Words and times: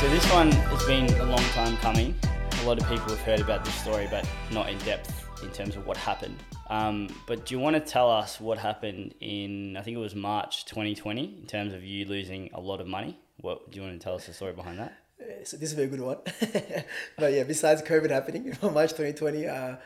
So 0.00 0.10
this 0.10 0.30
one 0.32 0.52
has 0.52 0.84
been 0.84 1.06
a 1.20 1.24
long 1.24 1.42
time 1.54 1.76
coming. 1.78 2.14
A 2.62 2.64
lot 2.66 2.80
of 2.80 2.88
people 2.88 3.08
have 3.08 3.20
heard 3.22 3.40
about 3.40 3.64
this 3.64 3.74
story, 3.74 4.06
but 4.10 4.28
not 4.52 4.68
in 4.68 4.78
depth 4.78 5.24
in 5.42 5.50
terms 5.50 5.74
of 5.74 5.86
what 5.86 5.96
happened. 5.96 6.36
Um, 6.68 7.08
but 7.26 7.46
do 7.46 7.54
you 7.54 7.60
want 7.60 7.74
to 7.74 7.80
tell 7.80 8.10
us 8.10 8.38
what 8.40 8.58
happened 8.58 9.14
in, 9.20 9.76
I 9.76 9.82
think 9.82 9.96
it 9.96 10.00
was 10.00 10.14
March 10.14 10.64
2020, 10.66 11.38
in 11.40 11.46
terms 11.46 11.72
of 11.72 11.82
you 11.82 12.04
losing 12.04 12.50
a 12.52 12.60
lot 12.60 12.80
of 12.80 12.86
money? 12.86 13.18
What 13.40 13.70
do 13.70 13.78
you 13.80 13.86
want 13.86 13.98
to 13.98 14.04
tell 14.04 14.14
us 14.14 14.26
the 14.26 14.32
story 14.34 14.52
behind 14.52 14.78
that? 14.78 14.92
Uh, 15.20 15.44
So 15.44 15.56
this 15.56 15.70
is 15.70 15.72
a 15.72 15.76
very 15.76 15.88
good 15.88 16.00
one. 16.00 16.18
but 17.18 17.32
yeah, 17.32 17.44
besides 17.44 17.82
COVID 17.82 18.10
happening 18.10 18.46
in 18.62 18.74
March 18.74 18.90
2020, 18.90 19.46
uh, 19.46 19.76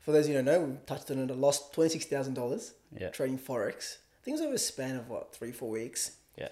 for 0.00 0.12
those 0.12 0.28
you 0.28 0.34
don't 0.34 0.44
know, 0.46 0.60
we 0.60 0.76
touched 0.86 1.10
on 1.10 1.18
it. 1.20 1.30
I 1.30 1.34
lost 1.34 1.72
$26,000 1.74 2.72
Yeah. 3.00 3.08
trading 3.10 3.38
Forex. 3.38 3.98
I 4.20 4.24
think 4.24 4.36
it 4.36 4.40
was 4.40 4.42
over 4.42 4.54
a 4.54 4.58
span 4.58 4.96
of 4.96 5.08
what, 5.08 5.32
three, 5.34 5.52
four 5.52 5.70
weeks. 5.70 6.16
Yeah. 6.36 6.48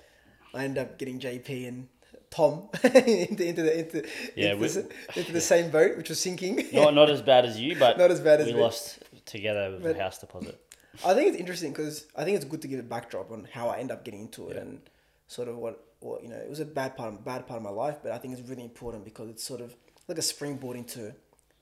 I 0.54 0.64
ended 0.64 0.82
up 0.82 0.98
getting 0.98 1.18
JP 1.18 1.66
and 1.68 1.88
Tom 2.32 2.68
into, 2.82 3.46
into 3.46 3.62
the 3.62 3.78
into, 3.78 4.08
Yeah, 4.34 4.52
into, 4.54 4.60
we- 4.62 4.68
the, 4.68 4.88
into 5.16 5.32
the 5.32 5.40
same 5.40 5.70
boat, 5.70 5.96
which 5.96 6.08
was 6.08 6.18
sinking. 6.18 6.66
Not, 6.72 6.94
not 6.94 7.08
as 7.10 7.22
bad 7.22 7.44
as 7.44 7.60
you, 7.60 7.76
but 7.84 7.98
Not 7.98 8.10
as 8.10 8.20
bad 8.20 8.40
as 8.40 8.46
we 8.48 8.54
me. 8.54 8.60
lost 8.60 8.98
together 9.26 9.70
with 9.70 9.82
But- 9.82 9.96
the 9.96 10.02
house 10.02 10.18
deposit. 10.18 10.58
I 11.06 11.14
think 11.14 11.28
it's 11.28 11.38
interesting 11.38 11.72
because 11.72 12.06
I 12.16 12.24
think 12.24 12.36
it's 12.36 12.44
good 12.44 12.60
to 12.62 12.68
give 12.68 12.78
a 12.80 12.82
backdrop 12.82 13.30
on 13.30 13.48
how 13.52 13.68
I 13.68 13.78
end 13.78 13.90
up 13.90 14.04
getting 14.04 14.20
into 14.22 14.48
it 14.48 14.56
Yeah. 14.56 14.62
and 14.62 14.80
sort 15.26 15.48
of 15.48 15.56
what, 15.56 15.82
what 16.00 16.22
you 16.22 16.28
know. 16.28 16.36
It 16.36 16.50
was 16.50 16.60
a 16.60 16.66
bad 16.66 16.96
part, 16.96 17.12
of, 17.14 17.24
bad 17.24 17.46
part 17.46 17.56
of 17.58 17.62
my 17.62 17.70
life, 17.70 17.98
but 18.02 18.12
I 18.12 18.18
think 18.18 18.36
it's 18.38 18.46
really 18.48 18.62
important 18.64 19.04
because 19.04 19.28
it's 19.30 19.42
sort 19.44 19.60
of 19.62 19.74
like 20.08 20.18
a 20.18 20.22
springboard 20.22 20.76
into, 20.76 21.00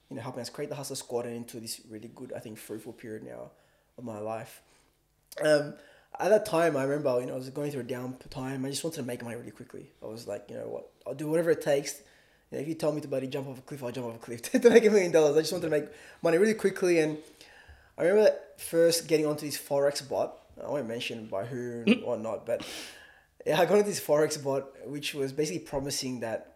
you 0.09 0.17
know, 0.17 0.23
helping 0.23 0.41
us 0.41 0.51
create 0.51 0.69
the 0.71 0.77
Hussla 0.77 0.97
squad 0.97 1.27
and 1.27 1.37
into 1.37 1.61
this 1.61 1.81
really 1.89 2.11
good, 2.15 2.33
I 2.35 2.41
think, 2.41 2.59
fruitful 2.59 2.93
period 2.95 3.23
now 3.25 3.51
of 3.99 4.03
my 4.05 4.19
life. 4.19 4.63
Um, 5.45 5.75
at 6.21 6.29
that 6.31 6.47
time, 6.47 6.77
I 6.77 6.83
remember, 6.85 7.21
you 7.21 7.27
know, 7.27 7.35
I 7.35 7.37
was 7.37 7.49
going 7.51 7.71
through 7.71 7.81
a 7.81 7.85
down 7.85 8.17
time. 8.31 8.65
I 8.65 8.71
just 8.71 8.85
wanted 8.85 8.97
to 8.97 9.03
make 9.03 9.23
money 9.23 9.37
really 9.37 9.51
quickly. 9.51 9.91
I 10.03 10.07
was 10.07 10.27
like, 10.27 10.45
you 10.49 10.57
know 10.57 10.67
what, 10.69 10.89
I'll 11.07 11.15
do 11.15 11.29
whatever 11.29 11.51
it 11.51 11.63
takes. 11.63 12.01
You 12.51 12.59
know, 12.59 12.63
if 12.63 12.69
you 12.69 12.75
tell 12.75 12.93
me 12.93 13.01
to 13.01 13.09
buddy 13.09 13.27
jump 13.27 13.49
off 13.49 13.59
a 13.59 13.63
cliff, 13.63 13.83
I'll 13.83 13.93
jump 13.93 14.07
off 14.09 14.17
a 14.17 14.19
cliff 14.19 14.43
to 14.53 14.71
make 14.71 14.85
a 14.85 14.91
million 14.91 15.13
dollars. 15.13 15.37
I 15.37 15.41
just 15.41 15.53
wanted 15.53 15.67
to 15.67 15.71
make 15.71 15.89
money 16.23 16.39
really 16.39 16.55
quickly 16.55 16.99
and 17.01 17.19
I 17.99 18.03
remember 18.05 18.35
first 18.57 19.07
getting 19.09 19.27
onto 19.27 19.47
this 19.47 19.59
forex 19.59 20.07
bot. 20.07 20.37
I 20.63 20.69
won't 20.69 20.87
mention 20.89 21.27
by 21.27 21.45
who 21.45 21.85
Mm. 21.85 22.03
or 22.07 22.17
not, 22.19 22.45
but 22.47 22.67
yeah, 23.47 23.61
I 23.61 23.65
got 23.65 23.79
into 23.79 23.89
this 23.89 24.01
forex 24.01 24.43
bot, 24.43 24.67
which 24.87 25.15
was 25.15 25.33
basically 25.33 25.61
promising 25.61 26.21
that 26.21 26.50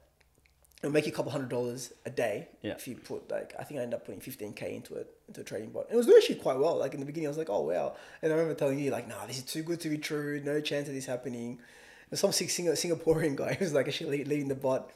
it'll 0.84 0.92
make 0.92 1.06
you 1.06 1.12
a 1.12 1.14
couple 1.14 1.32
hundred 1.32 1.48
dollars 1.48 1.92
a 2.04 2.10
day 2.10 2.48
Yeah. 2.62 2.72
if 2.72 2.86
you 2.86 2.96
put 2.96 3.30
like 3.30 3.54
I 3.58 3.64
think 3.64 3.80
I 3.80 3.82
ended 3.82 3.98
up 3.98 4.04
putting 4.06 4.20
fifteen 4.20 4.52
k 4.52 4.74
into 4.74 4.94
it 4.94 5.08
into 5.28 5.40
a 5.40 5.44
trading 5.44 5.70
bot. 5.70 5.84
And 5.86 5.94
it 5.94 5.96
was 5.96 6.06
doing 6.06 6.18
actually 6.18 6.36
quite 6.36 6.58
well. 6.58 6.76
Like 6.76 6.94
in 6.94 7.00
the 7.00 7.06
beginning, 7.06 7.26
I 7.28 7.30
was 7.30 7.38
like, 7.38 7.50
oh 7.50 7.62
wow, 7.62 7.96
and 8.22 8.30
I 8.32 8.34
remember 8.36 8.54
telling 8.54 8.78
you 8.78 8.90
like, 8.90 9.08
nah, 9.08 9.24
this 9.26 9.38
is 9.38 9.44
too 9.44 9.62
good 9.62 9.80
to 9.80 9.88
be 9.88 9.98
true. 9.98 10.40
No 10.44 10.60
chance 10.60 10.86
of 10.88 10.94
this 10.94 11.06
happening. 11.06 11.58
And 12.10 12.18
some 12.18 12.32
Sing- 12.32 12.48
Sing- 12.50 12.66
Singaporean 12.66 13.34
guy 13.42 13.54
who 13.54 13.64
was 13.64 13.72
like 13.72 13.88
actually 13.88 14.24
leading 14.24 14.48
the 14.48 14.54
bot, 14.54 14.90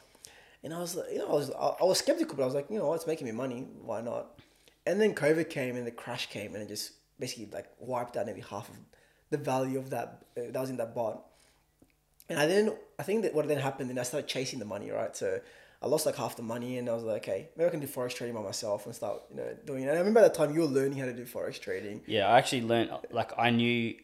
and 0.62 0.75
I 0.75 0.78
was 0.80 0.95
like, 0.95 1.11
you 1.12 1.19
know, 1.19 1.28
I 1.28 1.33
was 1.33 1.50
I 1.50 1.67
I 1.80 1.84
was 1.84 1.98
skeptical, 1.98 2.36
but 2.36 2.42
I 2.42 2.47
was 2.47 2.55
like, 2.55 2.70
you 2.70 2.78
know, 2.78 2.92
it's 2.95 3.06
making 3.06 3.27
me 3.27 3.33
money. 3.33 3.67
Why 3.83 4.00
not? 4.02 4.39
And 4.86 5.00
then 5.00 5.14
COVID 5.14 5.48
came 5.50 5.77
and 5.77 5.86
the 5.86 5.91
crash 5.91 6.28
came 6.30 6.55
and 6.55 6.62
it 6.62 6.69
just 6.69 6.92
basically 7.20 7.48
like 7.52 7.67
wiped 7.78 8.17
out 8.17 8.25
maybe 8.27 8.41
half 8.41 8.69
of 8.70 8.77
the 9.30 9.36
value 9.36 9.78
of 9.78 9.91
that 9.91 10.25
uh, 10.36 10.42
that 10.52 10.61
was 10.61 10.70
in 10.70 10.77
that 10.78 10.95
bot. 10.95 11.25
And 12.30 12.39
I 12.39 12.47
then 12.47 12.75
I 12.98 13.02
think 13.02 13.23
that 13.23 13.34
what 13.34 13.48
then 13.48 13.58
happened, 13.58 13.89
and 13.91 13.98
I 13.98 14.02
started 14.02 14.28
chasing 14.28 14.58
the 14.58 14.64
money, 14.67 14.91
right? 14.91 15.14
So 15.17 15.41
I 15.81 15.87
lost 15.87 16.07
like 16.07 16.17
half 16.17 16.37
the 16.37 16.43
money, 16.43 16.79
and 16.79 16.89
I 16.89 16.95
was 16.95 17.05
like, 17.05 17.23
okay, 17.23 17.51
maybe 17.57 17.69
I 17.69 17.71
can 17.71 17.79
do 17.81 17.87
forex 17.87 18.12
trading 18.15 18.34
by 18.34 18.43
myself 18.43 18.87
and 18.87 18.95
start, 18.95 19.23
you 19.31 19.37
know, 19.37 19.57
doing 19.65 19.85
it. 19.85 19.89
And 19.89 19.97
I 19.97 19.98
remember 20.01 20.20
at 20.20 20.33
the 20.35 20.39
time 20.39 20.53
you 20.55 20.61
were 20.62 20.67
learning 20.67 20.98
how 20.98 21.05
to 21.07 21.12
do 21.12 21.25
forex 21.25 21.61
trading. 21.61 22.01
Yeah, 22.07 22.27
I 22.29 22.39
actually 22.39 22.62
learned, 22.62 22.91
like, 23.12 23.31
I 23.39 23.51
knew 23.51 23.95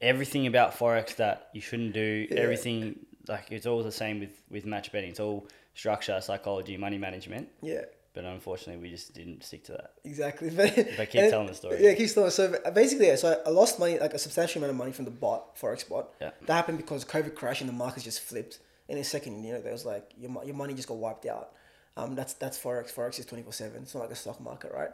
everything 0.00 0.46
about 0.46 0.78
Forex 0.78 1.16
that 1.16 1.50
you 1.52 1.60
shouldn't 1.60 1.92
do, 1.92 2.26
Yeah. 2.30 2.40
everything, 2.40 3.00
like, 3.28 3.52
it's 3.52 3.66
all 3.66 3.82
the 3.82 3.92
same 3.92 4.18
with, 4.20 4.42
with 4.50 4.64
match 4.64 4.92
betting. 4.92 5.10
It's 5.10 5.20
all 5.20 5.46
structure, 5.74 6.18
psychology, 6.22 6.76
money 6.78 6.96
management. 6.96 7.48
Yeah, 7.60 7.82
But 8.14 8.24
unfortunately, 8.24 8.80
we 8.82 8.88
just 8.90 9.12
didn't 9.14 9.44
stick 9.44 9.64
to 9.64 9.72
that. 9.72 9.90
exactly. 10.04 10.48
But 10.50 10.74
But 10.96 11.10
keep 11.10 11.28
telling 11.30 11.48
the 11.48 11.54
story. 11.54 11.84
Yeah, 11.84 11.92
keep 11.94 12.10
telling. 12.12 12.30
So 12.30 12.58
basically, 12.74 13.08
yeah, 13.08 13.16
so 13.16 13.42
I 13.46 13.50
lost 13.50 13.78
money, 13.78 13.98
like 13.98 14.14
a 14.14 14.18
substantial 14.18 14.60
amount 14.60 14.70
of 14.70 14.76
money 14.78 14.92
from 14.92 15.04
the 15.04 15.10
bot, 15.10 15.54
forex 15.60 15.86
bot. 15.86 16.14
Yeah. 16.20 16.30
That 16.46 16.54
happened 16.54 16.78
because 16.78 17.04
COVID 17.04 17.34
crashed 17.34 17.60
and 17.60 17.68
the 17.68 17.74
markets 17.74 18.04
just 18.04 18.20
flipped. 18.20 18.58
In 18.90 18.98
a 18.98 19.04
second, 19.04 19.44
you 19.44 19.52
know, 19.52 19.60
there 19.60 19.72
was 19.72 19.86
like 19.86 20.10
your 20.18 20.30
your 20.44 20.54
money 20.54 20.74
just 20.74 20.88
got 20.88 20.96
wiped 20.96 21.26
out. 21.26 21.52
Um, 21.96 22.14
that's 22.14 22.34
that's 22.34 22.58
forex. 22.58 22.92
Forex 22.92 23.18
is 23.18 23.26
twenty 23.26 23.42
four 23.42 23.52
seven. 23.52 23.82
It's 23.82 23.94
not 23.94 24.02
like 24.02 24.10
a 24.10 24.16
stock 24.16 24.40
market, 24.40 24.72
right? 24.74 24.90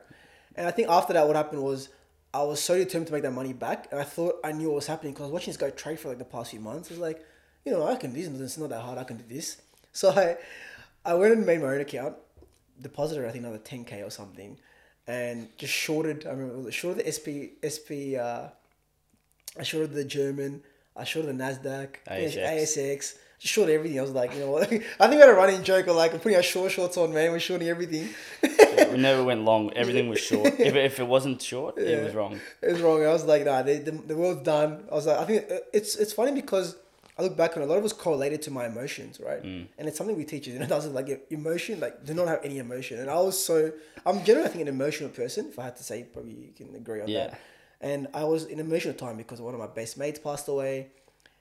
And 0.54 0.66
I 0.66 0.70
think 0.70 0.88
after 0.88 1.12
that, 1.14 1.26
what 1.26 1.36
happened 1.36 1.62
was 1.62 1.88
I 2.32 2.42
was 2.42 2.60
so 2.62 2.76
determined 2.76 3.06
to 3.08 3.12
make 3.14 3.22
that 3.22 3.32
money 3.32 3.52
back, 3.52 3.88
and 3.90 4.00
I 4.00 4.04
thought 4.04 4.36
I 4.44 4.52
knew 4.52 4.68
what 4.68 4.76
was 4.76 4.86
happening 4.86 5.12
because 5.12 5.24
I 5.24 5.26
was 5.26 5.32
watching 5.32 5.52
this 5.52 5.56
guy 5.56 5.70
trade 5.70 5.98
for 5.98 6.08
like 6.08 6.18
the 6.18 6.24
past 6.24 6.50
few 6.50 6.60
months. 6.60 6.90
It's 6.90 7.00
like, 7.00 7.24
you 7.64 7.72
know, 7.72 7.86
I 7.86 7.96
can 7.96 8.12
do 8.12 8.20
this. 8.20 8.40
It's 8.40 8.58
not 8.58 8.68
that 8.70 8.82
hard. 8.82 8.98
I 8.98 9.04
can 9.04 9.16
do 9.16 9.24
this. 9.28 9.60
So 9.96 10.10
I, 10.10 10.36
I 11.06 11.14
went 11.14 11.32
and 11.32 11.46
made 11.46 11.62
my 11.62 11.68
own 11.68 11.80
account, 11.80 12.16
deposited 12.82 13.26
I 13.26 13.30
think 13.30 13.44
another 13.44 13.56
ten 13.56 13.82
k 13.82 14.02
or 14.02 14.10
something, 14.10 14.58
and 15.06 15.48
just 15.56 15.72
shorted. 15.72 16.26
I 16.26 16.32
remember 16.32 16.70
shorted 16.70 17.06
the 17.06 17.10
SP 17.16 17.56
SP. 17.64 18.20
Uh, 18.20 18.48
I 19.58 19.62
shorted 19.62 19.94
the 19.94 20.04
German. 20.04 20.62
I 20.94 21.04
shorted 21.04 21.30
the 21.34 21.42
Nasdaq. 21.42 21.96
ASX. 22.10 22.36
ASX. 22.46 23.14
Just 23.38 23.52
shorted 23.54 23.74
everything. 23.74 23.98
I 23.98 24.02
was 24.02 24.12
like, 24.12 24.32
you 24.34 24.40
know 24.40 24.50
what? 24.50 24.62
I 24.64 24.68
think 24.68 24.84
we 25.12 25.16
had 25.18 25.28
a 25.28 25.34
running 25.34 25.62
joke 25.62 25.86
of 25.88 25.96
like, 25.96 26.14
I'm 26.14 26.20
putting 26.20 26.36
our 26.36 26.42
short 26.42 26.72
shorts 26.72 26.96
on, 26.96 27.12
man. 27.12 27.32
We're 27.32 27.38
shorting 27.38 27.68
everything. 27.68 28.08
we 28.42 28.96
never 28.98 29.22
went 29.24 29.42
long. 29.44 29.72
Everything 29.76 30.08
was 30.08 30.20
short. 30.20 30.46
If, 30.58 30.74
it- 30.74 30.76
if 30.84 30.98
it 31.00 31.06
wasn't 31.06 31.42
short, 31.42 31.76
it 31.78 32.02
was 32.02 32.14
wrong. 32.14 32.40
It 32.62 32.72
was 32.72 32.80
wrong. 32.80 33.04
I 33.04 33.12
was 33.12 33.24
like, 33.24 33.44
nah, 33.44 33.62
the, 33.62 33.74
the, 33.78 33.90
the 33.90 34.16
world's 34.16 34.42
done. 34.42 34.84
I 34.90 34.94
was 34.94 35.06
like, 35.06 35.18
I 35.18 35.24
think 35.24 35.44
it's 35.72 35.96
it's 35.96 36.12
funny 36.12 36.32
because 36.32 36.76
I 37.18 37.22
look 37.22 37.36
back 37.36 37.56
and 37.56 37.64
a 37.64 37.66
lot 37.66 37.78
of 37.78 37.84
it's 37.84 37.92
correlated 37.92 38.40
to 38.42 38.50
my 38.50 38.66
emotions, 38.66 39.20
right? 39.20 39.42
Mm. 39.42 39.66
And 39.78 39.88
it's 39.88 39.98
something 39.98 40.16
we 40.16 40.24
teach 40.24 40.46
you. 40.46 40.52
You 40.54 40.60
know, 40.60 40.66
doesn't 40.66 40.94
like 40.94 41.26
emotion, 41.30 41.80
like 41.80 42.04
do 42.04 42.14
not 42.14 42.28
have 42.28 42.40
any 42.42 42.58
emotion. 42.58 42.98
And 43.00 43.10
I 43.10 43.20
was 43.20 43.42
so 43.42 43.70
I'm 44.06 44.24
generally 44.24 44.46
I 44.48 44.50
think 44.50 44.62
an 44.62 44.68
emotional 44.68 45.10
person. 45.10 45.48
If 45.50 45.58
I 45.58 45.64
had 45.64 45.76
to 45.76 45.82
say, 45.84 46.04
probably 46.04 46.32
you 46.32 46.52
can 46.56 46.74
agree 46.74 47.02
on 47.02 47.08
Yeah. 47.08 47.28
that. 47.28 47.40
And 47.82 48.08
I 48.14 48.24
was 48.24 48.44
in 48.46 48.58
emotional 48.60 48.94
time 48.94 49.18
because 49.18 49.40
one 49.42 49.52
of 49.52 49.60
my 49.60 49.66
best 49.66 49.98
mates 49.98 50.18
passed 50.18 50.48
away. 50.48 50.88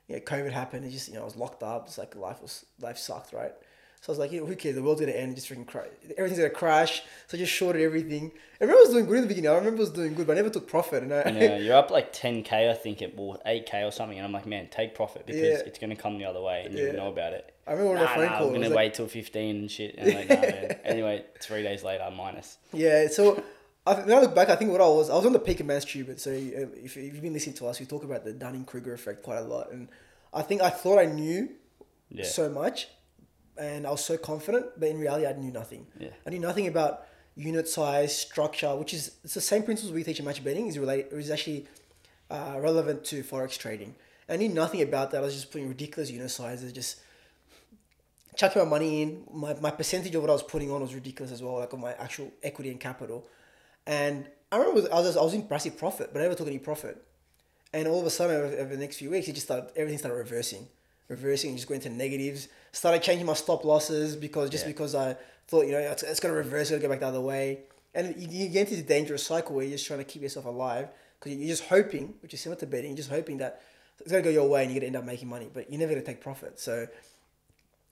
Yeah, 0.08 0.20
COVID 0.20 0.52
happened. 0.52 0.86
It 0.86 0.92
just 0.92 1.08
you 1.10 1.16
know 1.16 1.22
I 1.22 1.26
was 1.26 1.36
locked 1.36 1.64
up. 1.64 1.88
It's 1.88 1.98
like 1.98 2.16
life 2.16 2.42
was 2.42 2.66
life 2.80 2.98
sucked, 2.98 3.34
right? 3.34 3.54
So 4.02 4.12
I 4.12 4.14
was 4.14 4.20
like, 4.20 4.32
you 4.32 4.42
know, 4.42 4.46
who 4.46 4.56
cares? 4.56 4.76
The 4.76 4.84
world's 4.84 5.02
gonna 5.02 5.14
end. 5.14 5.34
Just 5.36 5.50
freaking 5.50 5.66
crash. 5.66 5.88
Everything's 6.16 6.38
gonna 6.38 6.52
crash. 6.52 7.02
So 7.26 7.36
I 7.36 7.40
just 7.40 7.52
shorted 7.52 7.82
everything. 7.82 8.32
I 8.62 8.66
remember 8.66 8.82
I 8.82 8.84
was 8.84 8.90
doing 8.94 9.06
good 9.08 9.16
in 9.16 9.22
the 9.24 9.28
beginning. 9.28 9.50
I 9.50 9.56
remember 9.56 9.78
I 9.78 9.80
was 9.80 9.90
doing 9.90 10.14
good, 10.14 10.28
but 10.28 10.34
I 10.34 10.36
never 10.36 10.52
took 10.52 10.68
profit. 10.68 11.02
And 11.02 11.12
I, 11.12 11.24
Yeah, 11.32 11.58
you're 11.58 11.76
up 11.76 11.90
like 11.90 12.14
10k, 12.14 12.70
I 12.70 12.74
think, 12.76 13.02
it 13.02 13.16
or 13.18 13.40
8k 13.48 13.84
or 13.88 13.92
something, 13.92 14.16
and 14.20 14.24
I'm 14.28 14.32
like, 14.32 14.46
man, 14.46 14.68
take 14.70 14.94
profit 14.94 15.26
because 15.26 15.42
Yeah. 15.42 15.58
it's 15.66 15.80
gonna 15.80 15.96
come 15.96 16.20
the 16.20 16.26
other 16.26 16.42
way, 16.42 16.66
and 16.66 16.78
you 16.78 16.94
know 16.94 17.08
about 17.12 17.34
it. 17.34 17.52
I 17.66 17.72
remember 17.72 17.94
one 17.94 17.98
Nah, 17.98 18.04
of 18.04 18.10
the 18.10 18.16
phone 18.16 18.26
nah, 18.26 18.38
calls. 18.38 18.52
we're 18.52 18.58
gonna 18.58 18.70
like- 18.70 18.78
wait 18.78 18.94
till 18.94 19.08
15 19.08 19.56
and 19.56 19.72
shit. 19.72 19.96
And 19.98 20.14
like, 20.14 20.30
nah. 20.30 20.76
Anyway, 20.84 21.26
three 21.42 21.64
days 21.64 21.84
later, 21.84 22.08
minus. 22.16 22.60
Yeah, 22.74 23.08
so 23.08 23.42
I, 23.88 23.94
when 23.96 24.14
I 24.18 24.22
look 24.22 24.34
back, 24.34 24.50
I 24.50 24.56
think 24.56 24.72
what 24.72 24.82
I 24.82 24.88
was, 24.88 25.10
I 25.10 25.16
was 25.16 25.26
on 25.26 25.34
the 25.34 25.40
peak 25.40 25.60
of 25.60 25.68
Mount 25.68 25.84
Stupid. 25.84 26.20
So 26.20 26.32
uh, 26.32 26.34
if, 26.36 26.98
if 26.98 26.98
you've 26.98 27.22
been 27.22 27.34
listening 27.34 27.56
to 27.58 27.68
us, 27.68 27.80
we 27.80 27.86
talk 27.86 28.04
about 28.04 28.24
the 28.24 28.34
Dunning 28.34 28.66
Kruger 28.66 28.94
effect 28.94 29.22
quite 29.24 29.38
a 29.38 29.42
lot. 29.42 29.72
And 29.72 29.88
I 30.34 30.42
think 30.42 30.62
I 30.62 30.70
thought 30.70 30.98
I 31.00 31.06
knew 31.06 31.50
Yeah. 32.10 32.26
so 32.26 32.50
much 32.50 32.88
and 33.58 33.86
I 33.88 33.92
was 33.92 34.04
so 34.04 34.18
confident, 34.18 34.66
but 34.80 34.90
in 34.90 34.98
reality, 35.00 35.26
I 35.28 35.34
knew 35.34 35.52
nothing. 35.52 35.86
Yeah. 36.00 36.10
I 36.26 36.30
knew 36.32 36.40
nothing 36.40 36.68
about 36.68 37.06
unit 37.36 37.68
size, 37.68 38.16
structure, 38.18 38.76
which 38.76 38.94
is 38.94 39.12
it's 39.24 39.34
the 39.34 39.42
same 39.42 39.64
principles 39.64 39.94
we 39.94 40.04
teach 40.04 40.20
in 40.20 40.26
match 40.26 40.44
betting 40.44 40.68
is 40.68 40.78
related 40.80 41.14
is 41.14 41.30
actually 41.32 41.68
uh, 42.30 42.58
relevant 42.60 43.04
to 43.06 43.24
forex 43.24 43.58
trading. 43.58 43.96
I 44.28 44.38
knew 44.38 44.50
nothing 44.50 44.82
about 44.82 45.12
that. 45.12 45.18
I 45.20 45.22
was 45.22 45.36
just 45.36 45.52
putting 45.52 45.68
ridiculous 45.70 46.10
unit 46.10 46.32
sizes, 46.32 46.74
just 46.74 47.00
chucking 48.36 48.62
my 48.64 48.68
money 48.68 49.02
in. 49.04 49.24
My, 49.32 49.54
my 49.62 49.72
percentage 49.72 50.14
of 50.16 50.22
what 50.22 50.30
I 50.30 50.34
was 50.34 50.44
putting 50.44 50.72
on 50.72 50.82
was 50.82 50.94
ridiculous 50.96 51.32
as 51.32 51.42
well, 51.44 51.60
like 51.60 51.74
on 51.74 51.80
my 51.82 51.94
actual 51.94 52.32
equity 52.44 52.72
and 52.72 52.80
capital. 52.80 53.28
And 53.88 54.28
I 54.52 54.58
remember 54.58 54.82
was, 54.82 54.90
I 54.90 55.00
was 55.00 55.18
I 55.18 55.22
was 55.22 55.34
in 55.34 55.44
passive 55.48 55.78
profit, 55.78 56.12
but 56.14 56.20
I 56.20 56.24
never 56.24 56.36
took 56.36 56.48
any 56.48 56.60
profit. 56.60 57.04
And 57.74 57.88
all 57.88 58.00
of 58.00 58.06
a 58.06 58.10
sudden, 58.10 58.36
over, 58.38 58.46
over 58.58 58.70
the 58.76 58.78
next 58.82 58.98
few 58.98 59.10
weeks, 59.10 59.28
it 59.28 59.34
just 59.34 59.48
started 59.48 59.72
everything 59.76 59.98
started 60.00 60.18
reversing, 60.18 60.68
reversing, 61.10 61.50
and 61.52 61.58
just 61.58 61.68
going 61.68 61.82
to 61.82 61.90
negatives. 61.90 62.48
Started 62.72 63.02
changing 63.04 63.26
my 63.26 63.34
stop 63.34 63.64
losses 63.66 64.16
because 64.16 64.50
just 64.50 64.66
Yeah. 64.66 64.72
because 64.72 64.96
I 64.96 65.18
thought 65.48 65.66
you 65.66 65.74
know 65.74 65.80
it's, 65.80 66.04
it's 66.04 66.20
gonna 66.20 66.34
reverse, 66.34 66.72
it'll 66.72 66.82
go 66.82 66.90
back 66.90 67.02
the 67.02 67.08
other 67.08 67.22
way. 67.22 67.60
And 67.94 68.16
you, 68.18 68.28
you 68.30 68.50
get 68.50 68.62
into 68.62 68.76
this 68.76 68.84
dangerous 68.86 69.24
cycle 69.26 69.56
where 69.56 69.64
you're 69.66 69.74
just 69.78 69.88
trying 69.88 70.00
to 70.00 70.06
keep 70.06 70.22
yourself 70.22 70.46
alive 70.46 70.90
because 71.20 71.38
you're 71.38 71.48
just 71.48 71.64
hoping, 71.66 72.14
which 72.22 72.34
is 72.34 72.42
similar 72.42 72.60
to 72.60 72.66
betting, 72.68 72.90
you're 72.92 72.98
just 72.98 73.10
hoping 73.10 73.38
that 73.38 73.62
it's 74.00 74.12
gonna 74.12 74.24
go 74.24 74.30
your 74.30 74.50
way 74.50 74.64
and 74.64 74.72
you're 74.72 74.80
gonna 74.82 74.88
end 74.88 74.96
up 74.98 75.06
making 75.06 75.30
money, 75.30 75.50
but 75.54 75.70
you're 75.70 75.80
never 75.80 75.94
gonna 75.94 76.06
take 76.06 76.22
profit. 76.22 76.60
So 76.60 76.88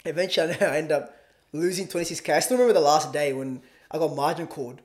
eventually 0.06 0.56
I 0.62 0.78
end 0.78 0.92
up 0.92 1.16
losing 1.52 1.88
26k. 1.88 2.34
I 2.34 2.40
still 2.40 2.58
remember 2.58 2.74
the 2.74 2.86
last 2.86 3.14
day 3.14 3.34
when 3.34 3.62
I 3.92 3.98
got 3.98 4.16
margin 4.16 4.48
called, 4.48 4.82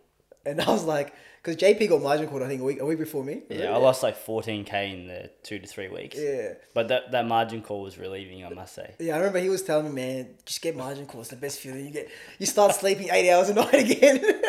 and 0.46 0.61
I 0.61 0.70
was 0.70 0.85
like, 0.85 1.14
because 1.43 1.56
JP 1.56 1.88
got 1.88 2.02
margin 2.02 2.26
called 2.29 2.43
I 2.43 2.49
think 2.49 2.61
a 2.61 2.64
week 2.64 2.81
a 2.81 2.85
week 2.87 2.99
before 2.99 3.25
me. 3.25 3.43
Yeah, 3.49 3.73
I 3.73 3.76
lost 3.76 4.02
like 4.02 4.17
14k 4.25 4.93
in 4.93 5.06
the 5.08 5.31
two 5.43 5.58
to 5.58 5.67
three 5.67 5.88
weeks. 5.88 6.17
Yeah. 6.19 6.55
But 6.75 6.88
that, 6.88 7.12
that 7.12 7.26
margin 7.26 7.62
call 7.62 7.82
was 7.82 7.96
relieving, 7.99 8.44
I 8.44 8.49
must 8.50 8.75
say. 8.75 8.94
Yeah, 8.99 9.14
I 9.14 9.19
remember 9.19 9.38
he 9.38 9.49
was 9.49 9.62
telling 9.62 9.87
me, 9.87 9.93
man, 9.93 10.29
just 10.44 10.61
get 10.62 10.76
margin 10.76 11.06
calls. 11.06 11.26
It's 11.26 11.31
the 11.31 11.37
best 11.37 11.61
feeling. 11.61 11.85
You 11.87 11.90
get, 11.93 12.08
you 12.38 12.46
start 12.46 12.75
sleeping 12.75 13.08
eight 13.11 13.31
hours 13.31 13.49
a 13.50 13.55
night 13.62 13.75
again. 13.75 14.20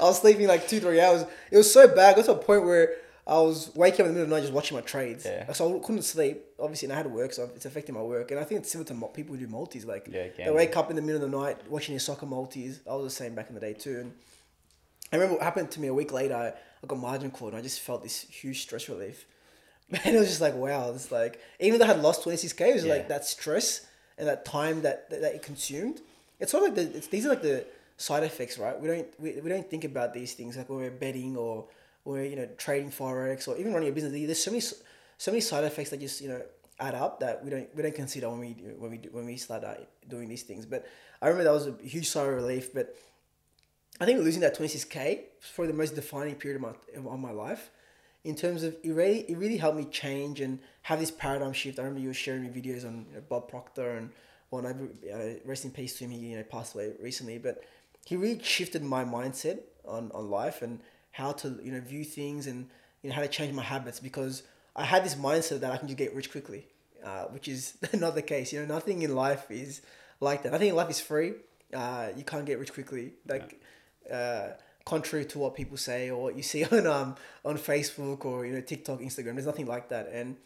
I 0.00 0.04
was 0.04 0.20
sleeping 0.20 0.46
like 0.46 0.68
two, 0.68 0.80
three 0.80 1.00
hours. 1.00 1.24
It 1.50 1.56
was 1.56 1.72
so 1.72 1.88
bad. 1.88 2.14
I 2.14 2.16
got 2.16 2.24
to 2.26 2.32
a 2.32 2.36
point 2.36 2.64
where 2.64 2.96
I 3.26 3.34
was 3.34 3.70
waking 3.74 4.00
up 4.02 4.06
in 4.08 4.14
the 4.14 4.20
middle 4.20 4.22
of 4.24 4.28
the 4.30 4.34
night 4.36 4.40
just 4.42 4.52
watching 4.52 4.76
my 4.76 4.82
trades. 4.82 5.24
Yeah. 5.24 5.52
So 5.52 5.76
I 5.76 5.78
couldn't 5.84 6.02
sleep, 6.02 6.42
obviously, 6.58 6.86
and 6.86 6.92
I 6.92 6.96
had 6.96 7.02
to 7.04 7.10
work, 7.10 7.32
so 7.32 7.50
it's 7.54 7.66
affecting 7.66 7.94
my 7.94 8.02
work. 8.02 8.30
And 8.30 8.40
I 8.40 8.44
think 8.44 8.60
it's 8.60 8.70
similar 8.72 8.88
to 8.88 8.94
mo- 8.94 9.06
people 9.08 9.34
who 9.36 9.44
do 9.44 9.50
multis. 9.50 9.84
Like, 9.84 10.08
Yeah, 10.10 10.28
they 10.36 10.50
wake 10.50 10.76
up 10.76 10.90
in 10.90 10.96
the 10.96 11.02
middle 11.02 11.22
of 11.22 11.30
the 11.30 11.36
night 11.38 11.58
watching 11.68 11.92
their 11.94 12.00
soccer 12.00 12.26
multis. 12.26 12.80
I 12.90 12.94
was 12.94 13.04
the 13.04 13.10
same 13.10 13.34
back 13.34 13.48
in 13.48 13.54
the 13.54 13.60
day 13.60 13.72
too. 13.74 13.98
And 14.00 14.12
I 15.12 15.16
remember 15.16 15.34
what 15.34 15.42
happened 15.42 15.70
to 15.72 15.80
me 15.80 15.88
a 15.88 15.94
week 15.94 16.12
later. 16.12 16.34
I, 16.34 16.48
I 16.48 16.86
got 16.86 16.98
margin 16.98 17.30
called, 17.30 17.52
and 17.52 17.58
I 17.58 17.62
just 17.62 17.80
felt 17.80 18.02
this 18.02 18.22
huge 18.22 18.62
stress 18.62 18.88
relief. 18.88 19.26
And 20.04 20.14
it 20.14 20.18
was 20.18 20.28
just 20.28 20.40
like, 20.40 20.54
wow, 20.54 20.92
it's 20.94 21.10
like, 21.10 21.40
even 21.58 21.78
though 21.80 21.84
I 21.86 21.88
had 21.88 22.00
lost 22.02 22.24
26K, 22.24 22.60
it 22.68 22.74
was 22.74 22.84
Yeah. 22.84 22.94
like 22.94 23.08
that 23.08 23.24
stress 23.24 23.86
and 24.18 24.28
that 24.28 24.44
time 24.44 24.82
that, 24.82 25.10
that, 25.10 25.20
that 25.22 25.34
it 25.34 25.42
consumed. 25.42 26.00
It's 26.38 26.52
sort 26.52 26.62
of 26.62 26.76
like 26.76 26.92
the, 26.92 26.96
it's, 26.98 27.08
these 27.08 27.26
are 27.26 27.30
like 27.30 27.42
the 27.42 27.66
side 27.96 28.22
effects, 28.22 28.56
right? 28.56 28.78
We 28.80 28.86
don't, 28.88 29.08
we, 29.20 29.40
we 29.40 29.48
don't 29.48 29.68
think 29.68 29.82
about 29.84 30.14
these 30.14 30.32
things 30.34 30.56
like 30.56 30.68
when 30.70 30.78
we're 30.78 30.90
betting 30.90 31.36
or 31.36 31.66
or 32.06 32.18
you 32.22 32.34
know 32.34 32.48
trading 32.56 32.90
forex 32.90 33.46
or 33.46 33.58
even 33.58 33.74
running 33.74 33.90
a 33.90 33.92
business. 33.92 34.12
There's 34.12 34.42
so 34.42 34.50
many 34.52 34.62
so 35.18 35.30
many 35.32 35.40
side 35.42 35.64
effects 35.64 35.90
that 35.90 36.00
just 36.00 36.20
you 36.22 36.28
know 36.30 36.40
add 36.78 36.94
up 36.94 37.20
that 37.20 37.44
we 37.44 37.50
don't 37.50 37.68
we 37.76 37.82
don't 37.82 37.94
consider 37.94 38.30
when 38.30 38.38
we 38.40 38.54
do, 38.54 38.74
when 38.78 38.90
we 38.90 38.96
do, 38.96 39.08
when 39.12 39.26
we 39.26 39.36
start 39.36 39.64
uh, 39.64 39.74
doing 40.08 40.28
these 40.30 40.42
things. 40.44 40.64
But 40.64 40.86
I 41.20 41.26
remember 41.26 41.44
that 41.44 41.52
was 41.52 41.66
a 41.66 41.74
huge 41.82 42.08
sigh 42.08 42.22
of 42.22 42.28
relief. 42.34 42.72
But 42.72 42.96
I 43.98 44.06
think 44.06 44.20
losing 44.20 44.40
that 44.42 44.54
twenty 44.54 44.68
six 44.68 44.84
k 44.84 45.24
was 45.40 45.50
probably 45.54 45.72
the 45.72 45.78
most 45.78 45.94
defining 45.94 46.34
period 46.36 46.62
of 46.62 46.62
my 46.62 47.12
of 47.12 47.20
my 47.20 47.30
life. 47.30 47.70
In 48.22 48.34
terms 48.34 48.62
of 48.62 48.76
it 48.82 48.92
really, 48.92 49.20
it 49.30 49.36
really 49.36 49.56
helped 49.56 49.78
me 49.78 49.84
change 49.86 50.40
and 50.40 50.58
have 50.82 51.00
this 51.00 51.10
paradigm 51.10 51.52
shift. 51.54 51.78
I 51.78 51.82
remember 51.82 52.00
you 52.00 52.08
were 52.08 52.14
sharing 52.14 52.42
me 52.42 52.48
videos 52.48 52.86
on 52.86 53.06
you 53.08 53.16
know, 53.16 53.22
Bob 53.28 53.48
Proctor 53.48 53.96
and 53.96 54.10
well, 54.50 54.62
no, 54.62 54.88
uh, 55.12 55.34
rest 55.44 55.64
in 55.64 55.70
peace 55.70 55.96
to 55.98 56.04
him. 56.04 56.10
He 56.10 56.18
you 56.18 56.36
know 56.36 56.42
passed 56.42 56.74
away 56.74 56.92
recently, 57.00 57.38
but 57.38 57.64
he 58.04 58.16
really 58.16 58.42
shifted 58.42 58.82
my 58.82 59.04
mindset 59.04 59.60
on, 59.86 60.10
on 60.14 60.30
life 60.30 60.62
and 60.62 60.80
how 61.12 61.32
to 61.32 61.58
you 61.62 61.72
know 61.72 61.80
view 61.80 62.04
things 62.04 62.46
and 62.46 62.68
you 63.02 63.10
know 63.10 63.16
how 63.16 63.22
to 63.22 63.28
change 63.28 63.52
my 63.54 63.62
habits 63.62 64.00
because 64.00 64.42
I 64.76 64.84
had 64.84 65.04
this 65.04 65.14
mindset 65.14 65.60
that 65.60 65.72
I 65.72 65.76
can 65.76 65.88
just 65.88 65.98
get 65.98 66.14
rich 66.14 66.30
quickly, 66.30 66.66
uh, 67.04 67.24
which 67.24 67.48
is 67.48 67.76
not 67.94 68.14
the 68.14 68.22
case. 68.22 68.52
You 68.52 68.60
know, 68.60 68.66
nothing 68.66 69.02
in 69.02 69.14
life 69.14 69.50
is 69.50 69.82
like 70.20 70.42
that. 70.42 70.52
Nothing 70.52 70.68
in 70.68 70.76
life 70.76 70.90
is 70.90 71.00
free. 71.00 71.34
Uh, 71.72 72.08
you 72.16 72.24
can't 72.24 72.44
get 72.44 72.58
rich 72.58 72.72
quickly. 72.72 73.12
Like, 73.26 73.60
uh, 74.12 74.48
contrary 74.84 75.24
to 75.24 75.38
what 75.38 75.54
people 75.54 75.76
say 75.76 76.10
or 76.10 76.22
what 76.22 76.36
you 76.36 76.42
see 76.42 76.64
on 76.72 76.86
um 76.86 77.16
on 77.44 77.56
Facebook 77.58 78.24
or 78.24 78.46
you 78.46 78.52
know 78.52 78.60
TikTok, 78.60 79.00
Instagram, 79.00 79.34
there's 79.34 79.46
nothing 79.46 79.66
like 79.66 79.88
that. 79.88 80.10
And 80.12 80.36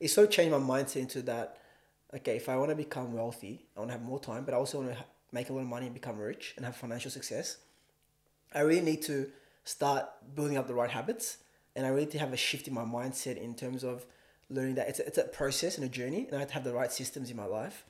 it 0.00 0.08
so 0.08 0.26
changed 0.26 0.52
my 0.52 0.58
mindset 0.58 0.96
into 0.96 1.22
that. 1.22 1.58
Okay, 2.14 2.36
if 2.36 2.48
I 2.48 2.56
want 2.56 2.70
to 2.70 2.76
become 2.76 3.14
wealthy, 3.14 3.64
I 3.74 3.80
want 3.80 3.90
to 3.90 3.96
have 3.96 4.02
more 4.02 4.20
time, 4.20 4.44
but 4.44 4.52
I 4.52 4.58
also 4.58 4.78
want 4.78 4.90
to 4.90 4.96
ha- 4.96 5.06
make 5.32 5.48
a 5.48 5.52
lot 5.52 5.60
of 5.60 5.66
money 5.66 5.86
and 5.86 5.94
become 5.94 6.18
rich 6.18 6.52
and 6.56 6.66
have 6.66 6.76
financial 6.76 7.10
success. 7.10 7.56
I 8.54 8.60
really 8.60 8.82
need 8.82 9.02
to 9.02 9.30
start 9.64 10.06
building 10.34 10.58
up 10.58 10.66
the 10.66 10.74
right 10.74 10.90
habits 10.90 11.38
and 11.74 11.86
I 11.86 11.88
really 11.88 12.02
need 12.02 12.12
to 12.12 12.18
have 12.18 12.32
a 12.32 12.36
shift 12.36 12.68
in 12.68 12.74
my 12.74 12.84
mindset 12.84 13.38
in 13.38 13.54
terms 13.54 13.82
of 13.82 14.04
learning 14.50 14.74
that 14.74 14.88
it's 14.88 14.98
a, 14.98 15.06
it's 15.06 15.18
a 15.18 15.24
process 15.24 15.76
and 15.76 15.86
a 15.86 15.88
journey 15.88 16.26
and 16.26 16.36
I 16.36 16.40
have 16.40 16.48
to 16.48 16.54
have 16.54 16.64
the 16.64 16.74
right 16.74 16.92
systems 16.92 17.30
in 17.30 17.36
my 17.36 17.46
life. 17.46 17.86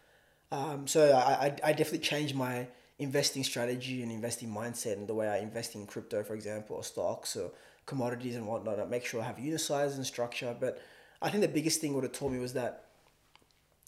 Um, 0.53 0.87
so 0.87 1.11
I, 1.13 1.47
I, 1.47 1.57
I 1.65 1.73
definitely 1.73 2.01
changed 2.01 2.37
my 2.37 2.69
investing 3.03 3.45
strategy 3.45 4.03
and 4.03 4.11
investing 4.13 4.49
mindset 4.49 4.95
and 4.95 5.07
the 5.09 5.15
way 5.15 5.29
I 5.29 5.39
invest 5.39 5.75
in 5.75 5.87
crypto, 5.87 6.23
for 6.23 6.35
example, 6.35 6.77
or 6.77 6.85
stocks 6.85 7.37
or 7.37 7.51
commodities 7.87 8.37
and 8.37 8.47
whatnot. 8.47 8.79
I 8.81 8.85
make 8.85 9.05
sure 9.05 9.21
I 9.21 9.25
have 9.25 9.39
unit 9.39 9.61
size 9.61 9.97
and 9.97 10.07
structure. 10.07 10.55
But 10.59 10.81
I 11.21 11.31
think 11.31 11.43
the 11.43 11.49
biggest 11.49 11.81
thing 11.81 11.95
what 11.95 12.05
it 12.05 12.13
taught 12.13 12.33
me 12.33 12.39
was 12.39 12.53
that 12.55 12.85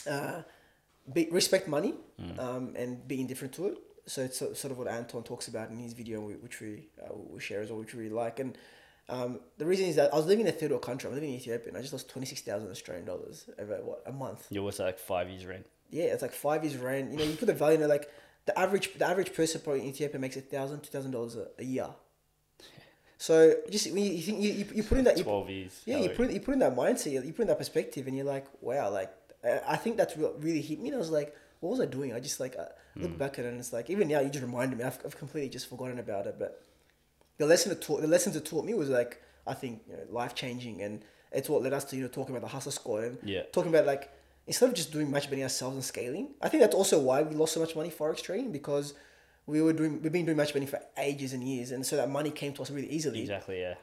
uh, 0.08 0.42
be, 1.12 1.28
respect 1.30 1.68
money 1.68 1.94
um, 2.38 2.74
and 2.76 3.06
be 3.06 3.20
indifferent 3.20 3.54
to 3.54 3.66
it. 3.68 3.78
So 4.06 4.22
it's 4.22 4.38
so- 4.38 4.52
sort 4.52 4.70
of 4.72 4.78
what 4.78 4.88
Anton 4.88 5.22
talks 5.22 5.48
about 5.48 5.70
in 5.70 5.78
his 5.78 5.92
video, 5.92 6.20
which 6.20 6.60
we 6.60 6.88
uh, 7.02 7.14
we 7.14 7.40
share 7.40 7.62
as 7.62 7.70
well, 7.70 7.78
which 7.80 7.94
we 7.94 8.02
really 8.04 8.14
like. 8.14 8.38
And 8.38 8.56
um, 9.08 9.40
the 9.58 9.66
reason 9.66 9.86
is 9.86 9.96
that 9.96 10.12
I 10.12 10.16
was 10.16 10.26
living 10.26 10.46
in 10.46 10.52
a 10.54 10.56
third 10.56 10.70
world 10.70 10.82
country. 10.82 11.08
I'm 11.08 11.14
living 11.14 11.30
in 11.30 11.36
Ethiopia, 11.36 11.68
and 11.68 11.76
I 11.76 11.80
just 11.80 11.92
lost 11.92 12.08
twenty 12.10 12.26
six 12.26 12.40
thousand 12.42 12.70
Australian 12.70 13.06
dollars 13.06 13.48
over 13.58 13.76
what 13.82 14.02
a 14.06 14.12
month. 14.12 14.46
You 14.50 14.62
was 14.62 14.78
like 14.78 14.98
five 14.98 15.28
years 15.30 15.46
rent. 15.46 15.66
Yeah, 15.90 16.04
it's 16.04 16.22
like 16.22 16.32
five 16.32 16.64
years 16.64 16.76
rent. 16.76 17.12
You 17.12 17.18
know, 17.18 17.24
you 17.24 17.36
put 17.36 17.46
the 17.46 17.54
value 17.54 17.78
in 17.78 17.82
it, 17.84 17.88
like 17.88 18.10
the 18.46 18.58
average 18.58 18.94
the 18.94 19.06
average 19.06 19.32
person 19.34 19.60
probably 19.62 19.82
in 19.82 19.88
Ethiopia 19.88 20.20
makes 20.20 20.36
a 20.36 20.40
thousand, 20.40 20.82
two 20.82 20.90
thousand 20.90 21.12
dollars 21.12 21.36
a 21.58 21.64
year. 21.64 21.88
So 23.16 23.54
just 23.70 23.90
when 23.92 24.04
you, 24.04 24.10
you 24.12 24.22
think 24.22 24.42
you, 24.42 24.52
you, 24.52 24.66
you 24.74 24.82
put 24.82 24.98
in 24.98 25.04
that 25.04 25.16
you, 25.16 25.22
Twelve 25.22 25.48
years. 25.48 25.80
yeah, 25.86 25.98
you 25.98 26.10
put 26.10 26.30
you 26.30 26.40
put 26.40 26.52
in 26.54 26.58
that 26.58 26.76
mindset, 26.76 27.12
you 27.12 27.32
put 27.32 27.42
in 27.42 27.48
that 27.48 27.58
perspective, 27.58 28.06
and 28.06 28.16
you're 28.16 28.26
like, 28.26 28.46
wow, 28.60 28.90
like 28.90 29.10
I- 29.66 29.76
think 29.76 29.96
that's 29.96 30.16
what 30.16 30.42
really 30.42 30.60
hit 30.60 30.80
me. 30.80 30.88
And 30.88 30.96
I 30.96 30.98
was 30.98 31.10
like, 31.10 31.34
what 31.60 31.70
was 31.70 31.80
I 31.80 31.86
doing? 31.86 32.12
I 32.12 32.20
just 32.20 32.40
like 32.40 32.56
I 32.58 32.66
look 32.96 33.12
hmm. 33.12 33.16
back 33.16 33.38
at 33.38 33.44
it, 33.44 33.48
and 33.48 33.60
it's 33.60 33.72
like 33.72 33.88
even 33.88 34.08
now 34.08 34.20
you 34.20 34.28
just 34.28 34.44
reminded 34.44 34.78
me. 34.78 34.84
I've, 34.84 34.98
I've 35.06 35.16
completely 35.16 35.48
just 35.48 35.68
forgotten 35.68 35.98
about 36.00 36.26
it, 36.26 36.36
but 36.38 36.62
the 37.38 37.46
lesson 37.46 37.72
it 37.72 37.80
taught 37.80 38.02
the 38.02 38.08
lessons 38.08 38.36
it 38.36 38.44
taught 38.44 38.64
me 38.64 38.74
was 38.74 38.90
like 38.90 39.22
I 39.46 39.54
think 39.54 39.82
you 39.88 39.94
know, 39.94 40.02
life 40.10 40.34
changing, 40.34 40.82
and 40.82 41.02
it's 41.32 41.48
what 41.48 41.62
led 41.62 41.72
us 41.72 41.84
to 41.84 41.96
you 41.96 42.02
know 42.02 42.08
talking 42.08 42.36
about 42.36 42.50
the 42.50 42.56
Hussla 42.56 42.72
squad 42.72 43.04
and 43.04 43.18
Yeah. 43.22 43.42
talking 43.52 43.70
about 43.70 43.86
like 43.86 44.10
instead 44.46 44.68
of 44.68 44.74
just 44.74 44.92
doing 44.92 45.10
match 45.10 45.28
betting 45.30 45.42
ourselves 45.42 45.74
and 45.76 45.84
scaling. 45.84 46.34
I 46.42 46.48
think 46.48 46.62
that's 46.62 46.74
also 46.74 46.98
why 47.00 47.22
we 47.22 47.34
lost 47.34 47.52
so 47.54 47.60
much 47.60 47.74
money 47.76 47.90
forex 47.90 48.22
trading 48.22 48.52
because 48.52 48.94
we 49.46 49.60
were 49.62 49.72
doing 49.72 50.00
we've 50.02 50.12
been 50.12 50.24
doing 50.24 50.36
match 50.36 50.52
betting 50.52 50.68
for 50.68 50.80
ages 50.98 51.32
and 51.32 51.42
years, 51.42 51.70
and 51.70 51.84
so 51.84 51.96
that 51.96 52.08
money 52.10 52.30
came 52.30 52.52
to 52.54 52.62
us 52.62 52.70
really 52.70 52.88
easily. 52.90 53.20
Exactly. 53.20 53.60
Yeah. 53.60 53.74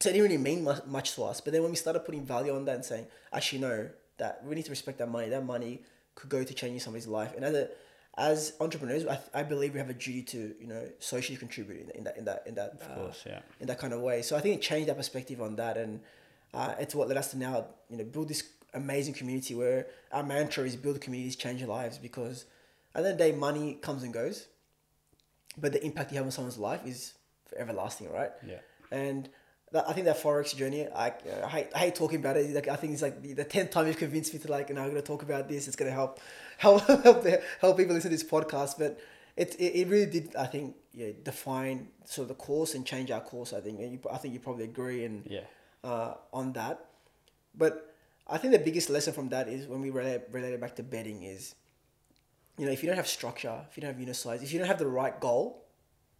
So 0.00 0.10
it 0.10 0.12
didn't 0.12 0.24
really 0.30 0.38
mean 0.42 0.62
mu- 0.62 0.84
much 0.86 1.14
to 1.16 1.24
us. 1.24 1.40
But 1.40 1.52
then 1.52 1.62
when 1.62 1.70
we 1.72 1.76
started 1.76 2.00
putting 2.00 2.24
value 2.24 2.54
on 2.54 2.64
that 2.66 2.76
and 2.76 2.84
saying, 2.84 3.06
actually, 3.32 3.58
no, 3.60 3.88
that 4.18 4.44
we 4.44 4.54
need 4.54 4.64
to 4.64 4.70
respect 4.70 4.98
that 4.98 5.10
money. 5.10 5.28
That 5.28 5.44
money 5.44 5.82
could 6.14 6.30
go 6.30 6.44
to 6.44 6.54
changing 6.54 6.78
somebody's 6.80 7.08
life. 7.08 7.32
And 7.34 7.44
as 7.44 7.54
a, 7.54 7.68
as 8.16 8.52
entrepreneurs, 8.60 9.06
I, 9.06 9.18
I 9.34 9.42
believe 9.42 9.72
we 9.72 9.80
have 9.80 9.90
a 9.90 9.94
duty 9.94 10.22
to 10.22 10.54
you 10.60 10.66
know 10.68 10.88
socially 11.00 11.36
contribute 11.36 11.80
in, 11.82 11.90
in 11.98 12.04
that 12.04 12.16
in 12.16 12.24
that 12.26 12.42
in 12.46 12.54
that 12.54 12.70
Of 12.80 12.82
uh, 12.90 12.94
course. 12.94 13.24
Yeah. 13.26 13.40
in 13.60 13.66
that 13.66 13.78
kind 13.78 13.92
of 13.92 14.00
way. 14.00 14.22
So 14.22 14.36
I 14.36 14.40
think 14.40 14.56
it 14.56 14.62
changed 14.62 14.88
our 14.88 14.94
perspective 14.94 15.40
on 15.42 15.56
that, 15.56 15.76
and 15.76 16.00
uh, 16.54 16.74
it's 16.78 16.94
what 16.94 17.08
led 17.08 17.16
us 17.16 17.30
to 17.32 17.38
now 17.38 17.66
you 17.90 17.96
know 17.98 18.04
build 18.04 18.28
this 18.28 18.42
amazing 18.74 19.14
community 19.14 19.54
where 19.54 19.86
our 20.12 20.22
mantra 20.22 20.64
is 20.64 20.76
build 20.76 21.00
communities, 21.00 21.36
change 21.36 21.62
lives. 21.64 21.98
Because 21.98 22.44
at 22.94 23.02
the 23.02 23.10
end 23.10 23.12
of 23.12 23.18
the 23.26 23.32
day, 23.32 23.36
money 23.38 23.74
comes 23.80 24.02
and 24.02 24.12
goes, 24.12 24.46
but 25.56 25.72
the 25.72 25.84
impact 25.84 26.12
you 26.12 26.16
have 26.18 26.26
on 26.26 26.30
someone's 26.32 26.58
life 26.58 26.80
is 26.86 27.14
everlasting, 27.56 28.10
right? 28.12 28.30
Yeah. 28.46 28.58
And 28.90 29.28
that, 29.72 29.88
I 29.88 29.92
think 29.92 30.06
that 30.06 30.16
forex 30.22 30.54
journey, 30.56 30.86
I, 30.88 31.12
I, 31.44 31.48
hate, 31.48 31.66
I 31.74 31.78
hate 31.78 31.94
talking 31.94 32.20
about 32.20 32.36
it. 32.36 32.50
Like 32.54 32.68
I 32.68 32.76
think 32.76 32.92
it's 32.92 33.02
like 33.02 33.20
the, 33.22 33.32
the 33.34 33.44
tenth 33.44 33.70
time 33.70 33.86
you've 33.86 33.96
convinced 33.98 34.32
me 34.32 34.40
to 34.40 34.50
like, 34.50 34.68
you 34.68 34.74
know, 34.74 34.82
I'm 34.82 34.88
gonna 34.88 35.02
talk 35.02 35.22
about 35.22 35.48
this. 35.48 35.66
It's 35.66 35.76
gonna 35.76 35.90
help, 35.90 36.20
help, 36.58 36.82
help, 36.86 37.22
the- 37.22 37.42
help 37.60 37.76
people 37.76 37.94
listen 37.94 38.10
to 38.10 38.16
this 38.16 38.24
podcast. 38.28 38.78
But 38.78 38.98
it, 39.36 39.54
it, 39.58 39.74
it 39.80 39.88
really 39.88 40.06
did, 40.10 40.34
I 40.36 40.46
think, 40.46 40.76
yeah, 40.92 41.08
define 41.22 41.88
sort 42.04 42.24
of 42.24 42.28
the 42.28 42.34
course 42.34 42.74
and 42.74 42.84
change 42.86 43.10
our 43.10 43.20
course. 43.20 43.52
I 43.52 43.60
think, 43.60 43.80
and 43.80 43.92
you, 43.92 44.00
I 44.10 44.16
think 44.16 44.34
you 44.34 44.40
probably 44.40 44.64
agree 44.64 45.04
and 45.04 45.24
Yeah. 45.26 45.40
uh, 45.84 46.14
on 46.32 46.52
that. 46.54 46.84
But 47.54 47.87
I 48.28 48.38
think 48.38 48.52
the 48.52 48.58
biggest 48.58 48.90
lesson 48.90 49.12
from 49.14 49.28
that 49.30 49.48
is 49.48 49.66
when 49.66 49.80
we 49.80 49.90
relate, 49.90 50.22
relate 50.30 50.52
it 50.52 50.60
back 50.60 50.76
to 50.76 50.82
betting 50.82 51.22
is, 51.22 51.54
you 52.58 52.66
know, 52.66 52.72
if 52.72 52.82
you 52.82 52.88
don't 52.88 52.96
have 52.96 53.06
structure, 53.08 53.60
if 53.70 53.76
you 53.76 53.80
don't 53.80 53.92
have 53.92 54.00
unit 54.00 54.16
size, 54.16 54.42
if 54.42 54.52
you 54.52 54.58
don't 54.58 54.68
have 54.68 54.78
the 54.78 54.86
right 54.86 55.18
goal, 55.20 55.64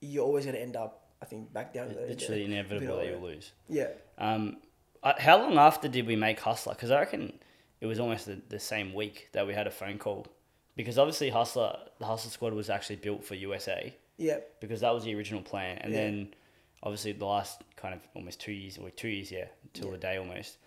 you're 0.00 0.24
always 0.24 0.46
gonna 0.46 0.58
end 0.58 0.76
up, 0.76 1.08
I 1.20 1.26
think, 1.26 1.52
back 1.52 1.74
down. 1.74 1.88
the- 1.88 2.00
Literally 2.00 2.46
the- 2.46 2.52
inevitable 2.52 2.96
that 2.96 3.06
you'll 3.06 3.20
lose. 3.20 3.52
Yeah. 3.68 3.88
Um, 4.16 4.58
how 5.02 5.38
long 5.38 5.58
after 5.58 5.88
did 5.88 6.06
we 6.06 6.16
make 6.16 6.40
Hussla? 6.40 6.70
Because 6.70 6.90
I 6.90 6.98
reckon 7.00 7.38
it 7.80 7.86
was 7.86 8.00
almost 8.00 8.26
the, 8.26 8.40
the 8.48 8.58
same 8.60 8.94
week 8.94 9.28
that 9.32 9.46
we 9.46 9.52
had 9.54 9.66
a 9.66 9.70
phone 9.70 9.98
call. 9.98 10.26
Because 10.76 10.96
obviously 10.98 11.30
Hussla, 11.30 11.88
the 11.98 12.04
Hussla 12.06 12.30
squad 12.30 12.52
was 12.54 12.70
actually 12.70 12.96
built 12.96 13.24
for 13.24 13.34
USA 13.34 13.92
Yeah. 14.16 14.38
because 14.60 14.80
that 14.80 14.94
was 14.94 15.04
the 15.04 15.14
original 15.14 15.42
plan. 15.42 15.78
And 15.78 15.92
Yeah. 15.92 16.00
then 16.04 16.34
obviously 16.82 17.12
the 17.12 17.26
last 17.26 17.62
kind 17.76 17.94
of 17.94 18.00
almost 18.14 18.40
two 18.40 18.52
years, 18.52 18.78
or 18.78 18.88
two 18.90 19.08
years, 19.08 19.30
yeah, 19.30 19.46
till 19.74 19.86
Yeah. 19.86 19.92
the 19.92 19.98
day 19.98 20.16
almost, 20.16 20.58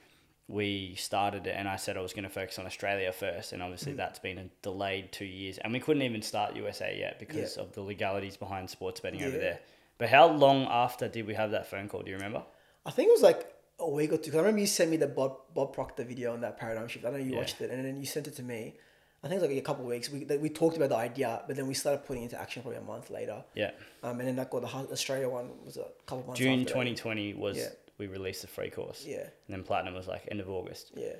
we 0.48 0.96
started 0.96 1.48
it 1.48 1.56
and 1.58 1.68
I 1.68 1.78
said 1.78 1.98
I 1.98 2.02
was 2.02 2.14
going 2.14 2.24
to 2.24 2.30
focus 2.30 2.60
on 2.60 2.66
Australia 2.66 3.12
first. 3.14 3.54
And 3.54 3.62
Mm. 3.62 3.66
obviously 3.66 3.94
that's 3.94 4.20
been 4.20 4.38
a 4.38 4.46
delayed 4.62 5.12
two 5.12 5.26
years. 5.26 5.58
And 5.60 5.72
we 5.72 5.80
couldn't 5.80 6.02
even 6.04 6.22
start 6.22 6.56
USA 6.56 6.98
yet 6.98 7.20
because 7.20 7.58
of 7.58 7.72
the 7.74 7.82
legalities 7.82 8.38
behind 8.38 8.70
sports 8.70 9.00
betting 9.00 9.24
over 9.24 9.38
there. 9.38 9.60
But 9.98 10.10
how 10.10 10.28
long 10.28 10.66
after 10.70 11.08
did 11.08 11.26
we 11.28 11.36
have 11.36 11.52
that 11.52 11.68
phone 11.68 11.88
call? 11.88 12.02
Do 12.02 12.10
you 12.12 12.18
remember? 12.18 12.44
I 12.86 12.92
think 12.92 13.08
it 13.10 13.12
was 13.12 13.22
like 13.22 13.54
a 13.80 13.90
week 13.90 14.12
or 14.12 14.18
two. 14.18 14.32
'cause 14.32 14.36
I 14.36 14.40
remember 14.40 14.60
you 14.62 14.68
sent 14.68 14.92
me 14.92 14.98
the 14.98 15.08
Bob, 15.08 15.38
Bob 15.54 15.74
Proctor 15.74 16.04
video 16.04 16.34
on 16.34 16.42
that 16.42 16.58
paradigm 16.58 16.88
shift. 16.88 17.06
I 17.06 17.12
know 17.12 17.18
you 17.18 17.32
Yeah. 17.34 17.38
watched 17.38 17.62
it, 17.62 17.70
and 17.72 17.86
then 17.86 18.00
you 18.00 18.06
sent 18.06 18.28
it 18.28 18.36
to 18.36 18.44
me. 18.44 18.76
I 19.24 19.28
think 19.28 19.38
it 19.40 19.42
was 19.44 19.50
like 19.52 19.60
a 19.60 19.62
couple 19.62 19.84
of 19.86 19.90
weeks. 19.92 20.10
We 20.10 20.26
we 20.38 20.50
talked 20.50 20.76
about 20.78 20.90
the 20.90 20.96
idea, 20.96 21.44
but 21.46 21.56
then 21.56 21.68
we 21.68 21.76
started 21.76 22.04
putting 22.06 22.24
it 22.24 22.26
into 22.26 22.42
action 22.42 22.64
probably 22.64 22.80
a 22.80 22.84
month 22.84 23.12
later. 23.12 23.44
Yeah. 23.54 23.70
Um, 24.02 24.20
and 24.20 24.28
then 24.28 24.36
that 24.38 24.50
got 24.50 24.62
the 24.64 24.68
Australia 24.92 25.30
one 25.30 25.64
was 25.64 25.78
a 25.78 25.86
couple 26.08 26.22
of 26.22 26.28
months. 26.28 26.40
June 26.40 26.60
that. 26.64 26.68
2020 26.70 27.36
was 27.36 27.58
Yeah. 27.58 27.70
We 28.02 28.08
released 28.08 28.42
the 28.42 28.48
free 28.48 28.70
course. 28.70 29.06
Yeah, 29.08 29.20
And 29.46 29.50
then 29.54 29.64
Platinum 29.64 29.94
was 29.94 30.08
like 30.08 30.28
end 30.32 30.42
of 30.42 30.50
August. 30.50 30.92
yeah. 30.96 31.14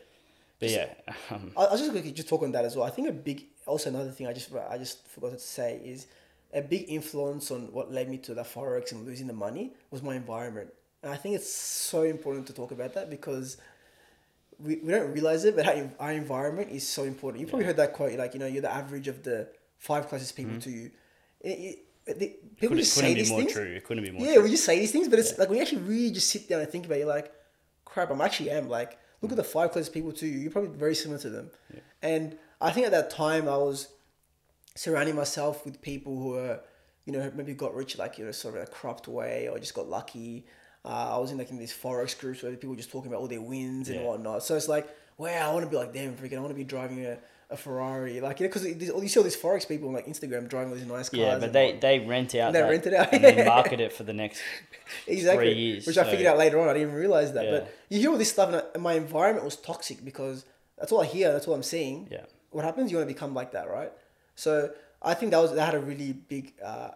But 0.60 0.70
Just- 0.70 0.80
yeah, 0.80 1.14
um, 1.36 1.52
I, 1.58 1.64
I 1.66 1.72
was 1.72 1.80
just 1.82 1.92
quickly 1.92 2.12
just 2.12 2.28
talk 2.30 2.42
on 2.44 2.52
that 2.52 2.66
as 2.66 2.76
well. 2.76 2.86
I 2.86 2.90
think 2.96 3.08
a 3.08 3.12
big 3.12 3.46
also 3.66 3.90
another 3.90 4.12
thing 4.12 4.28
I 4.28 4.34
just 4.34 4.50
I 4.76 4.78
just 4.78 5.08
forgot 5.08 5.32
to 5.32 5.40
say 5.40 5.80
is 5.84 6.08
a 6.54 6.62
big 6.62 6.86
influence 6.90 7.52
on 7.52 7.72
what 7.72 7.92
led 7.92 8.10
me 8.10 8.18
to 8.28 8.34
the 8.34 8.44
forex 8.44 8.92
and 8.92 9.06
losing 9.06 9.28
the 9.28 9.34
money 9.48 9.74
was 9.92 10.02
my 10.04 10.16
environment. 10.16 10.70
And 11.04 11.12
I 11.12 11.16
think 11.16 11.36
it's 11.36 11.52
so 11.52 12.02
important 12.04 12.46
to 12.48 12.54
talk 12.54 12.72
about 12.72 12.94
that 12.94 13.10
because 13.10 13.58
we, 14.60 14.76
we 14.84 14.92
don't 14.92 15.12
realize 15.12 15.46
it, 15.46 15.56
but 15.56 15.66
our, 15.68 15.90
our 16.00 16.12
environment 16.12 16.70
is 16.72 16.88
so 16.88 17.04
important. 17.04 17.42
You 17.42 17.48
probably 17.48 17.66
heard 17.66 17.78
that 17.78 17.94
quote, 17.94 18.18
like 18.20 18.34
you 18.36 18.40
know, 18.40 18.46
you're 18.48 18.62
the 18.70 18.74
average 18.74 19.08
of 19.08 19.24
the 19.24 19.48
five 19.78 20.08
closest 20.10 20.36
people 20.36 20.60
to 20.60 20.70
you. 20.70 20.92
It, 21.40 21.50
it, 21.70 21.80
the- 22.14 22.36
people 22.60 22.76
just 22.78 22.94
say 22.94 23.14
be 23.14 23.22
these 23.22 23.30
more 23.30 23.40
things. 23.42 23.54
true. 23.54 23.64
It 23.66 23.84
couldn't 23.84 24.04
be 24.04 24.12
more 24.12 24.26
Yeah, 24.26 24.36
true. 24.36 24.44
we 24.44 24.50
just 24.52 24.66
say 24.66 24.80
these 24.80 24.92
things, 24.92 25.08
but 25.08 25.20
it's 25.20 25.38
like 25.38 25.50
when 25.50 25.58
you 25.58 25.62
actually 25.64 25.82
really 25.84 26.12
just 26.12 26.30
sit 26.30 26.48
down 26.50 26.62
and 26.62 26.70
think 26.70 26.86
about 26.86 26.96
it, 26.96 27.00
you're 27.00 27.08
like, 27.08 27.32
crap, 27.86 28.10
I'm 28.12 28.22
actually 28.22 28.50
am 28.52 28.70
like, 28.70 28.98
look 29.22 29.32
at 29.32 29.38
the 29.38 29.44
five 29.44 29.72
closest 29.72 29.94
people 29.94 30.12
to 30.14 30.28
you. 30.28 30.40
You're 30.40 30.52
probably 30.52 30.72
very 30.78 30.96
similar 30.96 31.20
to 31.22 31.30
them. 31.30 31.52
And 32.02 32.38
I 32.60 32.72
think 32.72 32.86
at 32.86 32.92
that 32.92 33.10
time 33.10 33.48
I 33.48 33.58
was 33.58 33.88
surrounding 34.76 35.16
myself 35.16 35.66
with 35.66 35.82
people 35.82 36.18
who 36.22 36.38
are, 36.38 36.60
you 37.06 37.14
know, 37.14 37.32
maybe 37.36 37.54
got 37.54 37.74
rich 37.76 37.98
like 37.98 38.18
you 38.18 38.26
know 38.26 38.32
sort 38.32 38.56
of 38.56 38.64
a 38.64 38.66
corrupt 38.68 39.08
way 39.08 39.48
or 39.48 39.60
just 39.60 39.74
got 39.74 39.88
lucky. 39.90 40.46
Uh, 40.84 41.16
I 41.16 41.18
was 41.20 41.32
in 41.32 41.38
like 41.38 41.52
in 41.52 41.58
these 41.58 41.74
forex 41.74 42.18
groups 42.20 42.42
where 42.42 42.52
people 42.54 42.70
were 42.72 42.76
just 42.76 42.92
talking 42.92 43.12
about 43.12 43.22
all 43.22 43.28
their 43.28 43.42
wins 43.42 43.90
and 43.90 44.04
whatnot. 44.04 44.44
So 44.44 44.56
it's 44.56 44.68
like, 44.68 44.88
wow, 45.18 45.50
I 45.50 45.54
want 45.54 45.64
to 45.66 45.70
be 45.70 45.78
like 45.78 45.94
them. 45.94 46.16
Freaking, 46.16 46.38
I 46.38 46.40
want 46.40 46.50
to 46.50 46.56
be 46.56 46.64
driving 46.64 47.06
a, 47.06 47.18
a 47.52 47.58
Ferrari, 47.58 48.22
like 48.22 48.40
you 48.40 48.46
know, 48.46 48.50
because 48.50 48.66
you 48.66 49.08
see 49.08 49.20
all 49.20 49.24
these 49.24 49.38
forex 49.38 49.68
people 49.68 49.90
on 49.90 49.94
like 49.94 50.08
Instagram 50.08 50.48
driving 50.48 50.70
all 50.72 50.78
these 50.78 50.88
nice 50.88 51.10
cars. 51.10 51.20
Yeah, 51.20 51.38
but 51.38 51.52
they, 51.54 51.66
whatnot. 51.66 51.82
they 51.82 52.00
rent 52.00 52.36
out. 52.36 52.54
They 52.54 52.62
rent 52.62 52.88
it 52.88 52.94
out. 52.94 53.14
and 53.14 53.24
then 53.24 53.46
market 53.58 53.80
it 53.80 53.92
for 53.94 54.04
the 54.04 54.14
next. 54.14 54.42
exactly, 55.08 55.54
three 55.54 55.62
years, 55.62 55.86
which 55.86 55.98
I 55.98 56.06
figured 56.06 56.28
out 56.28 56.38
later 56.38 56.60
on. 56.60 56.70
I 56.70 56.74
didn't 56.74 56.90
even 56.90 56.96
realize 56.96 57.34
that. 57.34 57.46
Yeah. 57.46 57.52
But 57.52 57.76
you 57.90 58.00
hear 58.00 58.12
all 58.12 58.18
this 58.18 58.32
stuff, 58.32 58.50
and, 58.50 58.64
I- 58.76 58.78
my 58.80 58.94
environment 58.94 59.44
was 59.46 59.58
toxic 59.58 60.04
because 60.04 60.46
that's 60.78 60.92
all 60.92 61.02
I 61.02 61.06
hear. 61.06 61.32
That's 61.34 61.48
all 61.48 61.54
I'm 61.54 61.64
seeing. 61.64 62.08
Yeah. 62.10 62.26
What 62.52 62.66
happens? 62.66 62.92
You 62.92 62.98
want 62.98 63.08
to 63.10 63.14
become 63.14 63.34
like 63.34 63.52
that, 63.52 63.70
right? 63.70 63.92
So 64.36 64.72
I 65.02 65.14
think 65.14 65.32
that 65.32 65.40
was 65.40 65.54
that 65.54 65.66
had 65.66 65.76
a 65.76 65.80
really 65.80 66.14
big 66.14 66.54
uh, 66.64 66.92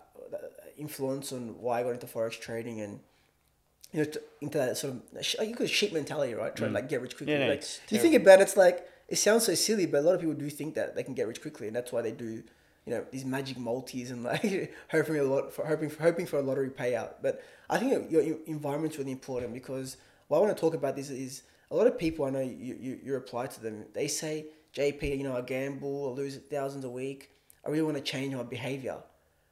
influence 0.78 1.32
on 1.32 1.60
why 1.60 1.80
I 1.80 1.84
got 1.84 1.92
into 1.92 2.08
forex 2.08 2.40
trading 2.40 2.82
and 2.82 3.00
you 3.92 4.04
know 4.04 4.12
into 4.42 4.58
that 4.58 4.78
sort 4.78 4.94
of 4.94 5.48
you 5.48 5.56
could 5.56 5.70
sheep 5.70 5.94
mentality, 5.94 6.34
right? 6.34 6.56
Trying 6.56 6.72
to 6.72 6.76
like 6.76 6.90
get 6.90 7.02
rich 7.02 7.18
quickly. 7.18 7.34
Mm. 7.34 7.40
Yeah, 7.40 7.46
no, 7.48 7.52
like, 7.52 7.64
you 7.90 8.00
think 8.00 8.16
about 8.16 8.40
it, 8.40 8.44
it's 8.44 8.58
like 8.58 8.88
it 9.08 9.18
sounds 9.18 9.46
so 9.46 9.54
silly, 9.54 9.86
but 9.86 10.00
a 10.00 10.02
lot 10.02 10.16
of 10.16 10.22
people 10.22 10.36
do 10.36 10.50
think 10.50 10.76
that 10.76 10.96
they 10.96 11.04
can 11.04 11.14
get 11.14 11.28
rich 11.28 11.42
quickly, 11.42 11.68
and 11.68 11.76
that's 11.76 11.92
why 11.92 12.02
they 12.02 12.12
do. 12.12 12.44
You 12.86 12.94
know 12.94 13.06
these 13.12 13.26
magic 13.26 13.58
multis 13.58 14.12
and 14.12 14.24
like 14.24 14.72
hoping 14.92 15.18
a 15.18 15.24
lot 15.24 15.52
for 15.52 15.66
hoping 15.66 15.90
for 15.90 16.04
hoping 16.04 16.28
for 16.28 16.38
a 16.38 16.42
lottery 16.44 16.70
payout. 16.70 17.14
But 17.20 17.44
I 17.68 17.80
think 17.80 18.12
your, 18.12 18.22
environment's 18.46 19.00
really 19.00 19.12
important 19.12 19.54
because 19.54 19.98
what 20.28 20.38
I 20.38 20.42
want 20.42 20.56
to 20.56 20.62
talk 20.62 20.76
about 20.76 20.96
this 20.96 21.10
is 21.10 21.44
a 21.72 21.76
lot 21.76 21.88
of 21.88 21.98
people 21.98 22.26
I 22.26 22.30
know 22.30 22.42
you, 22.42 22.78
you, 22.80 23.00
you 23.04 23.14
reply 23.14 23.48
to 23.48 23.62
them. 23.62 23.86
They 23.94 24.08
say, 24.08 24.46
JP, 24.76 25.18
you 25.18 25.24
know, 25.24 25.36
I 25.36 25.42
gamble, 25.42 26.12
I 26.14 26.16
lose 26.16 26.38
thousands 26.38 26.86
a 26.86 26.90
week. 26.90 27.32
I 27.66 27.70
really 27.70 27.84
want 27.84 27.98
to 27.98 28.04
change 28.04 28.36
my 28.36 28.44
behavior. 28.44 28.98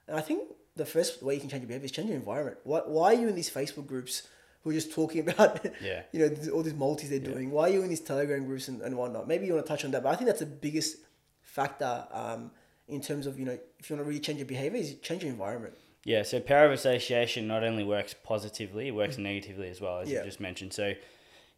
And 0.08 0.18
I 0.18 0.22
think 0.22 0.44
the 0.76 0.86
first 0.86 1.24
way 1.24 1.36
you 1.36 1.40
can 1.40 1.50
change 1.50 1.62
your 1.62 1.68
behavior 1.68 1.86
is 1.86 1.92
change 1.92 2.10
your 2.10 2.18
environment. 2.18 2.58
Why, 2.64 2.82
why 2.86 3.14
are 3.14 3.20
you 3.20 3.28
in 3.28 3.36
these 3.36 3.50
Facebook 3.50 3.88
groups 3.88 4.28
who 4.64 4.70
are 4.70 4.74
just 4.74 4.92
talking 4.94 5.22
about, 5.30 5.66
Yeah. 5.82 6.04
you 6.12 6.20
know, 6.20 6.52
all 6.54 6.64
these 6.64 6.74
multis 6.74 7.10
they're 7.10 7.20
doing? 7.20 7.52
Why 7.52 7.64
are 7.70 7.74
you 7.74 7.82
in 7.84 7.90
these 7.90 8.00
Telegram 8.00 8.46
groups 8.46 8.68
and, 8.68 8.82
and 8.82 8.98
whatnot? 8.98 9.28
Maybe 9.28 9.46
you 9.46 9.54
want 9.54 9.66
to 9.66 9.70
touch 9.70 9.86
on 9.86 9.92
that, 9.92 10.04
but 10.04 10.10
I 10.10 10.16
think 10.16 10.28
that's 10.28 10.40
the 10.40 10.46
biggest 10.46 10.98
factor 11.42 12.06
um, 12.12 12.52
in 12.88 13.02
terms 13.02 13.28
of, 13.28 13.38
you 13.40 13.46
know, 13.46 13.58
if 13.80 13.90
you 13.90 13.96
want 13.96 14.06
to 14.06 14.08
really 14.10 14.20
change 14.20 14.40
your 14.40 14.48
behavior, 14.48 14.80
is 14.80 14.96
change 14.96 15.24
your 15.24 15.32
environment. 15.32 15.74
Yeah, 16.06 16.24
so 16.24 16.40
power 16.40 16.66
of 16.66 16.72
association 16.74 17.48
not 17.48 17.64
only 17.64 17.84
works 17.84 18.14
positively, 18.24 18.88
it 18.90 18.92
works 18.92 19.18
negatively 19.18 19.70
as 19.70 19.80
well, 19.80 20.00
as 20.00 20.10
Yeah. 20.10 20.20
you 20.20 20.26
just 20.26 20.40
mentioned. 20.42 20.74
So 20.74 20.94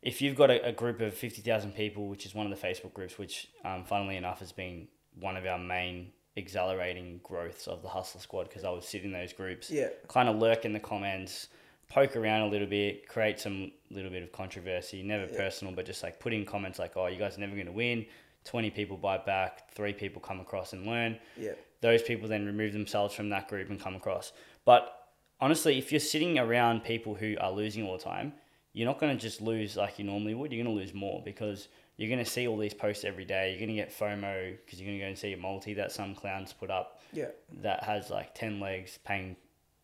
if 0.04 0.22
you've 0.22 0.36
got 0.36 0.52
a, 0.52 0.68
a 0.68 0.72
group 0.72 1.02
of 1.02 1.14
50,000 1.16 1.74
people, 1.74 2.08
which 2.08 2.26
is 2.28 2.36
one 2.36 2.52
of 2.52 2.60
the 2.60 2.68
Facebook 2.68 2.94
groups, 2.94 3.18
which 3.18 3.48
um, 3.64 3.84
funnily 3.86 4.18
enough 4.18 4.40
has 4.40 4.52
been 4.52 4.88
one 5.20 5.36
of 5.38 5.46
our 5.48 5.58
main 5.58 6.12
accelerating 6.38 7.20
growths 7.24 7.66
of 7.68 7.82
the 7.82 7.88
Hussla 7.88 8.20
Squad, 8.22 8.50
because 8.50 8.64
I 8.64 8.70
would 8.70 8.84
sit 8.84 9.04
in 9.04 9.12
those 9.12 9.34
groups, 9.34 9.72
Yeah. 9.72 9.88
kind 10.08 10.30
of 10.30 10.36
lurk 10.36 10.64
in 10.66 10.74
the 10.74 10.80
comments, 10.80 11.48
poke 11.90 12.16
around 12.16 12.42
a 12.42 12.48
little 12.48 12.68
bit, 12.68 13.08
create 13.08 13.40
some 13.40 13.72
little 13.92 14.10
bit 14.12 14.24
of 14.24 14.32
controversy, 14.32 15.04
never 15.04 15.28
personal, 15.28 15.74
but 15.74 15.86
just 15.86 16.04
like 16.04 16.20
put 16.20 16.34
in 16.34 16.46
comments 16.46 16.80
like, 16.80 16.98
oh, 16.98 17.08
you 17.08 17.18
guys 17.18 17.38
are 17.38 17.42
never 17.42 17.54
going 17.54 17.68
to 17.68 17.72
win. 17.72 18.06
20 18.46 18.70
people 18.72 18.98
bite 18.98 19.26
back, 19.26 19.72
three 19.72 19.94
people 19.94 20.22
come 20.22 20.40
across 20.40 20.74
and 20.74 20.86
learn 20.86 21.18
Yeah. 21.38 21.54
those 21.82 22.02
people 22.04 22.28
then 22.28 22.46
remove 22.46 22.74
themselves 22.74 23.14
from 23.16 23.30
that 23.30 23.48
group 23.48 23.70
and 23.70 23.80
come 23.80 23.96
across. 23.96 24.34
But 24.66 25.08
honestly, 25.42 25.78
if 25.78 25.92
you're 25.92 26.00
sitting 26.00 26.38
around 26.38 26.84
people 26.84 27.16
who 27.16 27.36
are 27.40 27.52
losing 27.52 27.86
all 27.86 27.98
the 27.98 28.04
time, 28.04 28.34
you're 28.74 28.86
not 28.88 29.00
going 29.00 29.16
to 29.16 29.22
just 29.22 29.42
lose 29.42 29.78
like 29.78 29.98
you 30.00 30.06
normally 30.06 30.34
would. 30.36 30.52
You're 30.52 30.64
going 30.64 30.76
to 30.76 30.80
lose 30.82 30.94
more 30.94 31.22
because 31.24 31.70
you're 31.98 32.10
going 32.10 32.24
to 32.24 32.30
see 32.30 32.46
all 32.48 32.58
these 32.58 32.74
posts 32.74 33.06
every 33.06 33.24
day. 33.26 33.50
You're 33.52 33.60
going 33.60 33.70
to 33.70 33.76
get 33.76 33.98
FOMO 33.98 34.58
because 34.66 34.82
you're 34.82 34.88
going 34.90 35.00
to 35.00 35.06
go 35.06 35.10
and 35.10 35.18
see 35.18 35.34
a 35.34 35.38
multi 35.38 35.74
that 35.76 35.92
some 35.92 36.14
clowns 36.14 36.52
put 36.52 36.70
up 36.70 37.00
Yeah. 37.14 37.28
that 37.62 37.84
has 37.84 38.10
like 38.10 38.36
10 38.36 38.60
legs 38.60 39.00
paying 39.06 39.36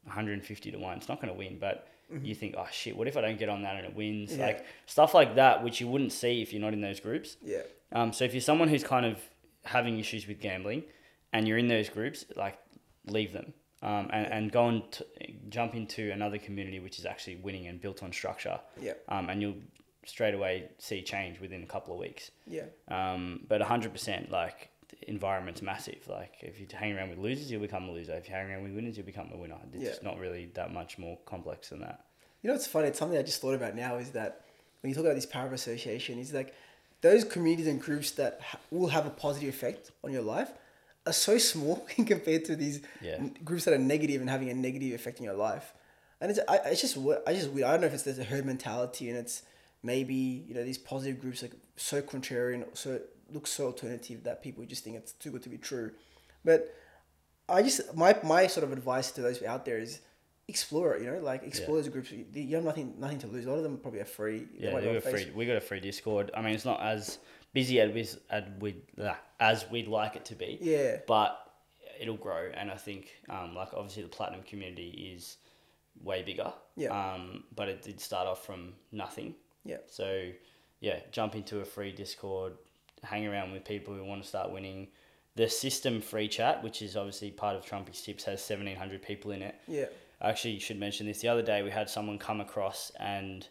150 0.04 0.72
to 0.72 0.78
1. 0.78 0.98
It's 0.98 1.08
not 1.10 1.22
going 1.22 1.32
to 1.34 1.38
win, 1.38 1.58
but 1.60 1.88
you 2.24 2.36
think, 2.36 2.56
oh 2.58 2.68
shit, 2.72 2.96
what 2.96 3.08
if 3.08 3.18
I 3.18 3.22
don't 3.22 3.40
get 3.40 3.50
on 3.50 3.64
that 3.64 3.76
and 3.76 3.86
it 3.86 3.96
wins? 3.96 4.36
Yeah. 4.36 4.48
Like 4.48 4.66
stuff 4.86 5.14
like 5.14 5.36
that, 5.36 5.64
which 5.64 5.80
you 5.82 5.88
wouldn't 5.88 6.12
see 6.12 6.42
if 6.42 6.52
you're 6.52 6.62
not 6.62 6.74
in 6.74 6.82
those 6.82 7.00
groups. 7.00 7.38
Yeah. 7.44 7.62
Um, 7.92 8.14
so 8.14 8.24
if 8.26 8.34
you're 8.34 8.42
someone 8.42 8.70
who's 8.70 8.84
kind 8.84 9.06
of 9.06 9.20
having 9.64 10.00
issues 10.00 10.28
with 10.28 10.40
gambling, 10.40 10.84
and 11.34 11.48
you're 11.48 11.58
in 11.58 11.68
those 11.68 11.90
groups, 11.90 12.26
like 12.36 12.58
leave 13.08 13.34
them, 13.34 13.54
um, 13.82 14.10
and 14.12 14.28
and 14.32 14.52
go 14.52 14.68
and 14.68 14.92
t- 14.92 15.40
jump 15.50 15.76
into 15.76 16.12
another 16.12 16.38
community 16.38 16.80
which 16.80 17.00
is 17.00 17.06
actually 17.06 17.38
winning 17.38 17.68
and 17.68 17.80
built 17.82 18.04
on 18.04 18.12
structure. 18.12 18.60
Yeah. 18.80 18.94
Um, 19.10 19.30
and 19.30 19.42
you'll 19.42 19.56
straight 20.06 20.34
away 20.34 20.70
see 20.80 21.02
change 21.02 21.40
within 21.40 21.64
a 21.64 21.68
couple 21.68 21.94
of 21.94 22.00
weeks. 22.00 22.32
Yeah. 22.48 22.66
Um, 22.88 23.42
but 23.48 23.62
hundred 23.62 23.94
percent, 23.94 24.32
like 24.32 24.70
the 24.81 24.81
environment's 25.08 25.62
massive. 25.62 26.08
Like 26.08 26.34
if 26.42 26.60
you 26.60 26.68
hang 26.74 26.96
around 26.96 27.10
with 27.10 27.20
losers, 27.20 27.52
you'll 27.52 27.62
become 27.62 27.86
a 27.90 27.92
loser. 27.92 28.14
If 28.14 28.28
you 28.30 28.36
hang 28.36 28.50
around 28.50 28.64
with 28.64 28.74
winners, 28.74 28.98
you'll 28.98 29.06
become 29.06 29.30
a 29.34 29.38
winner. 29.38 29.58
It's 29.74 29.84
Yeah. 30.02 30.10
not 30.10 30.20
really 30.20 30.46
that 30.54 30.72
much 30.74 30.98
more 30.98 31.18
complex 31.26 31.70
than 31.70 31.80
that. 31.82 32.06
You 32.42 32.50
know 32.50 32.56
it's 32.56 32.68
funny? 32.68 32.88
It's 32.88 33.00
something 33.00 33.18
I 33.18 33.22
just 33.24 33.42
thought 33.42 33.54
about 33.54 33.76
now 33.76 33.98
is 33.98 34.12
that 34.12 34.42
when 34.82 34.90
you 34.90 34.96
talk 34.96 35.06
about 35.06 35.16
this 35.16 35.26
power 35.26 35.46
of 35.46 35.54
association, 35.54 36.18
is 36.20 36.34
like 36.34 36.54
those 37.02 37.24
communities 37.24 37.68
and 37.68 37.80
groups 37.82 38.12
that 38.12 38.40
ha- 38.42 38.60
will 38.72 38.88
have 38.88 39.06
a 39.06 39.10
positive 39.12 39.50
effect 39.50 39.92
on 40.04 40.12
your 40.12 40.22
life 40.24 40.52
are 41.06 41.14
so 41.14 41.38
small 41.38 41.76
compared 42.08 42.46
to 42.46 42.56
these 42.56 42.82
Yeah. 43.02 43.16
n- 43.16 43.36
groups 43.44 43.66
that 43.66 43.74
are 43.74 43.78
negative 43.80 44.22
and 44.22 44.30
having 44.30 44.50
a 44.50 44.54
negative 44.54 44.94
effect 44.94 45.20
in 45.20 45.26
your 45.26 45.34
life. 45.36 45.74
And 46.20 46.30
it's 46.32 46.40
I, 46.48 46.58
it's 46.66 46.82
just 46.82 46.98
I 47.28 47.34
just 47.34 47.50
I 47.56 47.60
don't 47.60 47.82
know 47.82 47.88
if 47.88 47.94
it's 47.94 48.04
there's 48.04 48.20
a 48.20 48.24
herd 48.24 48.46
mentality 48.46 49.10
and 49.10 49.18
it's 49.18 49.42
maybe 49.84 50.14
you 50.48 50.54
know 50.54 50.64
these 50.64 50.78
positive 50.78 51.20
groups 51.20 51.42
like 51.42 51.54
so 51.76 52.00
contrarian 52.04 52.64
so 52.78 53.00
look 53.34 53.48
so 53.48 53.68
alternative 53.68 54.24
that 54.24 54.42
people 54.42 54.64
just 54.66 54.84
think 54.84 54.96
it's 54.96 55.14
too 55.14 55.32
good 55.32 55.44
to 55.44 55.50
be 55.50 55.58
true, 55.58 55.92
but 56.44 56.74
I 57.50 57.62
just 57.62 57.96
my 57.96 58.16
my 58.24 58.48
sort 58.48 58.64
of 58.64 58.72
advice 58.72 59.12
to 59.12 59.22
those 59.22 59.42
out 59.44 59.66
there 59.66 59.80
is 59.80 60.00
explore 60.48 60.96
it. 60.96 61.04
You 61.04 61.12
know, 61.12 61.20
like 61.20 61.44
explore 61.44 61.78
those 61.78 61.90
groups. 61.90 62.12
You, 62.12 62.56
have 62.56 62.64
nothing 62.64 62.96
nothing 63.00 63.20
to 63.20 63.28
lose. 63.28 63.46
A 63.46 63.50
lot 63.50 63.58
of 63.58 63.64
them 63.64 63.78
probably 63.78 64.00
are 64.00 64.06
free. 64.06 64.48
Yeah, 64.58 64.76
we 64.76 64.82
got 64.82 64.96
a 64.96 65.02
free. 65.02 65.32
We 65.34 65.46
got 65.46 65.58
a 65.58 65.62
free 65.62 65.80
Discord. 65.80 66.32
I 66.36 66.42
mean, 66.42 66.54
it's 66.54 66.66
not 66.66 66.82
as 66.82 67.20
busy 67.54 67.80
as 67.80 67.92
we 67.92 68.08
as 68.30 68.44
we'd 68.60 68.82
as 69.40 69.66
we'd 69.70 69.88
like 69.88 70.16
it 70.16 70.26
to 70.26 70.36
be. 70.36 70.58
Yeah. 70.62 70.98
But 71.08 71.38
it'll 72.00 72.18
grow, 72.18 72.50
and 72.54 72.72
I 72.72 72.76
think 72.76 73.12
um, 73.30 73.56
like 73.56 73.70
obviously 73.74 74.04
the 74.04 74.10
platinum 74.10 74.44
community 74.44 75.14
is 75.16 75.38
way 76.04 76.24
bigger. 76.24 76.52
Yeah. 76.76 76.90
Um, 76.90 77.44
but 77.56 77.70
it 77.70 77.82
did 77.82 78.00
start 78.00 78.28
off 78.28 78.46
from 78.46 78.74
nothing. 78.92 79.36
Yeah. 79.66 79.78
So 79.88 80.32
yeah, 80.80 81.00
jump 81.12 81.36
into 81.36 81.60
a 81.60 81.66
free 81.66 81.92
Discord, 81.92 82.54
hang 83.04 83.26
around 83.28 83.52
with 83.52 83.66
people 83.66 83.94
who 83.94 84.04
want 84.04 84.22
to 84.22 84.28
start 84.28 84.52
winning. 84.52 84.88
The 85.36 85.48
system 85.50 86.02
free 86.02 86.28
chat, 86.28 86.62
which 86.64 86.82
is 86.82 86.96
obviously 86.98 87.32
part 87.32 87.56
of 87.56 87.66
Trumpy's 87.66 88.02
tips, 88.02 88.24
has 88.26 88.44
seventeen 88.44 88.76
hundred 88.76 89.02
people 89.02 89.32
in 89.32 89.42
it. 89.42 89.56
Yeah. 89.68 89.86
I 90.20 90.30
actually 90.30 90.60
should 90.60 90.80
mention 90.80 91.08
this. 91.08 91.22
The 91.22 91.30
other 91.30 91.42
day, 91.42 91.64
we 91.64 91.72
had 91.72 91.90
someone 91.90 92.20
come 92.20 92.42
across 92.42 92.92
and 93.00 93.48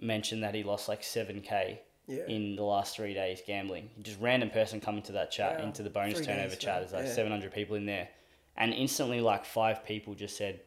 mention 0.00 0.40
that 0.40 0.54
he 0.54 0.62
lost 0.64 0.88
like 0.88 1.02
7K 1.02 1.78
Yeah. 2.08 2.24
in 2.26 2.56
the 2.56 2.64
last 2.64 2.96
three 2.96 3.14
days 3.14 3.42
gambling. 3.46 3.90
Just 4.02 4.18
random 4.20 4.50
person 4.50 4.80
coming 4.80 5.02
to 5.02 5.12
that 5.12 5.30
chat, 5.30 5.58
Wow. 5.60 5.66
into 5.66 5.82
the 5.84 5.90
bonus 5.90 6.16
Three 6.16 6.26
turnover 6.26 6.48
days, 6.48 6.58
chat. 6.58 6.80
There's 6.80 6.92
like 6.92 7.04
Yeah. 7.06 7.12
700 7.12 7.52
people 7.52 7.76
in 7.76 7.86
there. 7.86 8.08
And 8.56 8.72
instantly, 8.74 9.20
like 9.20 9.44
five 9.44 9.84
people 9.84 10.14
just 10.14 10.36
said, 10.36 10.60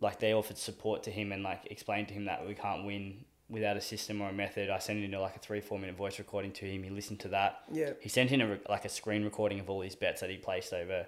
like 0.00 0.18
they 0.18 0.34
offered 0.34 0.58
support 0.58 1.02
to 1.04 1.10
him 1.10 1.32
and 1.32 1.42
like 1.42 1.66
explained 1.70 2.08
to 2.08 2.14
him 2.14 2.26
that 2.26 2.46
we 2.46 2.52
can't 2.54 2.84
win 2.84 3.24
without 3.54 3.76
a 3.76 3.80
system 3.80 4.20
or 4.20 4.28
a 4.28 4.32
method. 4.32 4.68
I 4.68 4.78
sent 4.78 5.02
in 5.02 5.10
like 5.12 5.36
a 5.36 5.38
three, 5.38 5.60
four 5.60 5.78
minute 5.78 5.96
voice 5.96 6.18
recording 6.18 6.52
to 6.52 6.66
him. 6.66 6.82
He 6.82 6.90
listened 6.90 7.20
to 7.20 7.28
that. 7.28 7.60
Yeah. 7.72 7.90
He 8.00 8.08
sent 8.10 8.32
in 8.32 8.42
a, 8.42 8.58
like 8.68 8.84
a 8.84 8.88
screen 8.90 9.24
recording 9.24 9.60
of 9.60 9.70
all 9.70 9.80
his 9.80 9.94
bets 9.94 10.20
that 10.20 10.28
he 10.28 10.36
placed 10.36 10.72
over 10.74 11.06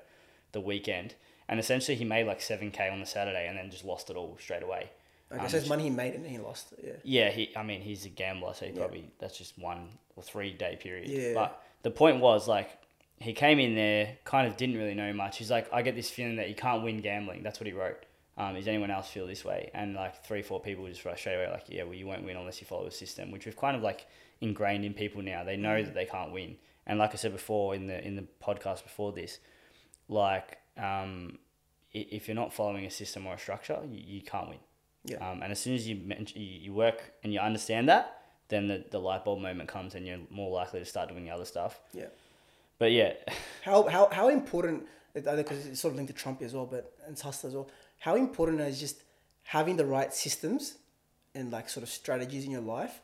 the 0.52 0.60
weekend. 0.60 1.14
And 1.48 1.60
essentially, 1.60 1.96
he 1.96 2.04
made 2.04 2.26
like 2.26 2.40
7K 2.40 2.90
on 2.90 3.00
the 3.00 3.06
Saturday 3.06 3.46
and 3.46 3.58
then 3.58 3.70
just 3.70 3.84
lost 3.84 4.08
it 4.10 4.16
all 4.16 4.36
straight 4.40 4.62
away. 4.62 4.90
Okay, 5.30 5.42
Um, 5.42 5.48
so 5.48 5.56
it's 5.58 5.68
money 5.68 5.84
he 5.84 5.90
made 5.90 6.14
and 6.14 6.24
he 6.26 6.38
lost. 6.38 6.72
it, 6.72 7.00
Yeah. 7.04 7.24
yeah, 7.26 7.30
he. 7.30 7.50
I 7.56 7.62
mean, 7.64 7.80
he's 7.82 8.04
a 8.06 8.08
gambler, 8.08 8.54
so 8.54 8.64
he 8.66 8.72
Yeah. 8.72 8.78
probably 8.78 9.10
that's 9.18 9.36
just 9.36 9.58
one 9.58 9.98
or 10.16 10.22
three 10.22 10.52
day 10.52 10.76
period. 10.80 11.08
Yeah. 11.10 11.34
But 11.34 11.60
the 11.82 11.90
point 11.90 12.20
was 12.20 12.46
like 12.48 12.70
he 13.18 13.32
came 13.32 13.58
in 13.58 13.74
there, 13.74 14.16
kind 14.24 14.46
of 14.46 14.56
didn't 14.56 14.76
really 14.76 14.94
know 14.94 15.12
much. 15.12 15.38
He's 15.38 15.50
like, 15.50 15.72
I 15.72 15.82
get 15.82 15.94
this 15.96 16.10
feeling 16.10 16.36
that 16.36 16.48
you 16.48 16.54
can't 16.54 16.82
win 16.84 17.00
gambling. 17.00 17.42
That's 17.42 17.58
what 17.58 17.66
he 17.66 17.72
wrote. 17.72 18.05
Um, 18.38 18.54
does 18.54 18.68
anyone 18.68 18.90
else 18.90 19.08
feel 19.08 19.26
this 19.26 19.44
way? 19.44 19.70
And 19.72 19.94
like 19.94 20.24
three, 20.24 20.42
four 20.42 20.60
people 20.60 20.86
just 20.86 21.04
right 21.04 21.18
straight 21.18 21.36
away 21.36 21.50
like, 21.50 21.64
yeah, 21.68 21.84
well, 21.84 21.94
you 21.94 22.06
won't 22.06 22.24
win 22.24 22.36
unless 22.36 22.60
you 22.60 22.66
follow 22.66 22.86
a 22.86 22.90
system, 22.90 23.30
which 23.30 23.46
we've 23.46 23.56
kind 23.56 23.76
of 23.76 23.82
like 23.82 24.06
ingrained 24.40 24.84
in 24.84 24.92
people 24.92 25.22
now. 25.22 25.42
They 25.42 25.56
know 25.56 25.82
that 25.82 25.94
they 25.94 26.04
can't 26.04 26.32
win. 26.32 26.56
And 26.86 26.98
like 26.98 27.12
I 27.12 27.16
said 27.16 27.32
before 27.32 27.74
in 27.74 27.86
the 27.86 28.06
in 28.06 28.14
the 28.14 28.24
podcast 28.42 28.82
before 28.82 29.12
this, 29.12 29.38
like 30.08 30.58
um, 30.76 31.38
if 31.92 32.28
you're 32.28 32.34
not 32.34 32.52
following 32.52 32.84
a 32.84 32.90
system 32.90 33.26
or 33.26 33.34
a 33.34 33.38
structure, 33.38 33.78
you, 33.90 34.02
you 34.06 34.22
can't 34.22 34.48
win. 34.50 34.58
Yeah. 35.04 35.16
Um, 35.28 35.42
and 35.42 35.50
as 35.50 35.58
soon 35.58 35.74
as 35.74 35.88
you, 35.88 35.98
you 36.34 36.72
work 36.72 37.14
and 37.22 37.32
you 37.32 37.40
understand 37.40 37.88
that, 37.88 38.22
then 38.48 38.66
the, 38.68 38.84
the 38.90 38.98
light 38.98 39.24
bulb 39.24 39.40
moment 39.40 39.68
comes 39.68 39.94
and 39.94 40.06
you're 40.06 40.18
more 40.30 40.50
likely 40.50 40.80
to 40.80 40.84
start 40.86 41.08
doing 41.08 41.24
the 41.24 41.30
other 41.30 41.44
stuff. 41.44 41.80
Yeah. 41.92 42.06
But 42.78 42.92
yeah, 42.92 43.14
How 43.62 43.88
how 43.88 44.08
how 44.12 44.28
important? 44.28 44.86
Because 45.12 45.66
it's 45.66 45.80
sort 45.80 45.92
of 45.92 45.96
linked 45.96 46.12
to 46.12 46.18
Trump 46.18 46.42
as 46.42 46.52
well, 46.54 46.66
but 46.66 46.92
and 47.06 47.16
Hussla 47.16 47.46
as 47.46 47.54
well. 47.54 47.68
How 47.98 48.14
important 48.16 48.60
is 48.60 48.78
just 48.78 49.02
having 49.42 49.76
the 49.76 49.86
right 49.86 50.12
systems 50.12 50.76
and 51.34 51.52
like 51.52 51.68
sort 51.68 51.82
of 51.82 51.88
strategies 51.88 52.44
in 52.44 52.50
your 52.50 52.60
life 52.60 53.00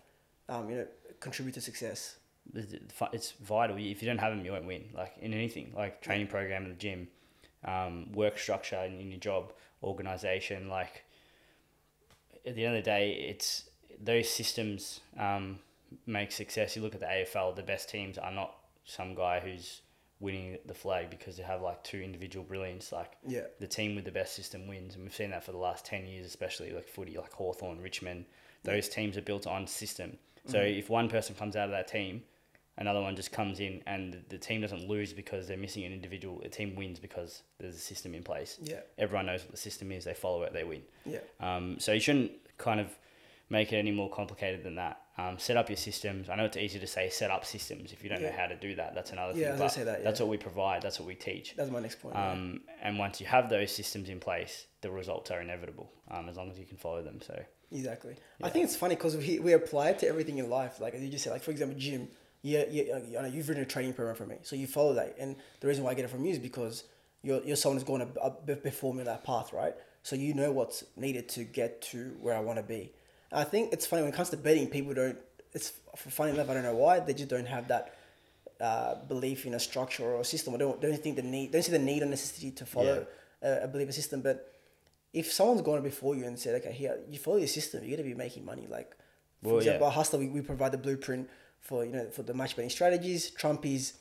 um, 0.49 0.69
you 0.69 0.77
know, 0.77 0.87
contribute 1.21 1.55
to 1.55 1.61
success. 1.61 2.17
It's 2.55 3.33
vital. 3.33 3.77
If 3.77 4.03
you 4.03 4.09
don't 4.09 4.19
have 4.19 4.35
them, 4.35 4.45
you 4.45 4.53
won't 4.53 4.67
win. 4.67 4.85
Like 4.95 5.15
in 5.21 5.33
anything, 5.33 5.73
like 5.77 6.03
training 6.03 6.27
program 6.27 6.65
in 6.65 6.69
the 6.71 6.75
gym, 6.75 7.09
um, 7.65 8.13
work 8.13 8.39
structure 8.39 8.83
in, 8.85 9.01
in 9.01 9.11
your 9.11 9.21
job, 9.21 9.53
organization. 9.83 10.69
Like 10.69 11.05
at 12.45 12.55
the 12.57 12.65
end 12.65 12.77
of 12.77 12.85
the 12.85 12.91
day, 12.91 13.13
it's 13.31 13.69
those 14.01 14.29
systems 14.29 15.01
um, 15.19 15.61
make 16.07 16.33
success. 16.33 16.75
You 16.75 16.83
look 16.83 16.95
at 16.95 17.01
the 17.01 17.07
AFL, 17.07 17.55
the 17.55 17.63
best 17.63 17.89
teams 17.89 18.19
are 18.19 18.33
not 18.33 18.57
some 18.85 19.15
guy 19.15 19.41
who's 19.41 19.83
winning 20.23 20.57
the 20.67 20.73
flag 20.75 21.11
because 21.11 21.37
they 21.37 21.43
have 21.43 21.61
like 21.61 21.83
two 21.85 22.01
individual 22.01 22.45
brilliance. 22.45 22.93
Like 22.93 23.13
Yeah. 23.27 23.43
the 23.61 23.67
team 23.67 23.95
with 23.95 24.05
the 24.07 24.13
best 24.13 24.35
system 24.35 24.67
wins, 24.67 24.95
and 24.95 25.03
we've 25.05 25.15
seen 25.15 25.31
that 25.31 25.45
for 25.45 25.53
the 25.53 25.59
last 25.59 25.85
ten 25.85 26.07
years, 26.07 26.25
especially 26.25 26.71
like 26.73 26.89
footy, 26.89 27.17
like 27.19 27.33
Hawthorn, 27.33 27.81
Richmond. 27.81 28.25
Those 28.65 28.89
teams 28.89 29.17
are 29.19 29.23
built 29.23 29.47
on 29.47 29.67
system. 29.67 30.17
So 30.47 30.59
if 30.61 30.89
one 30.89 31.09
person 31.09 31.35
comes 31.35 31.57
out 31.57 31.65
of 31.67 31.73
that 31.73 31.89
team, 31.89 32.23
another 32.79 33.01
one 33.03 33.15
just 33.17 33.33
comes 33.33 33.59
in, 33.61 33.83
and 33.87 34.23
the 34.29 34.39
team 34.39 34.61
doesn't 34.61 34.89
lose 34.89 35.13
because 35.13 35.47
they're 35.49 35.57
missing 35.57 35.85
an 35.85 35.93
individual. 35.93 36.41
The 36.43 36.49
team 36.49 36.75
wins 36.77 36.99
because 37.01 37.43
there's 37.59 37.75
a 37.77 37.79
system 37.81 38.15
in 38.15 38.23
place. 38.23 38.59
Yeah. 38.63 38.81
Everyone 38.99 39.27
knows 39.27 39.43
what 39.43 39.51
the 39.51 39.57
system 39.57 39.93
is. 39.93 40.05
They 40.05 40.15
follow 40.15 40.43
it. 40.45 40.53
They 40.53 40.65
win. 40.65 40.83
Yeah. 41.05 41.19
Um, 41.41 41.79
so 41.81 41.93
you 41.93 42.01
shouldn't 42.01 42.33
kind 42.59 42.81
of 42.81 42.89
make 43.51 43.73
it 43.73 43.77
any 43.77 43.91
more 43.91 44.09
complicated 44.11 44.63
than 44.65 44.77
that. 44.77 45.02
Um, 45.19 45.39
set 45.39 45.59
up 45.59 45.69
your 45.69 45.77
systems. 45.77 46.31
I 46.31 46.37
know 46.37 46.47
it's 46.47 46.57
easy 46.57 46.79
to 46.79 46.87
say 46.87 47.11
set 47.11 47.31
up 47.31 47.45
systems 47.45 47.93
if 47.93 48.03
you 48.03 48.09
don't 48.09 48.23
know 48.23 48.33
how 48.35 48.47
to 48.47 48.57
do 48.57 48.75
that. 48.77 48.95
That's 48.95 49.13
another 49.13 49.35
Yeah, 49.39 49.49
I 49.49 49.51
thing. 49.51 49.53
But 49.53 49.59
gonna 49.59 49.71
say 49.71 49.85
that, 49.85 49.99
yeah. 49.99 50.05
That's 50.05 50.21
what 50.21 50.31
we 50.31 50.39
provide. 50.39 50.81
That's 50.81 50.99
what 50.99 51.07
we 51.07 51.15
teach. 51.15 51.55
That's 51.55 51.71
my 51.71 51.81
next 51.81 52.01
point. 52.01 52.15
yeah. 52.15 52.31
Um, 52.33 52.61
and 52.81 52.99
once 52.99 53.21
you 53.21 53.27
have 53.27 53.51
those 53.51 53.71
systems 53.73 54.09
in 54.09 54.21
place, 54.21 54.67
the 54.81 54.91
results 54.91 55.31
are 55.31 55.41
inevitable 55.43 55.93
um, 56.11 56.31
as 56.31 56.37
long 56.39 56.51
as 56.51 56.59
you 56.59 56.65
can 56.65 56.79
follow 56.79 57.03
them. 57.03 57.21
So 57.21 57.39
Exactly. 57.71 58.17
I 58.43 58.49
think 58.49 58.65
it's 58.65 58.77
funny 58.77 58.95
because 58.95 59.17
we, 59.17 59.39
we 59.39 59.53
apply 59.53 59.91
it 59.91 59.99
to 60.01 60.09
everything 60.09 60.39
in 60.39 60.49
life. 60.51 60.81
Like 60.81 60.99
you 60.99 61.09
just 61.09 61.25
said, 61.25 61.33
like 61.33 61.43
for 61.43 61.51
example, 61.51 61.79
gym. 61.79 62.09
Yeah, 62.43 62.65
yeah. 62.71 62.99
You 62.99 63.23
know, 63.23 63.27
you've 63.27 63.49
written 63.49 63.63
a 63.63 63.67
training 63.67 63.93
program 63.95 64.17
for 64.17 64.27
me, 64.27 64.37
so 64.43 64.57
you 64.57 64.67
follow 64.67 64.95
that. 64.95 65.17
And 65.19 65.37
the 65.61 65.69
reason 65.69 65.85
why 65.85 65.91
I 65.93 65.95
get 65.95 66.05
it 66.07 66.11
from 66.11 66.25
you 66.25 66.33
is 66.33 66.39
because 66.39 66.85
you're 67.23 67.41
you're 67.45 67.57
someone 67.57 67.77
who's 67.79 67.87
gone 67.87 68.01
a, 68.03 68.21
a 68.21 68.57
before 68.57 68.93
me 68.95 69.05
that 69.05 69.25
path, 69.25 69.53
right? 69.53 69.75
So 70.03 70.17
you 70.17 70.35
know 70.35 70.51
what's 70.53 70.83
needed 70.97 71.29
to 71.31 71.45
get 71.45 71.81
to 71.93 72.17
where 72.21 72.35
I 72.35 72.41
want 72.41 72.59
to 72.59 72.63
be. 72.65 72.93
I 73.33 73.45
think 73.45 73.73
it's 73.73 73.87
funny 73.87 74.03
when 74.03 74.13
it 74.13 74.17
comes 74.17 74.31
to 74.31 74.37
betting, 74.37 74.69
people 74.69 74.95
don't. 74.95 75.19
It's 75.55 75.73
for 75.97 76.11
funny 76.11 76.33
enough, 76.33 76.49
I 76.51 76.55
don't 76.55 76.63
know 76.63 76.75
why 76.75 77.01
they 77.01 77.15
just 77.15 77.29
don't 77.29 77.47
have 77.47 77.69
that 77.69 77.95
uh, 78.61 78.95
belief 79.07 79.45
in 79.47 79.55
a 79.55 79.61
structure 79.61 80.05
or 80.05 80.21
a 80.21 80.25
system. 80.25 80.55
I 80.55 80.59
don't 80.59 80.81
don't 80.81 81.03
think 81.03 81.17
the 81.17 81.23
need, 81.23 81.53
don't 81.53 81.63
see 81.63 81.73
the 81.73 81.79
need 81.79 82.03
or 82.03 82.07
necessity 82.07 82.51
to 82.53 82.67
follow 82.67 83.07
a, 83.43 83.65
a 83.65 83.69
belief 83.69 83.89
a 83.89 83.93
system. 83.93 84.23
But 84.23 84.53
if 85.13 85.31
someone's 85.33 85.63
gone 85.63 85.83
before 85.83 86.15
you 86.17 86.25
and 86.25 86.39
said, 86.39 86.61
okay, 86.63 86.73
here 86.73 86.99
you 87.09 87.19
follow 87.19 87.37
your 87.39 87.49
system, 87.49 87.85
you're 87.85 87.97
gonna 87.97 88.09
be 88.09 88.15
making 88.15 88.45
money. 88.45 88.67
Like 88.69 88.97
for 89.43 89.49
Well, 89.49 89.57
example, 89.59 89.89
yeah. 89.89 89.95
Hussla, 90.03 90.19
we, 90.19 90.29
we 90.29 90.41
provide 90.41 90.73
the 90.73 90.79
blueprint 90.79 91.29
for 91.61 91.85
you 91.85 91.93
know 91.93 92.07
for 92.11 92.23
the 92.23 92.35
match 92.35 92.57
betting 92.57 92.71
strategies. 92.71 93.31
Trumpies 93.31 93.95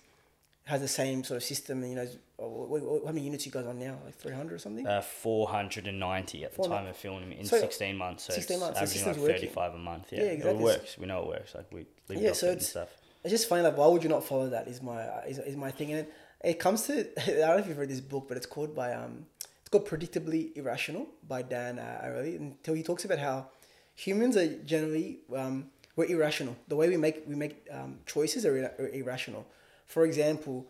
has 0.65 0.79
the 0.81 0.87
same 0.87 1.23
sort 1.23 1.37
of 1.37 1.43
system. 1.43 1.81
And, 1.83 1.89
You 1.91 1.95
know, 1.97 2.07
what- 2.49 3.05
how 3.05 3.11
many 3.11 3.21
units 3.25 3.45
you 3.45 3.51
guys 3.51 3.65
on 3.65 3.77
now? 3.79 3.97
Like 4.05 4.15
three 4.15 4.33
hundred 4.33 4.55
or 4.55 4.59
something. 4.59 4.85
uh, 4.87 5.01
490 5.01 6.43
at 6.45 6.51
the 6.51 6.55
400 6.55 6.77
time 6.77 6.87
of 6.87 6.95
filming 6.97 7.31
in 7.33 7.45
So, 7.45 7.59
16 7.59 7.97
months. 7.97 8.23
So 8.25 8.33
16 8.33 8.55
it's 8.55 8.61
months, 8.61 8.77
averaging 8.79 9.05
like 9.05 9.15
system's 9.15 9.27
working. 9.29 9.49
35 9.49 9.73
a 9.73 9.77
month. 9.77 10.11
Yeah, 10.11 10.19
Yeah, 10.19 10.25
exactly. 10.31 10.59
It 10.59 10.63
works. 10.63 10.97
We 10.97 11.05
know 11.07 11.21
it 11.23 11.27
works. 11.27 11.55
Like 11.55 11.71
we 11.71 11.85
leave 12.09 12.21
Yeah, 12.21 12.29
it 12.29 12.35
so 12.35 12.51
and 12.51 12.61
stuff. 12.61 12.89
It's 13.23 13.31
just 13.31 13.47
funny. 13.47 13.61
Like, 13.63 13.77
why 13.77 13.87
would 13.87 14.03
you 14.03 14.09
not 14.09 14.23
follow 14.23 14.49
that? 14.49 14.67
Is 14.67 14.81
my 14.81 15.03
is, 15.27 15.37
is 15.39 15.55
my 15.55 15.71
thing, 15.71 15.91
and 15.91 15.99
it, 16.01 16.13
it 16.43 16.59
comes 16.59 16.83
to 16.87 16.93
I 17.21 17.25
don't 17.25 17.39
know 17.39 17.57
if 17.57 17.67
you've 17.67 17.77
read 17.77 17.89
this 17.89 18.01
book, 18.01 18.25
but 18.27 18.37
it's 18.37 18.47
called 18.47 18.73
by 18.75 18.93
um 18.93 19.25
it's 19.61 19.69
called 19.69 19.87
Predictably 19.87 20.55
Irrational 20.57 21.07
by 21.27 21.41
Dan 21.43 21.77
uh, 21.79 22.01
Ariely, 22.03 22.35
and 22.37 22.55
he 22.65 22.83
talks 22.83 23.05
about 23.05 23.19
how 23.19 23.47
humans 23.95 24.35
are 24.37 24.47
generally 24.63 25.19
um 25.35 25.69
we're 25.95 26.05
irrational. 26.05 26.55
The 26.69 26.75
way 26.75 26.89
we 26.89 26.97
make 26.97 27.23
we 27.27 27.35
make 27.35 27.67
um, 27.69 27.99
choices 28.05 28.45
are, 28.45 28.55
ir- 28.57 28.73
are 28.79 28.89
irrational. 28.89 29.45
For 29.85 30.05
example, 30.05 30.65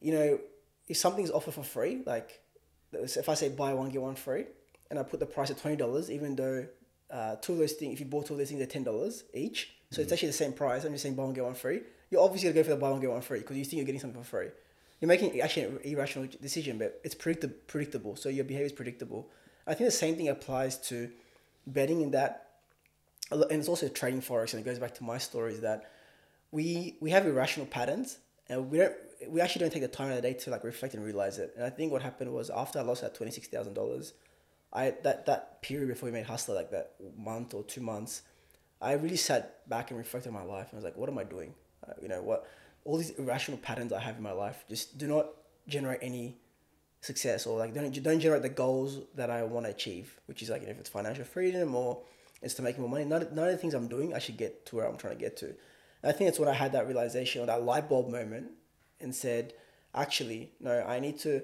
you 0.00 0.12
know, 0.14 0.38
if 0.88 0.96
something's 0.96 1.30
offered 1.30 1.54
for 1.54 1.62
free, 1.64 2.02
like 2.04 2.40
if 2.92 3.28
I 3.28 3.34
say 3.34 3.48
buy 3.48 3.72
one 3.74 3.90
get 3.90 4.02
one 4.02 4.14
free, 4.14 4.44
and 4.90 4.98
I 4.98 5.02
put 5.02 5.20
the 5.20 5.26
price 5.26 5.50
at 5.50 5.58
twenty 5.58 5.76
dollars, 5.76 6.10
even 6.10 6.36
though 6.36 6.66
uh, 7.10 7.36
two 7.36 7.52
of 7.52 7.58
those 7.58 7.72
things, 7.72 7.94
if 7.94 8.00
you 8.00 8.06
bought 8.06 8.26
two 8.26 8.34
of 8.34 8.38
those 8.38 8.48
things 8.48 8.62
at 8.62 8.70
ten 8.70 8.84
dollars 8.84 9.24
each, 9.32 9.74
so 9.90 10.02
it's 10.02 10.12
actually 10.12 10.28
the 10.28 10.34
same 10.34 10.52
price. 10.52 10.84
I'm 10.84 10.92
just 10.92 11.02
saying 11.02 11.14
buy 11.14 11.24
one 11.24 11.34
get 11.34 11.44
one 11.44 11.54
free. 11.54 11.80
You're 12.10 12.22
obviously 12.22 12.48
gonna 12.48 12.60
go 12.60 12.64
for 12.64 12.70
the 12.70 12.76
buy 12.76 12.90
one 12.90 13.00
get 13.00 13.10
one 13.10 13.22
free 13.22 13.40
because 13.40 13.56
you 13.56 13.64
think 13.64 13.78
you're 13.78 13.86
getting 13.86 14.00
something 14.00 14.22
for 14.22 14.28
free. 14.28 14.48
You're 15.00 15.08
making 15.08 15.40
actually 15.40 15.64
an 15.64 15.78
irrational 15.84 16.28
decision, 16.40 16.78
but 16.78 17.00
it's 17.04 17.14
predictable. 17.14 17.54
Predictable, 17.66 18.16
so 18.16 18.28
your 18.28 18.44
behavior 18.44 18.66
is 18.66 18.72
predictable. 18.72 19.28
I 19.66 19.74
think 19.74 19.88
the 19.88 19.96
same 19.96 20.16
thing 20.16 20.28
applies 20.28 20.78
to 20.88 21.10
betting 21.66 22.02
in 22.02 22.10
that, 22.12 22.48
and 23.30 23.50
it's 23.50 23.68
also 23.68 23.88
trading 23.88 24.20
forex, 24.20 24.52
and 24.52 24.60
it 24.60 24.64
goes 24.64 24.78
back 24.78 24.94
to 24.96 25.04
my 25.04 25.18
story 25.18 25.54
is 25.54 25.60
that 25.60 25.90
we 26.52 26.96
we 27.00 27.10
have 27.10 27.26
irrational 27.26 27.66
patterns 27.66 28.18
and 28.48 28.70
we 28.70 28.78
don't 28.78 28.94
we 29.28 29.40
actually 29.40 29.60
don't 29.60 29.72
take 29.72 29.82
the 29.82 29.88
time 29.88 30.10
of 30.10 30.16
the 30.16 30.22
day 30.22 30.34
to 30.34 30.50
like 30.50 30.64
reflect 30.64 30.94
and 30.94 31.04
realize 31.04 31.38
it. 31.38 31.52
And 31.56 31.64
I 31.64 31.70
think 31.70 31.92
what 31.92 32.02
happened 32.02 32.32
was 32.32 32.50
after 32.50 32.78
I 32.78 32.82
lost 32.82 33.02
that 33.02 33.14
twenty 33.14 33.32
six 33.32 33.48
thousand 33.48 33.74
dollars, 33.74 34.14
I 34.72 34.94
that 35.02 35.26
that 35.26 35.62
period 35.62 35.88
before 35.88 36.08
we 36.08 36.12
made 36.12 36.26
Hussla 36.26 36.54
like 36.54 36.70
that 36.70 36.92
month 37.16 37.54
or 37.54 37.62
two 37.62 37.80
months, 37.80 38.22
I 38.80 38.92
really 38.92 39.16
sat 39.16 39.68
back 39.68 39.90
and 39.90 39.98
reflected 39.98 40.28
on 40.28 40.34
my 40.34 40.42
life 40.42 40.68
and 40.70 40.74
I 40.74 40.76
was 40.76 40.84
like, 40.84 40.96
what 40.96 41.08
am 41.08 41.18
I 41.18 41.24
doing? 41.24 41.54
Uh, 41.86 41.92
you 42.02 42.08
know 42.08 42.22
what? 42.22 42.46
All 42.84 42.96
these 42.96 43.10
irrational 43.10 43.58
patterns 43.58 43.92
I 43.92 44.00
have 44.00 44.16
in 44.16 44.22
my 44.22 44.32
life 44.32 44.64
just 44.68 44.98
do 44.98 45.06
not 45.06 45.28
generate 45.68 46.00
any 46.02 46.36
success 47.00 47.46
or 47.46 47.58
like 47.58 47.74
don't 47.74 48.02
don't 48.02 48.20
generate 48.20 48.42
the 48.42 48.48
goals 48.48 49.00
that 49.14 49.30
I 49.30 49.42
want 49.44 49.66
to 49.66 49.70
achieve, 49.70 50.18
which 50.26 50.42
is 50.42 50.50
like 50.50 50.62
you 50.62 50.66
know, 50.66 50.72
if 50.72 50.80
it's 50.80 50.88
financial 50.88 51.24
freedom 51.24 51.74
or 51.74 52.02
it's 52.42 52.54
to 52.54 52.62
make 52.62 52.78
more 52.78 52.88
money. 52.88 53.04
None, 53.04 53.28
none 53.32 53.46
of 53.46 53.52
the 53.52 53.58
things 53.58 53.74
I'm 53.74 53.88
doing 53.88 54.14
I 54.14 54.18
should 54.18 54.36
get 54.36 54.66
to 54.66 54.76
where 54.76 54.86
I'm 54.86 54.96
trying 54.96 55.14
to 55.14 55.20
get 55.20 55.36
to. 55.38 55.46
And 55.46 55.56
I 56.04 56.12
think 56.12 56.28
that's 56.28 56.38
when 56.38 56.48
I 56.48 56.52
had 56.52 56.72
that 56.72 56.86
realization 56.86 57.42
or 57.42 57.46
that 57.46 57.62
light 57.62 57.88
bulb 57.88 58.10
moment 58.10 58.50
and 59.00 59.14
said, 59.14 59.52
actually, 59.94 60.52
no, 60.60 60.82
I 60.86 61.00
need 61.00 61.18
to 61.20 61.42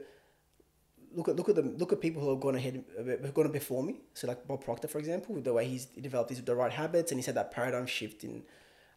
look 1.14 1.28
at 1.28 1.36
look 1.36 1.48
at 1.48 1.56
them 1.56 1.76
look 1.76 1.92
at 1.92 2.00
people 2.00 2.22
who 2.22 2.30
have 2.30 2.40
gone 2.40 2.54
ahead 2.54 2.84
who've 2.96 3.34
gone 3.34 3.50
before 3.50 3.82
me. 3.82 3.96
So 4.14 4.28
like 4.28 4.46
Bob 4.46 4.62
Proctor, 4.64 4.88
for 4.88 4.98
example, 4.98 5.34
with 5.34 5.44
the 5.44 5.52
way 5.52 5.66
he's 5.66 5.86
developed 5.86 6.30
these 6.30 6.42
the 6.42 6.54
right 6.54 6.70
habits 6.72 7.10
and 7.10 7.18
he's 7.18 7.26
had 7.26 7.34
that 7.34 7.50
paradigm 7.50 7.86
shift 7.86 8.24
in 8.24 8.42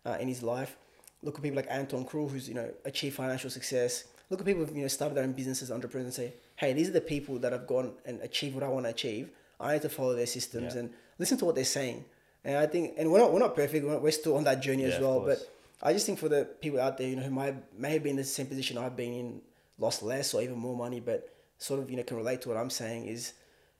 uh, 0.06 0.18
in 0.20 0.28
his 0.28 0.44
life. 0.44 0.78
Look 1.24 1.38
at 1.38 1.42
people 1.44 1.56
like 1.56 1.68
Anton 1.70 2.06
Kreil, 2.06 2.30
who's 2.30 2.48
you 2.48 2.54
know 2.56 2.70
achieved 2.86 3.16
financial 3.16 3.50
success. 3.50 4.06
Look 4.30 4.40
at 4.42 4.46
people 4.46 4.66
who've 4.66 4.76
you 4.76 4.84
know 4.84 4.88
started 4.90 5.16
their 5.16 5.24
own 5.24 5.34
businesses, 5.34 5.72
entrepreneurs, 5.72 6.06
and 6.06 6.14
say, 6.14 6.34
hey, 6.58 6.74
these 6.74 6.90
are 6.90 6.94
the 6.94 7.02
people 7.02 7.40
that 7.40 7.52
have 7.52 7.66
gone 7.68 7.94
and 8.06 8.22
achieved 8.22 8.56
what 8.56 8.64
I 8.64 8.68
want 8.68 8.86
to 8.86 8.90
achieve. 8.92 9.30
I 9.60 9.74
need 9.74 9.82
to 9.84 9.90
follow 9.90 10.16
their 10.16 10.26
systems 10.26 10.74
Yeah. 10.74 10.82
and 10.82 10.94
listen 11.18 11.38
to 11.38 11.46
what 11.46 11.56
they're 11.56 11.64
saying. 11.66 12.04
And 12.44 12.58
I 12.58 12.66
think, 12.68 12.96
and 12.98 13.10
we're 13.12 13.20
not 13.20 13.32
we're 13.32 13.40
not 13.40 13.56
perfect. 13.56 13.86
We're, 13.86 13.94
not, 13.94 14.02
we're 14.02 14.12
still 14.12 14.36
on 14.36 14.44
that 14.44 14.62
journey 14.62 14.84
Yeah, 14.84 14.90
as 14.96 15.00
well. 15.02 15.22
But 15.22 15.40
I 15.82 15.94
just 15.94 16.06
think 16.06 16.20
for 16.20 16.30
the 16.30 16.46
people 16.46 16.80
out 16.80 16.98
there, 16.98 17.08
you 17.08 17.16
know, 17.16 17.24
who 17.24 17.32
might 17.32 17.56
may 17.78 17.94
have 17.94 18.04
been 18.04 18.12
in 18.12 18.18
the 18.18 18.24
same 18.24 18.48
position 18.48 18.78
I've 18.78 18.96
been 18.96 19.14
in, 19.14 19.42
lost 19.78 20.04
less 20.04 20.34
or 20.34 20.42
even 20.42 20.58
more 20.58 20.76
money, 20.76 21.00
but 21.00 21.30
sort 21.58 21.80
of 21.80 21.90
you 21.90 21.98
know 21.98 22.04
can 22.04 22.18
relate 22.18 22.42
to 22.42 22.50
what 22.50 22.58
I'm 22.58 22.70
saying 22.70 23.08
is, 23.08 23.34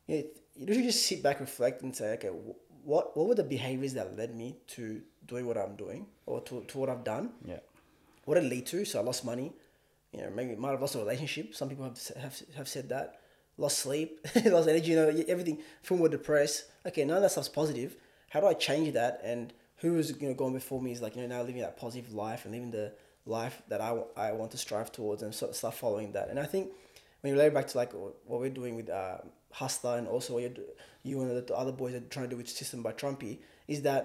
you 0.08 0.18
know, 0.18 0.24
you 0.56 0.84
just 0.84 1.06
sit 1.06 1.24
back, 1.24 1.40
reflect, 1.40 1.82
and 1.82 1.96
say, 1.96 2.14
okay, 2.14 2.30
what 2.84 3.16
what 3.16 3.28
were 3.28 3.36
the 3.36 3.44
behaviors 3.44 3.94
that 3.94 4.18
led 4.18 4.36
me 4.36 4.58
to 4.68 5.02
doing 5.26 5.46
what 5.46 5.58
I'm 5.58 5.76
doing 5.76 6.06
or 6.26 6.42
to, 6.42 6.64
to 6.64 6.78
what 6.78 6.90
I've 6.90 7.04
done? 7.04 7.32
Yeah. 7.46 7.60
What 8.26 8.36
did 8.36 8.46
it 8.46 8.50
lead 8.50 8.66
to? 8.68 8.86
So 8.86 9.00
I 9.00 9.04
lost 9.04 9.26
money. 9.26 9.54
You 10.12 10.22
know, 10.22 10.30
maybe 10.30 10.56
might 10.56 10.72
have 10.72 10.82
lost 10.82 10.96
a 10.96 11.00
relationship. 11.00 11.56
Some 11.56 11.70
people 11.70 11.86
have 11.86 11.98
have, 12.22 12.42
have 12.56 12.68
said 12.68 12.90
that. 12.90 13.20
Lost 13.58 13.80
sleep, 13.80 14.26
lost 14.46 14.68
energy. 14.68 14.92
You 14.92 14.96
know, 14.98 15.24
everything. 15.28 15.60
Feel 15.82 15.98
more 15.98 16.10
depressed. 16.10 16.66
Okay, 16.86 17.06
none 17.06 17.18
of 17.18 17.24
that 17.24 17.32
stuff's 17.32 17.50
positive. 17.50 17.96
How 18.30 18.40
do 18.40 18.48
I 18.48 18.54
change 18.54 18.94
that? 18.94 19.22
And 19.24 19.54
who 19.84 19.98
is 20.00 20.16
you 20.20 20.28
know 20.30 20.34
going 20.34 20.54
before 20.54 20.82
me 20.82 20.92
is 20.92 21.02
like 21.02 21.16
you 21.16 21.22
know 21.22 21.28
now 21.36 21.42
living 21.42 21.62
that 21.62 21.78
positive 21.78 22.12
life 22.14 22.46
and 22.46 22.54
living 22.54 22.72
the 22.72 22.92
life 23.26 23.62
that 23.68 23.80
I, 23.82 23.92
I 24.18 24.32
want 24.32 24.52
to 24.52 24.58
strive 24.58 24.92
towards 24.92 25.22
and 25.24 25.34
sort 25.34 25.52
of 25.52 25.56
start 25.58 25.76
following 25.76 26.14
that. 26.14 26.30
And 26.30 26.40
I 26.40 26.46
think 26.46 26.72
when 27.22 27.32
you 27.32 27.38
relate 27.38 27.54
back 27.54 27.68
to 27.68 27.78
like 27.78 27.94
what 27.94 28.40
we're 28.42 28.50
doing 28.50 28.76
with 28.76 28.90
uh, 28.90 29.18
Hussla 29.54 29.98
and 29.98 30.08
also 30.08 30.34
what 30.34 30.42
you're, 30.44 30.52
you 31.04 31.22
and 31.22 31.30
the 31.48 31.56
other 31.56 31.72
boys 31.72 31.94
are 31.94 32.02
trying 32.02 32.26
to 32.26 32.30
do 32.32 32.38
with 32.38 32.50
System 32.50 32.82
by 32.82 32.92
Trumpy 32.92 33.40
is 33.68 33.82
that 33.84 34.04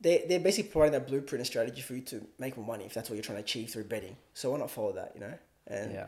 they 0.00 0.24
they're 0.28 0.40
basically 0.40 0.70
providing 0.70 0.92
that 0.92 1.06
blueprint 1.06 1.40
and 1.40 1.46
strategy 1.46 1.80
for 1.80 1.94
you 1.94 2.02
to 2.02 2.26
make 2.38 2.56
more 2.56 2.66
money 2.66 2.84
if 2.84 2.94
that's 2.94 3.08
what 3.08 3.16
you're 3.16 3.22
trying 3.24 3.38
to 3.38 3.42
achieve 3.44 3.70
through 3.70 3.84
betting. 3.84 4.16
So 4.34 4.50
why 4.50 4.58
not 4.58 4.70
follow 4.70 4.92
that, 4.92 5.12
you 5.14 5.20
know? 5.20 5.34
And 5.66 5.92
Yeah. 5.92 6.06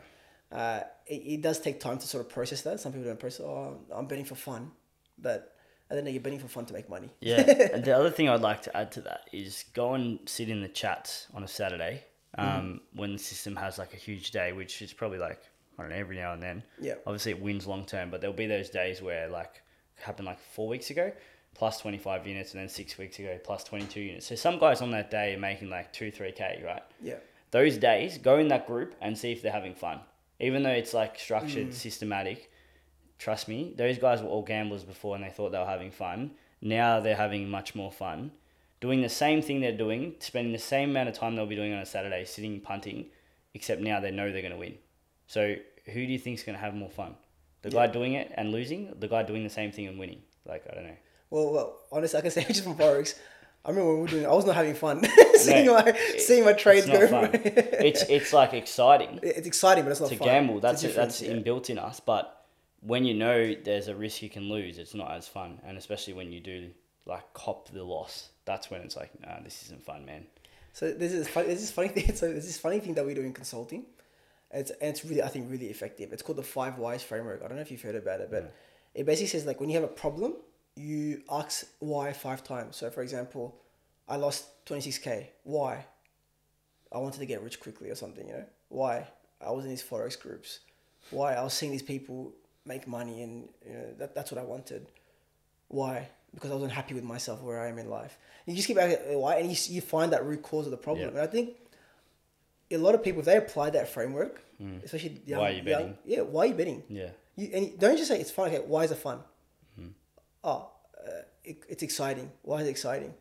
uh, 0.51 0.83
it, 1.07 1.21
it 1.35 1.41
does 1.41 1.59
take 1.59 1.79
time 1.79 1.97
to 1.97 2.07
sort 2.07 2.25
of 2.25 2.29
process 2.31 2.61
that. 2.63 2.79
Some 2.79 2.91
people 2.93 3.07
don't 3.07 3.19
process. 3.19 3.41
Oh, 3.45 3.79
I'm 3.91 4.05
betting 4.07 4.25
for 4.25 4.35
fun, 4.35 4.71
but 5.17 5.55
I 5.91 5.95
don't. 5.95 6.07
You're 6.07 6.21
betting 6.21 6.39
for 6.39 6.47
fun 6.47 6.65
to 6.67 6.73
make 6.73 6.89
money. 6.89 7.09
Yeah. 7.21 7.41
and 7.73 7.83
the 7.83 7.95
other 7.95 8.11
thing 8.11 8.29
I'd 8.29 8.41
like 8.41 8.61
to 8.63 8.77
add 8.77 8.91
to 8.93 9.01
that 9.01 9.29
is 9.31 9.65
go 9.73 9.93
and 9.93 10.19
sit 10.25 10.49
in 10.49 10.61
the 10.61 10.67
chats 10.67 11.27
on 11.33 11.43
a 11.43 11.47
Saturday 11.47 12.03
um, 12.37 12.81
when 12.93 13.13
the 13.13 13.19
system 13.19 13.55
has 13.55 13.77
like 13.77 13.93
a 13.93 13.97
huge 13.97 14.31
day, 14.31 14.51
which 14.53 14.81
is 14.81 14.93
probably 14.93 15.17
like, 15.17 15.41
I 15.77 15.81
don't 15.81 15.91
know, 15.91 15.97
every 15.97 16.15
now 16.15 16.33
and 16.33 16.41
then. 16.41 16.63
Yeah. 16.79 16.95
Obviously, 17.07 17.31
it 17.31 17.41
wins 17.41 17.65
long 17.65 17.85
term, 17.85 18.09
but 18.09 18.21
there'll 18.21 18.35
be 18.35 18.47
those 18.47 18.69
days 18.69 19.01
where 19.01 19.27
like 19.27 19.61
happened 19.95 20.27
like 20.27 20.39
four 20.39 20.67
weeks 20.67 20.89
ago, 20.91 21.11
plus 21.55 21.79
25 21.79 22.27
units, 22.27 22.53
and 22.53 22.61
then 22.61 22.69
six 22.69 22.97
weeks 22.97 23.19
ago, 23.19 23.39
plus 23.43 23.63
22 23.63 23.99
units. 23.99 24.27
So 24.27 24.35
some 24.35 24.59
guys 24.59 24.81
on 24.81 24.91
that 24.91 25.09
day 25.09 25.33
are 25.33 25.39
making 25.39 25.69
like 25.69 25.91
two, 25.91 26.11
3K, 26.11 26.63
right? 26.63 26.83
Yeah. 27.01 27.15
those 27.51 27.77
days, 27.77 28.17
go 28.17 28.37
in 28.37 28.47
that 28.49 28.67
group 28.67 28.95
and 29.01 29.17
see 29.17 29.31
if 29.31 29.41
they're 29.41 29.51
having 29.51 29.73
fun. 29.73 29.99
Even 30.39 30.63
though 30.63 30.69
it's 30.69 30.93
like 30.93 31.19
structured, 31.19 31.73
systematic, 31.73 32.51
trust 33.19 33.47
me, 33.47 33.73
those 33.77 33.99
guys 33.99 34.21
were 34.21 34.29
all 34.29 34.41
gamblers 34.41 34.83
before 34.83 35.13
and 35.15 35.23
they 35.23 35.29
thought 35.29 35.51
they 35.51 35.59
were 35.59 35.65
having 35.65 35.91
fun. 35.91 36.31
Now 36.61 36.99
they're 36.99 37.15
having 37.15 37.49
much 37.49 37.75
more 37.75 37.91
fun 37.91 38.31
doing 38.81 39.01
the 39.01 39.09
same 39.09 39.41
thing 39.41 39.59
they're 39.59 39.71
doing, 39.71 40.15
spending 40.19 40.53
the 40.53 40.59
same 40.59 40.91
amount 40.91 41.09
of 41.09 41.15
time 41.15 41.35
they'll 41.35 41.45
be 41.45 41.55
doing 41.55 41.73
on 41.73 41.79
a 41.79 41.85
Saturday, 41.85 42.23
sitting 42.25 42.59
punting, 42.61 43.05
except 43.53 43.81
now 43.81 43.99
they 43.99 44.11
know 44.11 44.31
they're 44.31 44.41
going 44.41 44.53
to 44.53 44.57
win. 44.57 44.75
So 45.27 45.55
who 45.85 46.05
do 46.05 46.11
you 46.11 46.19
think 46.19 46.37
is 46.39 46.43
going 46.43 46.57
to 46.57 46.63
have 46.63 46.73
more 46.73 46.89
fun? 46.89 47.15
The 47.61 47.69
guy 47.69 47.87
doing 47.87 48.13
it 48.13 48.31
and 48.35 48.51
losing, 48.51 48.93
the 48.99 49.07
guy 49.07 49.23
doing 49.23 49.43
the 49.43 49.49
same 49.49 49.71
thing 49.71 49.87
and 49.87 49.99
winning. 49.99 50.21
Like 50.45 50.65
I 50.71 50.75
don't 50.75 50.85
know. 50.85 50.97
Well, 51.29 51.51
well, 51.51 51.77
honestly, 51.91 52.17
I 52.17 52.21
can 52.21 52.31
say 52.31 52.43
just 52.47 52.63
from 52.63 52.75
forex. 52.75 53.15
I 53.65 53.69
remember 53.69 53.89
when 53.89 53.97
we 53.97 54.01
were 54.03 54.07
doing. 54.07 54.25
I 54.25 54.29
was 54.29 54.45
not 54.45 54.55
having 54.55 54.73
fun 54.73 55.05
seeing 55.35 55.65
No, 55.65 55.73
my 55.73 55.91
seeing 56.17 56.45
my 56.45 56.53
trades 56.53 56.87
go. 56.87 56.99
it's 57.33 58.03
it's 58.03 58.31
like 58.31 58.53
exciting 58.53 59.19
it's 59.21 59.45
exciting, 59.45 59.83
but 59.83 59.91
it's 59.91 59.99
not 59.99 60.09
to 60.09 60.15
fun. 60.15 60.25
gamble. 60.25 60.61
That's 60.61 60.81
difference, 60.81 61.19
that's 61.19 61.29
yeah. 61.29 61.35
inbuilt 61.35 61.69
in 61.69 61.77
us. 61.77 61.99
But 61.99 62.38
when 62.81 63.05
you 63.05 63.13
know 63.13 63.53
there's 63.53 63.87
a 63.87 63.95
risk 63.95 64.21
you 64.21 64.29
can 64.29 64.49
lose, 64.49 64.77
it's 64.77 64.93
not 64.93 65.11
as 65.11 65.27
fun. 65.27 65.59
And 65.65 65.77
especially 65.77 66.13
when 66.13 66.31
you 66.31 66.39
do 66.39 66.69
like 67.05 67.33
cop 67.33 67.69
the 67.69 67.83
loss, 67.83 68.29
that's 68.45 68.69
when 68.69 68.81
it's 68.81 68.95
like, 68.95 69.11
nah, 69.21 69.39
this 69.43 69.63
isn't 69.63 69.83
fun, 69.83 70.05
man. 70.05 70.25
So 70.73 70.91
this 70.91 71.11
is 71.11 71.27
funny. 71.27 71.47
This 71.47 71.63
is 71.63 71.71
funny 71.71 71.89
thing. 71.89 72.15
So 72.15 72.31
this 72.31 72.57
funny 72.57 72.79
thing 72.79 72.93
that 72.93 73.05
we 73.05 73.13
do 73.13 73.21
in 73.21 73.33
consulting. 73.33 73.85
It's 74.51 74.71
and 74.71 74.89
it's 74.89 75.05
really 75.05 75.21
I 75.21 75.27
think 75.27 75.49
really 75.49 75.67
effective. 75.67 76.13
It's 76.13 76.23
called 76.23 76.37
the 76.37 76.43
five 76.43 76.77
whys 76.77 77.03
framework. 77.03 77.43
I 77.43 77.47
don't 77.47 77.57
know 77.57 77.61
if 77.61 77.71
you've 77.71 77.81
heard 77.81 77.95
about 77.95 78.21
it, 78.21 78.29
but 78.31 78.53
it 78.95 79.05
basically 79.05 79.27
says 79.27 79.45
like 79.45 79.59
when 79.59 79.69
you 79.69 79.75
have 79.75 79.83
a 79.83 79.93
problem, 79.93 80.35
you 80.75 81.21
ask 81.29 81.65
why 81.79 82.13
five 82.13 82.43
times. 82.43 82.77
So 82.77 82.89
for 82.89 83.01
example, 83.01 83.59
I 84.07 84.15
lost 84.15 84.65
twenty 84.65 84.81
six 84.81 84.97
k. 84.97 85.31
Why? 85.43 85.85
I 86.91 86.97
wanted 86.97 87.19
to 87.19 87.25
get 87.27 87.43
rich 87.43 87.59
quickly 87.59 87.89
or 87.89 87.95
something. 87.95 88.27
You 88.27 88.33
know 88.33 88.45
why? 88.69 89.07
I 89.45 89.51
was 89.51 89.65
in 89.65 89.69
these 89.69 89.83
forex 89.83 90.19
groups. 90.19 90.59
Why? 91.11 91.33
I 91.35 91.43
was 91.43 91.53
seeing 91.53 91.71
these 91.71 91.83
people 91.83 92.33
make 92.73 92.87
money 92.87 93.15
and 93.25 93.33
you 93.67 93.73
know 93.73 93.85
that, 93.99 94.09
that's 94.15 94.29
what 94.31 94.39
I 94.43 94.45
wanted. 94.53 94.81
Why? 95.79 96.07
Because 96.33 96.51
I 96.51 96.53
wasn't 96.53 96.71
happy 96.81 96.93
with 96.93 97.03
myself 97.15 97.41
where 97.41 97.59
I 97.65 97.67
am 97.73 97.77
in 97.83 97.89
life. 97.89 98.13
You 98.45 98.55
just 98.55 98.67
keep 98.69 98.77
asking 98.77 99.19
why, 99.23 99.35
and 99.39 99.47
you, 99.51 99.57
you 99.75 99.81
find 99.81 100.07
that 100.13 100.23
root 100.25 100.41
cause 100.43 100.65
of 100.67 100.71
the 100.71 100.77
problem. 100.87 101.05
Yeah. 101.07 101.13
And 101.15 101.21
I 101.27 101.31
think 101.35 101.45
a 102.71 102.77
lot 102.77 102.93
of 102.95 103.03
people, 103.03 103.19
if 103.19 103.25
they 103.25 103.37
apply 103.37 103.67
that 103.71 103.87
framework, 103.95 104.33
especially 104.85 105.21
young, 105.25 105.39
Mm. 105.39 105.43
Why 105.43 105.49
are 105.49 105.51
you 105.51 105.63
young- 105.63 105.65
betting? 105.65 105.97
yeah, 106.05 106.21
why 106.33 106.41
are 106.43 106.47
you 106.51 106.53
betting? 106.61 106.83
Yeah. 106.89 107.09
You, 107.35 107.49
and 107.53 107.61
you- 107.65 107.77
don't 107.83 107.97
just 107.97 108.09
say 108.11 108.19
it's 108.23 108.31
fun. 108.31 108.47
Okay, 108.49 108.59
why 108.73 108.81
is 108.83 108.91
it 108.91 108.97
fun? 109.07 109.19
Mm-hmm. 109.79 109.89
Oh, 110.43 110.69
uh, 111.07 111.11
it, 111.43 111.57
it's 111.73 111.83
exciting. 111.83 112.27
Why 112.43 112.57
is 112.61 112.67
it 112.67 112.71
exciting? 112.77 113.13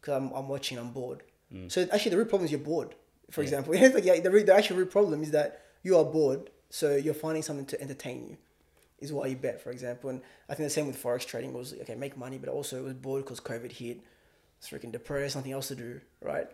Because 0.00 0.14
I'm, 0.18 0.28
I'm 0.32 0.48
watching. 0.48 0.76
I'm 0.78 0.90
bored. 0.90 1.22
Mm. 1.52 1.70
So 1.72 1.86
actually, 1.92 2.10
the 2.10 2.18
root 2.18 2.28
problem 2.28 2.44
is 2.46 2.50
you're 2.50 2.60
bored. 2.74 2.94
For 3.30 3.40
example, 3.42 3.72
like, 3.96 4.04
yeah, 4.04 4.20
the, 4.20 4.30
the 4.30 4.54
actual 4.54 4.76
root 4.76 4.90
problem 4.90 5.22
is 5.22 5.30
that 5.30 5.62
you 5.82 5.96
are 5.96 6.04
bored. 6.04 6.50
So 6.70 6.86
you're 6.96 7.14
finding 7.26 7.42
something 7.48 7.66
to 7.66 7.80
entertain 7.80 8.18
you. 8.30 8.36
Is 9.04 9.12
why 9.12 9.26
you 9.26 9.36
bet, 9.36 9.60
for 9.60 9.70
example. 9.70 10.10
And 10.10 10.20
I 10.48 10.54
think 10.54 10.66
the 10.66 10.70
same 10.70 10.86
with 10.86 11.02
forex 11.02 11.26
trading 11.26 11.52
was 11.52 11.74
okay, 11.82 11.94
make 11.94 12.16
money, 12.16 12.38
but 12.38 12.48
also 12.48 12.78
it 12.78 12.84
was 12.84 12.94
bored 12.94 13.24
because 13.24 13.40
COVID 13.40 13.72
hit. 13.72 14.00
It's 14.58 14.70
freaking 14.70 14.92
depressed, 14.92 15.36
nothing 15.36 15.52
else 15.52 15.68
to 15.68 15.74
do, 15.74 16.00
right? 16.22 16.48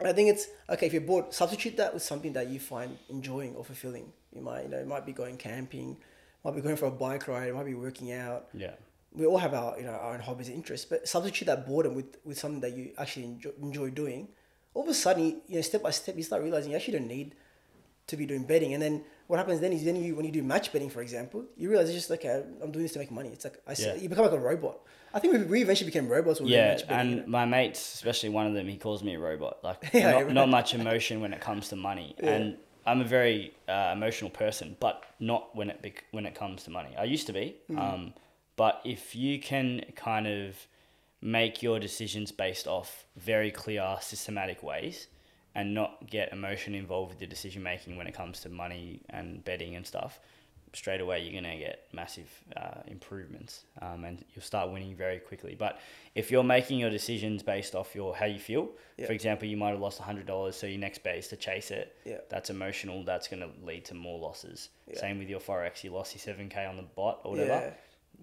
And 0.00 0.08
I 0.08 0.12
think 0.12 0.30
it's 0.30 0.48
okay 0.68 0.86
if 0.86 0.92
you're 0.92 1.02
bored. 1.02 1.32
Substitute 1.32 1.76
that 1.76 1.94
with 1.94 2.02
something 2.02 2.32
that 2.32 2.48
you 2.48 2.58
find 2.58 2.98
enjoying 3.08 3.54
or 3.54 3.64
fulfilling. 3.64 4.12
You 4.34 4.42
might, 4.42 4.64
you 4.64 4.68
know, 4.68 4.78
it 4.78 4.86
might 4.86 5.06
be 5.06 5.12
going 5.12 5.36
camping, 5.36 5.96
might 6.44 6.56
be 6.56 6.60
going 6.60 6.76
for 6.76 6.86
a 6.86 6.90
bike 6.90 7.28
ride, 7.28 7.48
it 7.48 7.54
might 7.54 7.66
be 7.66 7.74
working 7.74 8.12
out. 8.12 8.48
Yeah. 8.52 8.72
We 9.12 9.26
all 9.26 9.38
have 9.38 9.54
our, 9.54 9.78
you 9.78 9.84
know, 9.84 9.92
our 9.92 10.14
own 10.14 10.20
hobbies 10.20 10.48
and 10.48 10.56
interests, 10.56 10.86
but 10.88 11.06
substitute 11.06 11.44
that 11.46 11.66
boredom 11.66 11.94
with 11.94 12.16
with 12.24 12.38
something 12.38 12.60
that 12.62 12.72
you 12.72 12.92
actually 12.98 13.26
enjoy, 13.26 13.50
enjoy 13.60 13.90
doing. 13.90 14.28
All 14.74 14.82
of 14.82 14.88
a 14.88 14.94
sudden, 14.94 15.42
you 15.46 15.56
know, 15.56 15.60
step 15.60 15.82
by 15.82 15.90
step, 15.90 16.16
you 16.16 16.22
start 16.22 16.42
realizing 16.42 16.70
you 16.70 16.76
actually 16.76 16.98
don't 16.98 17.08
need 17.08 17.34
to 18.06 18.16
be 18.16 18.26
doing 18.26 18.44
betting. 18.44 18.72
And 18.72 18.82
then 18.82 19.04
what 19.28 19.38
happens 19.38 19.60
then 19.60 19.72
is 19.72 19.84
then 19.84 19.96
you 19.96 20.14
when 20.16 20.24
you 20.24 20.32
do 20.32 20.42
match 20.42 20.72
betting, 20.72 20.90
for 20.90 21.00
example, 21.02 21.44
you 21.56 21.68
realize 21.70 21.88
it's 21.88 21.96
just 21.96 22.10
like 22.10 22.20
okay, 22.24 22.42
I'm 22.62 22.70
doing 22.72 22.84
this 22.84 22.92
to 22.92 22.98
make 22.98 23.10
money. 23.10 23.30
It's 23.30 23.44
like 23.44 23.58
I 23.66 23.74
Yeah. 23.78 23.94
you 23.94 24.08
become 24.08 24.24
like 24.24 24.32
a 24.34 24.38
robot. 24.40 24.78
I 25.14 25.18
think 25.18 25.34
we, 25.34 25.42
we 25.44 25.62
eventually 25.62 25.86
became 25.90 26.08
robots 26.08 26.40
when 26.40 26.48
we 26.48 26.56
Yeah, 26.56 26.68
match 26.70 26.88
betting. 26.88 27.18
and 27.18 27.26
my 27.28 27.44
mates, 27.44 27.94
especially 27.94 28.30
one 28.30 28.46
of 28.46 28.54
them, 28.54 28.66
he 28.66 28.76
calls 28.78 29.02
me 29.02 29.14
a 29.14 29.18
robot. 29.18 29.58
Like 29.62 29.90
Yeah, 29.94 30.12
not, 30.12 30.24
right. 30.26 30.34
not 30.34 30.48
much 30.48 30.74
emotion 30.74 31.20
when 31.20 31.32
it 31.32 31.40
comes 31.40 31.68
to 31.68 31.76
money, 31.76 32.14
and 32.18 32.56
I'm 32.86 33.00
a 33.00 33.04
very 33.04 33.54
uh, 33.68 33.90
emotional 33.94 34.30
person, 34.30 34.76
but 34.80 35.04
not 35.20 35.54
when 35.54 35.70
it 35.70 35.82
bec- 35.82 36.04
when 36.12 36.26
it 36.26 36.34
comes 36.34 36.64
to 36.64 36.70
money. 36.70 36.94
I 36.98 37.04
used 37.04 37.26
to 37.28 37.32
be, 37.32 37.56
Mm. 37.70 37.78
um, 37.78 38.14
but 38.56 38.80
if 38.84 39.14
you 39.14 39.38
can 39.38 39.82
kind 39.96 40.26
of 40.26 40.56
make 41.20 41.62
your 41.62 41.78
decisions 41.78 42.32
based 42.32 42.66
off 42.66 43.04
very 43.16 43.50
clear, 43.50 43.96
systematic 44.00 44.62
ways, 44.62 45.06
and 45.54 45.74
not 45.74 46.08
get 46.10 46.32
emotion 46.32 46.74
involved 46.74 47.10
with 47.12 47.20
your 47.20 47.28
decision 47.28 47.62
making 47.62 47.96
when 47.96 48.06
it 48.06 48.14
comes 48.14 48.40
to 48.40 48.48
money 48.48 49.00
and 49.10 49.44
betting 49.44 49.76
and 49.76 49.86
stuff, 49.86 50.18
straight 50.74 51.02
away 51.02 51.20
you're 51.22 51.38
going 51.38 51.44
to 51.58 51.62
get 51.62 51.86
massive 51.92 52.30
uh, 52.56 52.80
improvements 52.86 53.64
um, 53.82 54.04
and 54.04 54.24
you'll 54.34 54.42
start 54.42 54.70
winning 54.70 54.96
very 54.96 55.18
quickly. 55.18 55.54
But 55.54 55.78
if 56.14 56.30
you're 56.30 56.42
making 56.42 56.78
your 56.78 56.88
decisions 56.88 57.42
based 57.42 57.74
off 57.74 57.94
your 57.94 58.16
how 58.16 58.24
you 58.24 58.38
feel, 58.38 58.70
Yeah. 58.96 59.04
for 59.06 59.12
example, 59.12 59.46
you 59.46 59.58
might 59.58 59.70
have 59.72 59.80
lost 59.80 60.00
$100, 60.00 60.54
so 60.54 60.66
your 60.66 60.78
next 60.78 61.02
bet 61.02 61.16
is 61.18 61.28
to 61.28 61.36
chase 61.36 61.70
it. 61.70 61.94
Yeah. 62.06 62.18
That's 62.30 62.48
emotional. 62.48 63.04
That's 63.04 63.28
going 63.28 63.40
to 63.40 63.50
lead 63.66 63.84
to 63.86 63.94
more 63.94 64.18
losses. 64.18 64.70
Yeah. 64.86 64.98
Same 64.98 65.18
with 65.18 65.28
your 65.28 65.40
Forex. 65.40 65.84
You 65.84 65.90
lost 65.92 66.14
your 66.16 66.34
7K 66.34 66.66
on 66.66 66.78
the 66.78 66.82
bot 66.84 67.20
or 67.24 67.32
whatever. 67.32 67.74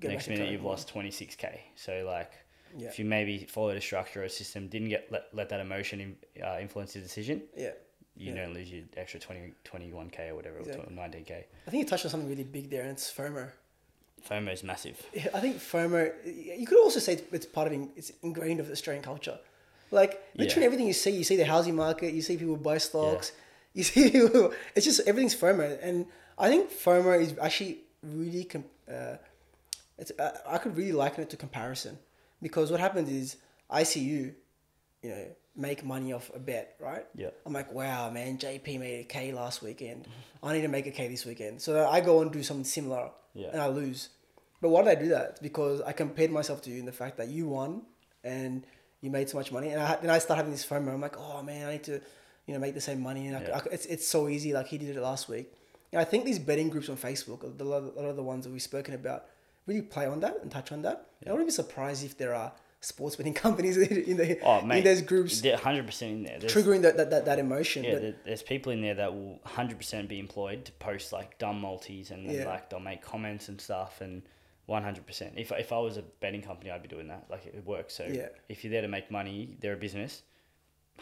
Yeah. 0.02 0.10
Next 0.10 0.28
minute, 0.28 0.50
you've 0.52 0.64
lost 0.64 0.92
26K. 0.92 1.60
So, 1.76 2.04
like, 2.08 2.32
Yeah. 2.78 2.88
if 2.88 3.00
you 3.00 3.06
maybe 3.06 3.46
followed 3.46 3.78
a 3.78 3.82
structure 3.82 4.22
or 4.22 4.26
a 4.26 4.30
system, 4.30 4.68
didn't 4.68 4.90
get 4.90 5.12
let, 5.12 5.24
let 5.34 5.50
that 5.50 5.60
emotion 5.60 6.00
in, 6.02 6.44
uh, 6.44 6.58
influence 6.60 6.96
your 6.96 7.04
decision, 7.04 7.44
Yeah. 7.56 7.72
you 8.16 8.34
Yeah. 8.34 8.44
don't 8.46 8.54
lose 8.54 8.72
your 8.72 8.84
extra 8.98 9.20
20, 9.20 9.54
21K 9.64 10.30
or 10.30 10.36
whatever, 10.36 10.60
Exactly. 10.60 10.86
or 10.86 10.92
19K. 10.92 11.46
I 11.68 11.70
think 11.72 11.84
you 11.84 11.90
touched 11.90 12.06
on 12.06 12.12
something 12.12 12.30
really 12.30 12.44
big 12.44 12.70
there, 12.70 12.82
and 12.82 12.92
it's 12.92 13.12
FOMO. 13.12 13.52
FOMO 14.30 14.52
is 14.54 14.64
massive. 14.64 15.02
Yeah, 15.14 15.28
I 15.34 15.40
think 15.40 15.58
FOMO. 15.58 16.12
You 16.60 16.66
could 16.68 16.78
also 16.80 17.00
say 17.00 17.14
it's, 17.14 17.24
it's 17.34 17.46
part 17.46 17.68
of 17.72 17.90
it's 17.96 18.12
ingrained 18.22 18.60
of 18.60 18.70
Australian 18.70 19.04
culture. 19.04 19.40
Like 19.92 20.22
literally 20.36 20.62
Yeah. 20.64 20.66
everything 20.68 20.88
you 20.88 20.94
see, 20.94 21.12
you 21.12 21.24
see 21.24 21.36
the 21.38 21.46
housing 21.46 21.76
market, 21.76 22.14
you 22.14 22.22
see 22.22 22.38
people 22.38 22.58
buy 22.58 22.78
stocks, 22.80 23.32
you 23.74 23.84
see 23.84 24.12
people, 24.12 24.54
it's 24.76 24.86
just 24.86 25.00
everything's 25.08 25.36
FOMO, 25.36 25.80
and 25.82 26.06
I 26.38 26.50
think 26.50 26.70
FOMO 26.72 27.20
is 27.22 27.34
actually 27.42 27.80
really. 28.04 28.44
Com- 28.44 28.66
uh, 28.92 29.16
it's 29.98 30.12
uh, 30.20 30.38
I 30.48 30.58
could 30.58 30.78
really 30.78 30.92
liken 30.94 31.24
it 31.24 31.30
to 31.32 31.38
comparison, 31.38 31.98
because 32.42 32.72
what 32.72 32.80
happens 32.80 33.10
is 33.10 33.38
I 33.70 33.84
see 33.84 34.02
you, 34.02 34.34
you 35.04 35.10
know, 35.10 35.26
make 35.56 35.84
money 35.84 36.14
off 36.14 36.32
a 36.34 36.40
bet, 36.40 36.76
right? 36.80 37.06
Yeah. 37.16 37.30
I'm 37.46 37.54
like, 37.54 37.72
wow, 37.74 38.10
man, 38.10 38.38
JP 38.38 38.80
made 38.80 39.00
a 39.02 39.04
K 39.04 39.32
last 39.32 39.62
weekend. 39.62 40.08
I 40.42 40.54
need 40.54 40.62
to 40.62 40.68
make 40.68 40.88
a 40.88 40.92
K 40.92 41.08
this 41.08 41.26
weekend. 41.26 41.62
So 41.62 41.88
I 41.88 42.00
go 42.02 42.22
and 42.22 42.32
do 42.32 42.44
something 42.44 42.64
similar, 42.64 43.10
Yeah. 43.34 43.50
and 43.52 43.62
I 43.62 43.68
lose. 43.68 44.10
But 44.62 44.70
why 44.70 44.84
did 44.84 44.98
I 44.98 45.02
do 45.02 45.10
that? 45.10 45.30
It's 45.32 45.40
because 45.40 45.82
I 45.82 45.92
compared 45.94 46.32
myself 46.32 46.62
to 46.64 46.70
you 46.70 46.80
in 46.80 46.86
the 46.86 46.92
fact 46.92 47.18
that 47.18 47.28
you 47.30 47.48
won 47.48 47.84
and 48.24 48.66
you 49.02 49.10
made 49.10 49.30
so 49.30 49.38
much 49.38 49.52
money, 49.52 49.70
and 49.70 49.82
I, 49.82 49.96
then 49.96 50.10
I 50.10 50.20
start 50.20 50.38
having 50.38 50.52
this 50.52 50.66
FOMO. 50.66 50.94
I'm 50.94 51.02
like, 51.02 51.18
oh 51.18 51.42
man, 51.42 51.68
I 51.68 51.72
need 51.74 51.84
to, 51.84 52.02
you 52.46 52.54
know, 52.54 52.60
make 52.60 52.74
the 52.74 52.82
same 52.82 53.00
money, 53.02 53.28
and 53.28 53.38
I, 53.38 53.42
Yeah. 53.42 53.58
I- 53.66 53.70
it's 53.74 53.86
it's 53.86 54.08
so 54.08 54.28
easy. 54.28 54.54
Like 54.54 54.68
he 54.68 54.78
did 54.78 54.96
it 54.96 55.02
last 55.02 55.30
week. 55.30 55.54
And 55.92 56.00
I 56.00 56.04
think 56.04 56.24
these 56.26 56.38
betting 56.40 56.70
groups 56.70 56.88
on 56.90 56.98
Facebook, 56.98 57.44
a 57.44 57.64
lot 57.64 57.84
a 57.84 58.02
lot 58.02 58.06
of 58.10 58.16
the 58.16 58.24
ones 58.24 58.46
that 58.46 58.52
we've 58.52 58.62
spoken 58.62 58.94
about, 58.94 59.26
really 59.70 59.82
play 59.82 60.06
on 60.06 60.20
that 60.22 60.36
and 60.42 60.52
touch 60.52 60.72
on 60.72 60.82
that. 60.82 61.06
I 61.26 61.32
wouldn't 61.32 61.48
be 61.48 61.54
surprised 61.54 62.04
if 62.04 62.18
there 62.18 62.34
are 62.34 62.52
sports 62.82 63.16
betting 63.18 63.34
companies 63.46 63.78
in 63.78 64.18
the 64.18 64.40
Oh, 64.44 64.62
mate. 64.62 64.80
in 64.80 64.84
those 64.86 65.02
groups 65.02 65.42
They're 65.42 65.58
100% 65.58 66.02
in 66.02 66.24
there. 66.24 66.40
There's, 66.40 66.54
triggering 66.54 66.82
that, 66.84 66.98
that, 66.98 67.10
that, 67.12 67.26
that 67.26 67.40
emotion. 67.40 67.84
yeah, 67.84 68.00
but 68.00 68.26
there's 68.26 68.42
people 68.44 68.72
in 68.72 68.82
there 68.82 68.96
that 68.96 69.14
will 69.14 69.40
100% 69.46 70.08
be 70.08 70.20
employed 70.20 70.66
to 70.66 70.72
post 70.74 71.12
like 71.14 71.38
dumb 71.38 71.60
multis 71.62 72.12
and, 72.12 72.30
Yeah. 72.32 72.46
like 72.48 72.70
they'll 72.70 72.80
make 72.80 73.02
comments 73.02 73.48
and 73.50 73.60
stuff 73.62 74.02
and 74.02 74.22
100%. 74.70 75.32
If, 75.36 75.52
if 75.52 75.72
I 75.74 75.78
was 75.80 75.98
a 75.98 76.04
betting 76.22 76.42
company, 76.42 76.72
I'd 76.72 76.82
be 76.82 76.88
doing 76.88 77.08
that. 77.10 77.26
Like 77.30 77.46
it 77.46 77.64
works. 77.66 77.96
So 77.96 78.06
Yeah. 78.10 78.28
if 78.48 78.64
you're 78.64 78.72
there 78.72 78.82
to 78.84 78.88
make 78.88 79.12
money, 79.12 79.58
they're 79.60 79.74
a 79.74 79.78
business, 79.78 80.22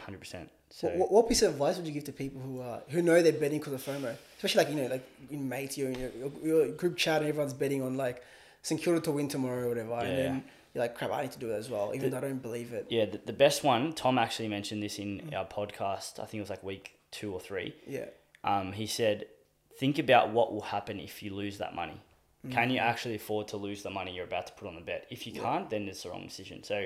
100%. 0.08 0.48
So 0.70 0.88
What, 0.90 0.98
what, 0.98 1.12
what 1.12 1.30
piece 1.30 1.42
of 1.44 1.52
advice 1.54 1.78
would 1.78 1.86
you 1.88 1.94
give 1.94 2.04
to 2.06 2.12
people 2.12 2.42
who 2.42 2.60
are 2.62 2.82
who 2.90 3.02
know 3.02 3.22
they're 3.22 3.32
betting 3.34 3.60
because 3.60 3.74
of 3.74 3.84
FOMO? 3.84 4.16
Especially 4.36 4.64
like 4.66 4.74
you 4.74 4.82
know, 4.82 4.88
like 4.88 5.08
in 5.32 5.48
mates, 5.48 5.78
you're 5.78 5.90
in 5.90 6.00
your, 6.00 6.10
your, 6.20 6.32
your 6.66 6.68
group 6.70 6.98
chat 6.98 7.22
and 7.22 7.30
everyone's 7.30 7.54
betting 7.54 7.82
on 7.82 7.96
like 7.98 8.22
St 8.68 9.04
to 9.04 9.12
win 9.12 9.28
tomorrow 9.28 9.66
or 9.66 9.70
whatever, 9.70 9.94
and 9.94 10.10
Yeah. 10.10 10.16
then 10.24 10.44
you're 10.74 10.84
like, 10.84 10.96
crap, 10.96 11.12
I 11.12 11.22
need 11.24 11.32
to 11.32 11.40
do 11.40 11.52
it 11.52 11.56
as 11.56 11.70
well, 11.70 11.92
even 11.96 12.12
though 12.12 12.18
I 12.18 12.22
don't 12.22 12.42
believe 12.42 12.74
it. 12.74 12.88
yeah, 12.90 13.06
the, 13.06 13.20
the 13.26 13.34
best 13.34 13.64
one, 13.64 13.94
Tom 13.94 14.18
actually 14.18 14.48
mentioned 14.50 14.82
this 14.84 15.00
in 15.00 15.34
our 15.36 15.46
podcast. 15.46 16.20
I 16.20 16.26
think 16.26 16.36
it 16.36 16.42
was 16.42 16.50
like 16.50 16.64
week 16.64 17.00
two 17.12 17.34
or 17.34 17.40
three. 17.40 17.74
Yeah, 17.88 18.06
um, 18.44 18.74
he 18.74 18.86
said, 18.88 19.26
think 19.80 19.98
about 20.00 20.32
what 20.32 20.54
will 20.54 20.62
happen 20.76 21.00
if 21.00 21.24
you 21.24 21.34
lose 21.34 21.58
that 21.60 21.74
money. 21.76 22.00
Can 22.52 22.70
you 22.70 22.78
actually 22.78 23.16
afford 23.16 23.50
to 23.50 23.58
lose 23.58 23.84
the 23.84 23.90
money 23.90 24.14
you're 24.16 24.24
about 24.24 24.48
to 24.48 24.54
put 24.54 24.70
on 24.70 24.76
the 24.76 24.82
bet? 24.82 25.06
If 25.10 25.28
you 25.28 25.34
can't, 25.34 25.70
then 25.70 25.88
it's 25.90 26.04
the 26.04 26.10
wrong 26.12 26.26
decision. 26.26 26.64
So 26.64 26.86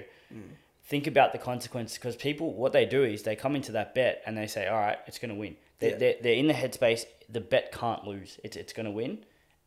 think 0.86 1.06
about 1.06 1.34
the 1.34 1.38
consequences 1.38 1.98
because 2.00 2.16
people, 2.16 2.54
what 2.54 2.74
they 2.74 2.86
do 2.86 3.04
is 3.04 3.22
they 3.22 3.36
come 3.36 3.56
into 3.56 3.72
that 3.74 3.94
bet 3.94 4.24
and 4.26 4.36
they 4.36 4.48
say, 4.48 4.68
all 4.68 4.80
right, 4.80 4.98
it's 5.06 5.20
going 5.20 5.30
to 5.30 5.40
win. 5.40 5.56
They're, 5.80 5.92
Yeah. 5.92 5.98
they're, 5.98 6.16
they're 6.24 6.34
in 6.34 6.48
the 6.48 6.54
headspace, 6.56 7.06
the 7.30 7.42
bet 7.42 7.72
can't 7.72 8.06
lose. 8.08 8.40
It's, 8.44 8.56
it's 8.58 8.74
going 8.74 8.88
to 8.88 8.92
win 8.92 9.20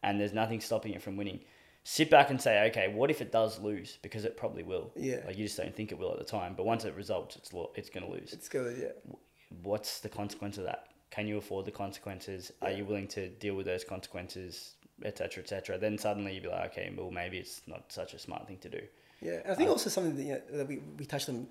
and 0.03 0.21
there's 0.21 0.33
nothing 0.33 0.61
stopping 0.61 0.95
it 0.95 1.03
from 1.03 1.17
winning. 1.17 1.41
Sit 1.87 2.09
back 2.11 2.31
and 2.31 2.41
say, 2.41 2.67
okay, 2.71 2.89
what 2.89 3.11
if 3.11 3.21
it 3.21 3.31
does 3.31 3.61
lose? 3.61 3.99
Because 4.01 4.25
it 4.25 4.37
probably 4.39 4.63
will. 4.63 4.91
Yeah. 4.97 5.21
Like 5.27 5.37
you 5.37 5.45
just 5.45 5.59
don't 5.59 5.75
think 5.75 5.93
it 5.93 5.99
will 5.99 6.13
at 6.13 6.19
the 6.19 6.25
time. 6.25 6.55
But 6.57 6.65
once 6.65 6.85
it 6.87 6.95
results, 6.95 7.37
it's, 7.37 7.53
lo- 7.53 7.73
it's 7.75 7.91
going 7.91 8.07
to 8.07 8.11
lose 8.11 8.33
it's 8.33 8.49
good. 8.49 8.77
Yeah, 8.81 9.15
what's 9.63 10.01
the 10.01 10.09
consequence 10.09 10.57
of 10.59 10.65
that? 10.65 10.89
Can 11.11 11.29
you 11.29 11.37
afford 11.37 11.67
the 11.67 11.71
consequences? 11.71 12.53
Are 12.63 12.71
you 12.71 12.85
willing 12.85 13.07
to 13.09 13.29
deal 13.29 13.55
with 13.55 13.67
those 13.67 13.85
consequences, 13.85 14.75
etc., 15.05 15.43
etc.? 15.43 15.79
Then 15.79 15.99
suddenly 15.99 16.35
you'd 16.35 16.43
be 16.43 16.49
like, 16.49 16.73
okay, 16.73 16.93
well, 16.97 17.11
maybe 17.11 17.39
it's 17.39 17.63
not 17.67 17.93
such 17.93 18.15
a 18.15 18.19
smart 18.19 18.49
thing 18.49 18.59
to 18.59 18.69
do. 18.69 18.81
Yeah, 19.21 19.41
and 19.45 19.53
I 19.53 19.55
think 19.55 19.71
also 19.71 19.91
something 19.91 20.17
that, 20.17 20.23
you 20.23 20.33
know, 20.33 20.59
that 20.59 20.69
we, 20.69 20.79
we 20.99 21.05
touched 21.05 21.29
on 21.29 21.47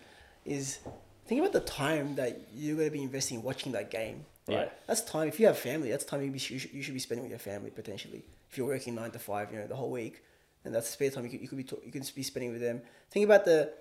is 0.45 0.79
think 1.27 1.39
about 1.39 1.53
the 1.53 1.61
time 1.61 2.15
that 2.15 2.41
you're 2.53 2.75
going 2.75 2.89
to 2.89 2.91
be 2.91 3.03
investing 3.03 3.37
in 3.37 3.43
watching 3.43 3.71
that 3.73 3.89
game. 3.89 4.25
Right, 4.47 4.55
Yeah. 4.57 4.69
that's 4.87 5.01
time. 5.01 5.27
If 5.27 5.39
you 5.39 5.47
have 5.47 5.57
family, 5.57 5.89
that's 5.91 6.05
time 6.05 6.21
you, 6.21 6.27
be, 6.31 6.33
you, 6.33 6.59
should, 6.59 6.73
you 6.73 6.81
should 6.83 6.93
be 6.93 6.99
spending 6.99 7.23
with 7.23 7.31
your 7.31 7.39
family 7.39 7.69
potentially. 7.71 8.23
If 8.49 8.57
you're 8.57 8.67
working 8.67 8.93
nine 8.95 9.11
to 9.11 9.19
five, 9.19 9.51
you 9.51 9.59
know, 9.59 9.67
the 9.67 9.75
whole 9.75 9.89
week, 9.91 10.21
and 10.65 10.73
that's 10.75 10.89
spare 10.89 11.09
time 11.09 11.23
you 11.25 11.29
could, 11.29 11.41
you 11.41 11.47
could 11.47 11.57
be 11.57 11.67
you 11.85 11.91
could 11.91 12.09
be 12.15 12.23
spending 12.23 12.51
with 12.51 12.61
them. 12.61 12.81
Think 13.11 13.25
about 13.25 13.45
the 13.45 13.71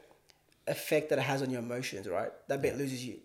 effect 0.66 1.10
that 1.10 1.18
it 1.18 1.22
has 1.22 1.42
on 1.42 1.50
your 1.50 1.60
emotions. 1.60 2.08
Right, 2.08 2.30
that 2.48 2.62
bet 2.62 2.76
loses 2.78 3.04
you. 3.04 3.16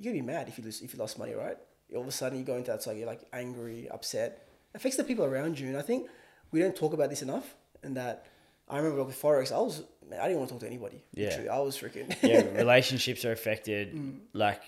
You'd 0.00 0.12
be 0.12 0.22
mad 0.22 0.48
if 0.48 0.58
you 0.58 0.64
lose 0.64 0.80
if 0.82 0.92
you 0.92 0.98
lost 0.98 1.18
money. 1.18 1.34
Right, 1.34 1.56
all 1.94 2.02
of 2.02 2.08
a 2.08 2.12
sudden 2.12 2.38
you 2.38 2.44
go 2.44 2.56
into 2.56 2.70
that 2.70 2.82
cycle. 2.82 2.98
You're 2.98 3.06
like 3.06 3.22
angry, 3.32 3.88
upset. 3.90 4.46
affects 4.74 4.96
the 4.96 5.04
people 5.04 5.24
around 5.24 5.58
you, 5.58 5.68
and 5.68 5.76
I 5.76 5.82
think 5.82 6.08
we 6.50 6.60
don't 6.60 6.74
talk 6.76 6.92
about 6.92 7.10
this 7.10 7.22
enough. 7.22 7.54
And 7.82 7.96
that 7.96 8.26
I 8.68 8.76
remember 8.78 8.98
like 8.98 9.08
with 9.08 9.20
forex, 9.20 9.50
I 9.52 9.58
was 9.58 9.82
man, 10.08 10.20
I 10.20 10.24
didn't 10.24 10.38
want 10.38 10.48
to 10.50 10.54
talk 10.54 10.60
to 10.60 10.66
anybody. 10.66 11.02
Yeah. 11.14 11.28
Literally, 11.28 11.48
I 11.48 11.58
was 11.58 11.76
freaking. 11.76 12.14
yeah, 12.22 12.42
relationships 12.56 13.24
are 13.24 13.32
affected. 13.32 13.94
Mm. 13.94 14.18
Like, 14.34 14.62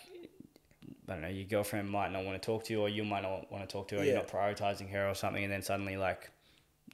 I 1.08 1.12
don't 1.12 1.22
know, 1.22 1.28
your 1.28 1.44
girlfriend 1.46 1.90
might 1.90 2.12
not 2.12 2.24
want 2.24 2.40
to 2.40 2.44
talk 2.44 2.64
to 2.64 2.72
you, 2.72 2.80
or 2.80 2.88
you 2.88 3.04
might 3.04 3.22
not 3.22 3.50
want 3.52 3.68
to 3.68 3.72
talk 3.72 3.88
to 3.88 3.98
her. 3.98 4.04
You're 4.04 4.14
not 4.16 4.28
prioritizing 4.28 4.90
her 4.90 5.08
or 5.08 5.14
something, 5.14 5.44
and 5.44 5.52
then 5.52 5.62
suddenly, 5.62 5.96
like, 5.96 6.30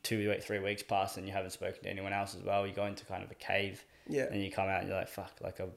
two, 0.02 0.34
three 0.40 0.58
weeks 0.58 0.82
pass, 0.82 1.16
and 1.16 1.26
you 1.26 1.32
haven't 1.32 1.50
spoken 1.50 1.82
to 1.84 1.90
anyone 1.90 2.12
else 2.12 2.34
as 2.34 2.42
well. 2.42 2.66
You 2.66 2.72
go 2.72 2.86
into 2.86 3.04
kind 3.04 3.22
of 3.22 3.30
a 3.30 3.34
cave, 3.34 3.84
yeah, 4.08 4.26
and 4.30 4.42
you 4.42 4.50
come 4.50 4.68
out, 4.68 4.80
and 4.80 4.88
you're 4.88 4.98
like, 4.98 5.08
fuck, 5.08 5.32
like 5.40 5.60
I've, 5.60 5.70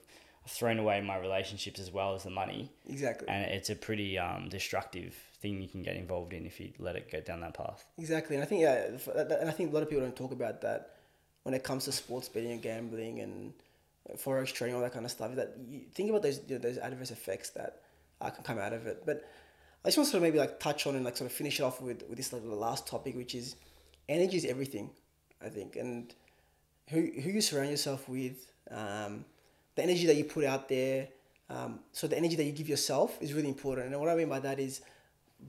I've 0.46 0.52
thrown 0.52 0.80
away 0.80 1.00
my 1.02 1.17
relationships 1.17 1.80
as 1.80 1.91
well 1.91 2.15
as 2.15 2.24
the 2.24 2.30
money, 2.32 2.72
exactly. 2.89 3.28
and 3.28 3.46
it's 3.52 3.69
a 3.69 3.76
pretty 3.76 4.17
um, 4.17 4.50
destructive 4.50 5.15
thing 5.41 5.62
you 5.62 5.67
can 5.67 5.84
get 5.84 5.96
involved 5.96 6.34
in 6.34 6.46
if 6.46 6.60
you 6.60 6.72
let 6.80 6.96
it 6.96 7.12
go 7.12 7.19
down 7.22 7.41
that 7.41 7.54
path. 7.54 7.86
Exactly, 7.98 8.36
and 8.36 8.43
I 8.43 8.48
think 8.48 8.62
yeah, 8.62 8.88
f- 8.96 9.10
that- 9.15 9.30
that- 9.30 9.41
and 9.41 9.50
I 9.50 9.54
think 9.54 9.72
a 9.72 9.74
lot 9.74 9.84
of 9.84 9.89
people 9.89 10.04
don't 10.04 10.15
talk 10.15 10.32
about 10.32 10.62
that 10.62 10.96
when 11.43 11.54
it 11.54 11.63
comes 11.63 11.86
to 11.86 11.91
sports 11.91 12.30
betting 12.30 12.52
and 12.52 12.62
gambling 12.62 13.19
and 13.19 13.54
uh, 14.10 14.15
forex 14.15 14.52
trading, 14.54 14.76
all 14.76 14.82
that 14.82 14.93
kind 14.93 15.06
of 15.06 15.12
stuff. 15.12 15.36
That 15.36 15.56
you 15.69 15.82
think 15.93 16.10
about 16.10 16.24
those 16.24 16.39
you 16.48 16.56
know, 16.56 16.60
those 16.60 16.78
adverse 16.78 17.12
effects 17.12 17.52
that 17.52 17.83
uh, 18.21 18.30
can 18.30 18.43
come 18.43 18.58
out 18.58 18.73
of 18.73 18.88
it. 18.88 19.04
But 19.06 19.30
I 19.84 19.89
just 19.89 19.97
want 19.97 20.08
to 20.08 20.12
sort 20.12 20.17
of 20.17 20.23
maybe 20.23 20.39
like 20.39 20.60
touch 20.60 20.88
on 20.88 20.95
and 20.95 21.04
like 21.04 21.17
sort 21.17 21.30
of 21.30 21.36
finish 21.36 21.60
it 21.60 21.63
off 21.63 21.82
with 21.82 22.04
with 22.08 22.17
this 22.17 22.32
like 22.34 22.43
the 22.43 22.56
last 22.56 22.88
topic, 22.88 23.15
which 23.15 23.36
is 23.36 23.56
energy 24.08 24.38
is 24.38 24.45
everything. 24.45 24.91
I 25.43 25.49
think, 25.49 25.76
and 25.76 26.13
who 26.89 27.02
who 27.02 27.30
you 27.30 27.41
surround 27.41 27.69
yourself 27.69 28.08
with, 28.08 28.52
um, 28.71 29.26
the 29.76 29.84
energy 29.84 30.06
that 30.08 30.15
you 30.15 30.23
put 30.23 30.45
out 30.45 30.69
there. 30.69 31.10
Um, 31.49 31.80
so 31.91 32.08
the 32.08 32.17
energy 32.17 32.36
that 32.36 32.45
you 32.45 32.52
give 32.52 32.69
yourself 32.69 33.17
is 33.21 33.34
really 33.34 33.49
important. 33.49 33.88
And 33.88 33.99
what 33.99 34.10
I 34.10 34.15
mean 34.15 34.30
by 34.30 34.39
that 34.39 34.60
is 34.60 34.82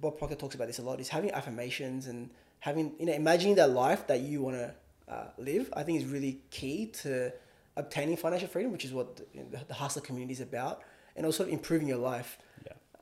Bob 0.01 0.19
Proctor 0.19 0.35
talks 0.35 0.55
about 0.55 0.67
this 0.67 0.79
a 0.79 0.83
lot, 0.83 1.01
is 1.01 1.09
having 1.09 1.31
affirmations 1.31 2.09
and 2.09 2.31
having, 2.61 2.93
you 2.99 3.07
know, 3.07 3.13
imagining 3.13 3.55
that 3.57 3.71
life 3.71 4.07
that 4.09 4.21
you 4.21 4.43
want 4.43 4.57
to 4.57 4.75
uh, 5.09 5.27
live, 5.39 5.73
I 5.77 5.83
think 5.83 6.01
is 6.01 6.07
really 6.07 6.41
key 6.51 6.87
to 7.03 7.33
obtaining 7.77 8.17
financial 8.17 8.49
freedom, 8.49 8.73
which 8.73 8.85
is 8.85 8.93
what 8.93 9.17
the, 9.17 9.65
the 9.69 9.75
Hussla 9.75 10.03
community 10.03 10.33
is 10.33 10.41
about, 10.41 10.83
and 11.17 11.25
also 11.25 11.47
improving 11.47 11.89
your 11.89 11.99
life. 11.99 12.39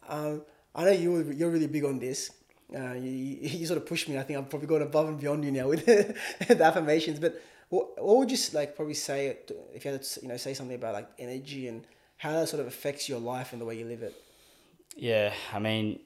Um, 0.09 0.43
I 0.75 0.85
know 0.85 0.91
you, 0.91 1.33
you're 1.33 1.51
really 1.51 1.67
big 1.67 1.85
on 1.85 1.99
this. 1.99 2.31
Uh, 2.75 2.95
you, 2.95 3.11
you 3.11 3.67
sort 3.71 3.79
of 3.79 3.87
pushed 3.87 4.09
me. 4.09 4.19
I 4.19 4.23
think 4.23 4.39
I've 4.39 4.49
probably 4.49 4.69
gone 4.69 4.83
above 4.83 5.09
and 5.09 5.21
beyond 5.21 5.45
you 5.45 5.53
now 5.53 5.69
with 5.69 5.85
the 5.87 6.65
affirmations. 6.65 7.19
But 7.19 7.41
what, 7.69 8.03
what 8.03 8.19
would 8.19 8.31
you 8.31 8.39
like 8.53 8.77
probably 8.77 8.95
say 8.95 9.37
if 9.75 9.85
you 9.85 9.93
had 9.93 10.03
to 10.03 10.21
you 10.23 10.29
know 10.29 10.37
say 10.37 10.55
something 10.55 10.77
about 10.77 10.95
like 10.95 11.09
energy 11.19 11.69
and 11.69 11.85
how 12.19 12.33
that 12.33 12.49
sort 12.49 12.61
of 12.61 12.67
affects 12.67 13.09
your 13.09 13.19
life 13.19 13.53
and 13.53 13.61
the 13.61 13.65
way 13.65 13.79
you 13.79 13.85
live 13.85 14.03
it? 14.03 14.15
Yeah, 14.97 15.33
I 15.53 15.59
mean, 15.59 16.01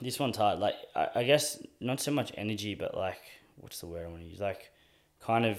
this 0.00 0.18
one's 0.18 0.36
hard. 0.36 0.58
Like, 0.58 0.74
I, 0.94 1.08
I 1.16 1.24
guess 1.24 1.62
not 1.80 2.00
so 2.00 2.10
much 2.10 2.32
energy, 2.36 2.74
but 2.74 2.96
like, 2.96 3.20
what's 3.56 3.80
the 3.80 3.86
word 3.86 4.06
I 4.06 4.08
want 4.08 4.22
to 4.22 4.28
use? 4.28 4.40
Like, 4.40 4.70
kind 5.20 5.44
of, 5.44 5.58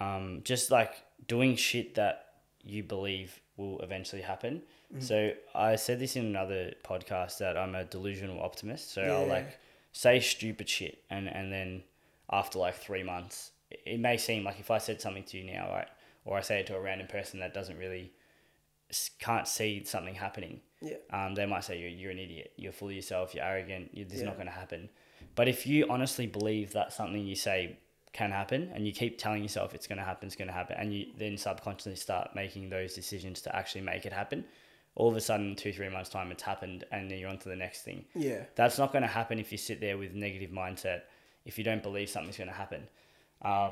um, 0.00 0.40
just 0.44 0.70
like 0.70 0.94
doing 1.26 1.56
shit 1.56 1.94
that 1.94 2.26
you 2.62 2.82
believe 2.82 3.40
will 3.56 3.80
eventually 3.80 4.22
happen. 4.22 4.62
So 5.00 5.32
I 5.54 5.76
said 5.76 5.98
this 6.00 6.16
in 6.16 6.24
another 6.24 6.72
podcast 6.82 7.38
that 7.38 7.56
I'm 7.58 7.74
a 7.74 7.84
delusional 7.84 8.40
optimist. 8.40 8.90
So 8.92 9.02
I'll 9.02 9.26
like 9.26 9.58
say 9.92 10.18
stupid 10.20 10.68
shit, 10.68 11.02
and 11.10 11.28
and 11.28 11.52
then 11.52 11.82
after 12.30 12.58
like 12.58 12.74
three 12.76 13.02
months, 13.02 13.52
it- 13.70 14.00
may 14.00 14.16
seem 14.16 14.44
like 14.44 14.58
if 14.60 14.70
I 14.70 14.78
said 14.78 15.00
something 15.00 15.24
to 15.24 15.38
you 15.38 15.44
now, 15.52 15.70
right, 15.70 15.88
or 16.24 16.38
I 16.38 16.40
say 16.42 16.60
it 16.60 16.66
to 16.68 16.76
a 16.76 16.80
random 16.80 17.06
person 17.06 17.40
that 17.40 17.52
doesn't 17.52 17.76
really 17.78 18.12
can't 19.18 19.46
see 19.46 19.84
something 19.84 20.14
happening 20.14 20.60
Yeah. 20.80 20.96
um, 21.12 21.34
they 21.34 21.44
might 21.44 21.64
say 21.64 21.78
you're, 21.78 21.90
you're 21.90 22.10
an 22.10 22.18
idiot, 22.18 22.52
you're 22.56 22.72
full 22.72 22.88
of 22.88 22.94
yourself, 22.94 23.34
you're 23.34 23.44
arrogant, 23.44 23.90
you, 23.92 24.04
this 24.06 24.18
is 24.18 24.22
not 24.22 24.36
going 24.36 24.46
to 24.46 24.52
happen. 24.52 24.88
But 25.34 25.46
if 25.48 25.66
you 25.66 25.86
honestly 25.90 26.26
believe 26.26 26.72
that 26.72 26.92
something 26.94 27.26
you 27.26 27.34
say 27.34 27.76
can 28.14 28.30
happen 28.30 28.70
and 28.74 28.86
you 28.86 28.92
keep 28.92 29.18
telling 29.18 29.42
yourself 29.42 29.74
it's 29.74 29.86
going 29.86 29.98
to 29.98 30.04
happen, 30.04 30.26
it's 30.28 30.36
going 30.36 30.48
to 30.48 30.54
happen, 30.54 30.76
and 30.78 30.94
you 30.94 31.06
then 31.18 31.36
subconsciously 31.36 31.96
start 31.96 32.30
making 32.34 32.70
those 32.70 32.94
decisions 32.94 33.42
to 33.42 33.54
actually 33.54 33.82
make 33.82 34.06
it 34.06 34.12
happen, 34.14 34.44
all 34.98 35.08
of 35.08 35.16
a 35.16 35.20
sudden, 35.20 35.54
two, 35.54 35.72
three 35.72 35.88
months' 35.88 36.10
time, 36.10 36.32
it's 36.32 36.42
happened, 36.42 36.84
and 36.90 37.08
then 37.08 37.18
you're 37.18 37.30
on 37.30 37.38
to 37.38 37.48
the 37.48 37.56
next 37.56 37.82
thing. 37.82 38.04
Yeah. 38.16 38.42
That's 38.56 38.78
not 38.78 38.92
going 38.92 39.02
to 39.02 39.08
happen 39.08 39.38
if 39.38 39.52
you 39.52 39.58
sit 39.58 39.80
there 39.80 39.96
with 39.96 40.12
negative 40.12 40.50
mindset, 40.50 41.02
if 41.44 41.56
you 41.56 41.62
don't 41.62 41.84
believe 41.84 42.08
something's 42.10 42.36
going 42.36 42.50
to 42.50 42.54
happen. 42.54 42.82
Um, 43.42 43.70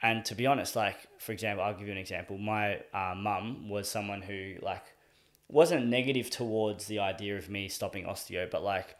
and 0.00 0.24
to 0.24 0.34
be 0.34 0.46
honest, 0.46 0.74
like, 0.74 0.96
for 1.18 1.32
example, 1.32 1.62
I'll 1.62 1.74
give 1.74 1.86
you 1.86 1.92
an 1.92 1.98
example. 1.98 2.38
My 2.38 2.80
uh, 2.94 3.14
mum 3.14 3.68
was 3.68 3.90
someone 3.90 4.22
who, 4.22 4.54
like, 4.62 4.86
wasn't 5.48 5.86
negative 5.86 6.30
towards 6.30 6.86
the 6.86 6.98
idea 6.98 7.36
of 7.36 7.50
me 7.50 7.68
stopping 7.68 8.06
osteo, 8.06 8.50
but 8.50 8.62
like, 8.62 8.96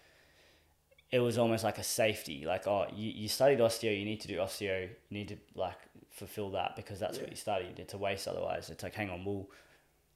it 1.10 1.20
was 1.20 1.38
almost 1.38 1.64
like 1.64 1.78
a 1.78 1.82
safety. 1.82 2.44
Like, 2.46 2.66
oh, 2.66 2.86
you, 2.94 3.10
you 3.10 3.28
studied 3.28 3.60
osteo, 3.60 3.98
you 3.98 4.04
need 4.04 4.20
to 4.20 4.28
do 4.28 4.36
osteo, 4.36 4.82
you 4.82 4.90
need 5.10 5.28
to, 5.28 5.36
like, 5.54 5.78
fulfill 6.10 6.50
that 6.50 6.76
because 6.76 7.00
that's 7.00 7.18
what 7.18 7.30
you 7.30 7.36
studied. 7.36 7.78
It's 7.78 7.94
a 7.94 7.98
waste 7.98 8.28
otherwise. 8.28 8.68
It's 8.68 8.82
like, 8.82 8.94
hang 8.94 9.08
on, 9.08 9.24
well, 9.24 9.46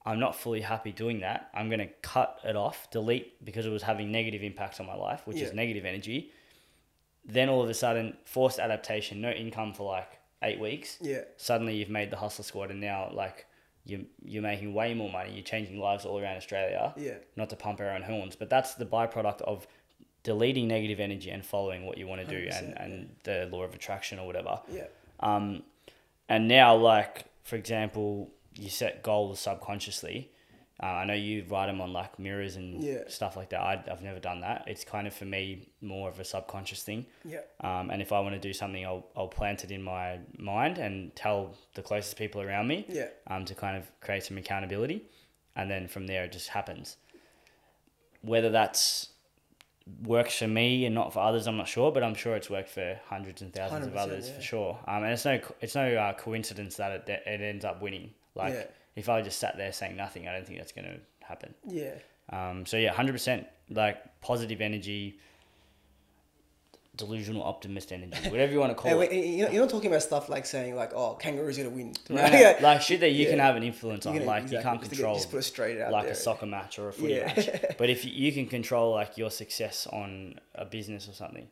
I'm 0.09 0.19
not 0.19 0.35
fully 0.35 0.61
happy 0.61 0.91
doing 0.91 1.19
that. 1.19 1.51
I'm 1.53 1.69
going 1.69 1.79
to 1.79 1.93
cut 2.01 2.39
it 2.43 2.55
off, 2.55 2.89
delete 2.89 3.45
because 3.45 3.67
it 3.67 3.69
was 3.69 3.83
having 3.83 4.11
negative 4.11 4.41
impacts 4.41 4.79
on 4.79 4.87
my 4.87 4.95
life, 4.95 5.21
which 5.25 5.37
is 5.37 5.53
negative 5.53 5.85
energy. 5.85 6.31
Then 7.25 7.47
all 7.47 7.61
of 7.61 7.69
a 7.69 7.75
sudden, 7.75 8.17
forced 8.25 8.57
adaptation, 8.57 9.21
no 9.21 9.29
income 9.29 9.71
for 9.71 9.87
like 9.87 10.19
eight 10.41 10.59
weeks. 10.59 10.97
Yeah. 10.99 11.21
Suddenly 11.37 11.75
you've 11.75 11.91
made 11.91 12.09
the 12.09 12.17
Hussla 12.17 12.43
squad, 12.43 12.71
and 12.71 12.81
now 12.81 13.11
like 13.13 13.45
you 13.85 14.07
you're 14.23 14.41
making 14.41 14.73
way 14.73 14.95
more 14.95 15.11
money. 15.11 15.33
You're 15.33 15.43
changing 15.43 15.79
lives 15.79 16.05
all 16.05 16.19
around 16.19 16.37
Australia. 16.37 16.91
Yeah. 16.97 17.17
Not 17.35 17.51
to 17.51 17.55
pump 17.55 17.79
our 17.79 17.91
own 17.91 18.01
horns, 18.01 18.35
but 18.35 18.49
that's 18.49 18.73
the 18.73 18.87
byproduct 18.87 19.41
of 19.41 19.67
deleting 20.23 20.67
negative 20.67 20.99
energy 20.99 21.29
and 21.29 21.45
following 21.45 21.85
what 21.85 21.99
you 21.99 22.07
want 22.07 22.27
to 22.27 22.27
do, 22.27 22.49
and 22.51 22.75
and 22.79 23.15
the 23.25 23.47
law 23.51 23.61
of 23.61 23.75
attraction 23.75 24.17
or 24.17 24.25
whatever. 24.25 24.59
Yeah. 24.71 24.87
Um, 25.19 25.61
and 26.27 26.47
now, 26.47 26.75
like 26.75 27.25
for 27.43 27.57
example, 27.57 28.31
you 28.59 28.69
set 28.69 29.03
goals 29.03 29.39
subconsciously. 29.39 30.31
Uh, 30.81 30.85
I 30.85 31.05
know 31.05 31.13
you 31.13 31.43
write 31.49 31.65
them 31.67 31.81
on 31.81 31.91
like 31.91 32.17
mirrors 32.19 32.55
and 32.55 32.81
Yeah. 32.81 32.99
stuff 33.09 33.35
like 33.35 33.49
that. 33.49 33.59
I, 33.59 33.83
I've 33.91 34.01
never 34.01 34.19
done 34.19 34.39
that. 34.41 34.63
It's 34.67 34.85
kind 34.85 35.07
of 35.07 35.13
for 35.13 35.25
me 35.25 35.67
more 35.81 36.07
of 36.07 36.19
a 36.21 36.23
subconscious 36.23 36.83
thing. 36.83 37.05
Yeah. 37.25 37.39
Um, 37.59 37.89
and 37.89 38.01
if 38.01 38.13
I 38.13 38.19
want 38.21 38.35
to 38.35 38.39
do 38.39 38.53
something, 38.53 38.85
I'll, 38.85 39.05
I'll 39.15 39.27
plant 39.27 39.65
it 39.65 39.71
in 39.71 39.83
my 39.83 40.19
mind 40.37 40.77
and 40.77 41.13
tell 41.17 41.53
the 41.73 41.81
closest 41.81 42.15
people 42.17 42.41
around 42.41 42.67
me 42.69 42.85
Yeah. 42.87 43.07
um, 43.27 43.43
to 43.45 43.55
kind 43.55 43.75
of 43.75 43.91
create 43.99 44.23
some 44.23 44.37
accountability. 44.37 45.03
And 45.55 45.69
then 45.69 45.89
from 45.89 46.07
there, 46.07 46.23
it 46.23 46.31
just 46.31 46.47
happens. 46.47 46.95
Whether 48.21 48.49
that's 48.49 49.09
works 50.03 50.37
for 50.37 50.47
me 50.47 50.85
and 50.85 50.93
not 50.95 51.11
for 51.13 51.19
others, 51.19 51.47
I'm 51.47 51.57
not 51.57 51.67
sure, 51.67 51.91
but 51.91 52.03
I'm 52.03 52.13
sure 52.15 52.35
it's 52.35 52.49
worked 52.49 52.69
for 52.69 52.99
hundreds 53.07 53.41
and 53.41 53.53
thousands 53.53 53.87
of 53.87 53.95
others 53.95 54.27
yeah. 54.29 54.35
for 54.35 54.41
sure. 54.41 54.79
Um, 54.87 55.03
and 55.03 55.11
it's 55.13 55.25
no 55.25 55.39
it's 55.61 55.75
no 55.75 55.95
uh, 55.95 56.13
coincidence 56.13 56.75
that 56.77 56.91
it, 56.91 57.05
that 57.07 57.23
it 57.27 57.41
ends 57.41 57.65
up 57.65 57.81
winning. 57.81 58.11
Like 58.39 58.53
Yeah. 58.53 58.63
if 58.95 59.07
I 59.09 59.21
just 59.21 59.37
sat 59.39 59.55
there 59.57 59.71
saying 59.71 59.95
nothing, 59.95 60.27
I 60.27 60.33
don't 60.33 60.45
think 60.47 60.57
that's 60.59 60.71
going 60.71 60.85
to 60.87 60.99
happen. 61.25 61.53
Yeah. 61.67 61.95
Um, 62.31 62.65
so 62.65 62.77
yeah, 62.77 62.91
hundred 62.93 63.13
percent 63.13 63.47
like 63.69 63.97
positive 64.21 64.61
energy, 64.61 65.19
delusional 66.95 67.43
optimist 67.43 67.91
energy, 67.91 68.29
whatever 68.29 68.51
you 68.51 68.59
want 68.59 68.71
to 68.71 68.75
call 68.75 68.91
And 68.91 69.01
it. 69.01 69.09
wait, 69.11 69.25
you're 69.25 69.45
not, 69.47 69.53
you're 69.53 69.63
not 69.63 69.69
talking 69.69 69.89
about 69.89 70.03
stuff 70.03 70.27
like 70.27 70.45
saying 70.45 70.75
like, 70.75 70.93
oh, 70.93 71.13
kangaroo's 71.15 71.57
gonna 71.57 71.69
win. 71.69 71.93
Right? 72.09 72.31
no, 72.31 72.39
Yeah. 72.39 72.57
like 72.61 72.81
shit 72.81 72.99
that 72.99 73.11
you 73.11 73.25
can 73.27 73.39
have 73.39 73.55
an 73.55 73.63
influence 73.63 74.05
on. 74.05 74.13
gonna- 74.15 74.25
like 74.25 74.51
you 74.51 74.59
can't 74.59 74.79
just 74.79 74.91
get- 74.91 74.97
control 74.97 75.15
Just 75.15 75.31
put 75.31 75.37
it 75.37 75.43
straight 75.43 75.79
out 75.79 75.91
like 75.91 76.03
there. 76.05 76.11
a 76.13 76.15
soccer 76.15 76.45
match 76.45 76.77
or 76.77 76.89
a 76.89 76.93
footy 76.93 77.13
Yeah. 77.15 77.27
match. 77.35 77.49
But 77.77 77.89
if 77.89 78.03
you, 78.05 78.11
you 78.11 78.31
can 78.31 78.47
control 78.47 78.91
like 78.91 79.17
your 79.17 79.31
success 79.31 79.87
on 79.87 80.39
a 80.55 80.65
business 80.65 81.07
or 81.07 81.13
something, 81.13 81.47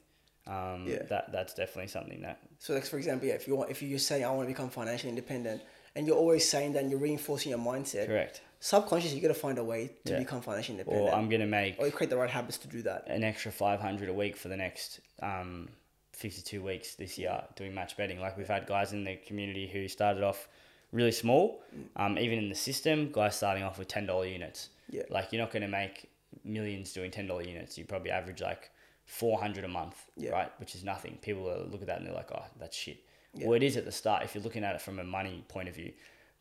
um, 0.47 0.85
Yeah. 0.87 1.03
that 1.09 1.31
that's 1.31 1.53
definitely 1.53 1.87
something 1.87 2.21
that 2.21 2.39
So, 2.59 2.73
like 2.73 2.85
for 2.85 2.97
example, 2.97 3.27
yeah, 3.29 3.35
if 3.35 3.47
you 3.47 3.55
want, 3.55 3.71
if 3.71 3.81
you're 3.81 3.99
saying 3.99 4.25
I 4.25 4.31
want 4.31 4.47
to 4.49 4.53
become 4.53 4.69
financially 4.69 5.09
independent, 5.09 5.61
and 5.97 6.07
you're 6.07 6.15
always 6.15 6.47
saying 6.47 6.73
that 6.73 6.83
and 6.83 6.91
you're 6.91 6.99
reinforcing 6.99 7.49
your 7.49 7.59
mindset, 7.59 8.05
correct. 8.07 8.41
subconsciously 8.59 9.15
you 9.17 9.21
got 9.21 9.33
to 9.33 9.39
find 9.47 9.57
a 9.57 9.63
way 9.63 9.91
to 10.05 10.13
Yeah. 10.13 10.19
become 10.19 10.41
financially 10.41 10.79
independent, 10.79 11.09
Or 11.13 11.15
I'm 11.17 11.27
gonna 11.29 11.45
make 11.47 11.79
or 11.79 11.85
you 11.87 11.91
create 11.91 12.09
the 12.09 12.17
right 12.17 12.29
habits 12.29 12.57
to 12.59 12.67
do 12.67 12.81
that. 12.83 13.07
an 13.07 13.23
extra 13.23 13.51
five 13.51 13.79
hundred 13.81 14.07
a 14.09 14.13
week 14.13 14.35
for 14.37 14.47
the 14.47 14.57
next 14.57 14.99
um, 15.21 15.69
fifty 16.13 16.41
two 16.41 16.61
weeks 16.63 16.95
this 16.95 17.17
year 17.17 17.41
doing 17.55 17.73
match 17.73 17.97
betting. 17.97 18.19
Like 18.19 18.37
we've 18.37 18.47
had 18.47 18.65
guys 18.67 18.93
in 18.93 19.03
the 19.03 19.15
community 19.17 19.67
who 19.67 19.87
started 19.87 20.23
off 20.23 20.47
really 20.91 21.11
small, 21.11 21.61
um, 21.95 22.17
even 22.17 22.37
in 22.39 22.47
the 22.49 22.55
system, 22.55 23.11
guys 23.11 23.35
starting 23.35 23.63
off 23.63 23.77
with 23.79 23.87
ten 23.87 24.05
dollar 24.05 24.25
units. 24.25 24.69
Yeah. 24.89 25.03
Like 25.09 25.31
you're 25.31 25.41
not 25.41 25.51
gonna 25.51 25.67
make 25.67 26.09
millions 26.43 26.93
doing 26.93 27.11
ten 27.11 27.27
dollar 27.27 27.43
units. 27.43 27.77
You 27.77 27.85
probably 27.85 28.11
average 28.11 28.41
like 28.41 28.69
four 29.05 29.39
hundred 29.39 29.63
a 29.65 29.67
month, 29.67 29.95
Yeah. 30.15 30.31
right? 30.31 30.51
Which 30.59 30.75
is 30.75 30.83
nothing. 30.83 31.17
People 31.21 31.43
look 31.71 31.81
at 31.81 31.87
that 31.87 31.97
and 31.99 32.07
they're 32.07 32.13
like, 32.23 32.31
oh, 32.31 32.45
that's 32.59 32.75
shit. 32.75 32.97
Yeah. 33.37 33.47
Well, 33.47 33.55
it 33.55 33.63
is 33.63 33.77
at 33.77 33.85
the 33.85 33.91
start 33.91 34.23
if 34.23 34.33
you're 34.35 34.43
looking 34.43 34.63
at 34.63 34.75
it 34.75 34.81
from 34.81 34.99
a 34.99 35.03
money 35.03 35.43
point 35.47 35.69
of 35.69 35.75
view. 35.75 35.91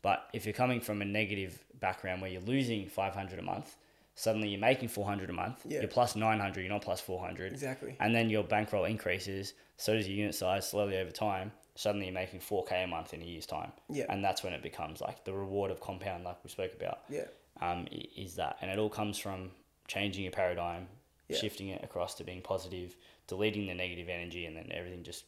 But 0.01 0.27
if 0.33 0.45
you're 0.45 0.53
coming 0.53 0.79
from 0.81 1.01
a 1.01 1.05
negative 1.05 1.63
background 1.79 2.21
where 2.21 2.29
you're 2.29 2.41
losing 2.41 2.87
500 2.87 3.39
a 3.39 3.41
month, 3.41 3.75
suddenly 4.15 4.49
you're 4.49 4.59
making 4.59 4.89
400 4.89 5.29
a 5.29 5.33
month, 5.33 5.61
Yeah. 5.65 5.79
you're 5.81 5.87
plus 5.89 6.15
900, 6.15 6.61
you're 6.61 6.69
not 6.71 6.81
plus 6.81 7.01
400. 7.01 7.51
Exactly. 7.51 7.95
And 7.99 8.15
then 8.15 8.29
your 8.29 8.43
bankroll 8.43 8.85
increases, 8.85 9.53
so 9.77 9.93
does 9.93 10.07
your 10.07 10.17
unit 10.17 10.35
size 10.35 10.67
slowly 10.67 10.97
over 10.97 11.11
time. 11.11 11.51
Suddenly 11.75 12.07
you're 12.07 12.13
making 12.13 12.39
4K 12.39 12.83
a 12.83 12.87
month 12.87 13.13
in 13.13 13.21
a 13.21 13.25
year's 13.25 13.45
time. 13.45 13.71
Yeah. 13.89 14.05
And 14.09 14.23
that's 14.23 14.43
when 14.43 14.53
it 14.53 14.63
becomes 14.63 15.01
like 15.01 15.23
the 15.23 15.33
reward 15.33 15.69
of 15.71 15.79
compound, 15.81 16.23
like 16.23 16.43
we 16.43 16.49
spoke 16.49 16.73
about, 16.73 17.01
Yeah. 17.09 17.25
um, 17.61 17.87
is 17.91 18.35
that. 18.35 18.57
And 18.61 18.71
it 18.71 18.79
all 18.79 18.89
comes 18.89 19.17
from 19.19 19.51
changing 19.87 20.23
your 20.23 20.31
paradigm, 20.31 20.87
Yeah. 21.27 21.37
shifting 21.37 21.69
it 21.69 21.83
across 21.83 22.15
to 22.15 22.23
being 22.23 22.41
positive, 22.41 22.95
deleting 23.27 23.67
the 23.67 23.73
negative 23.75 24.09
energy, 24.09 24.45
and 24.45 24.55
then 24.55 24.71
everything 24.71 25.03
just 25.03 25.25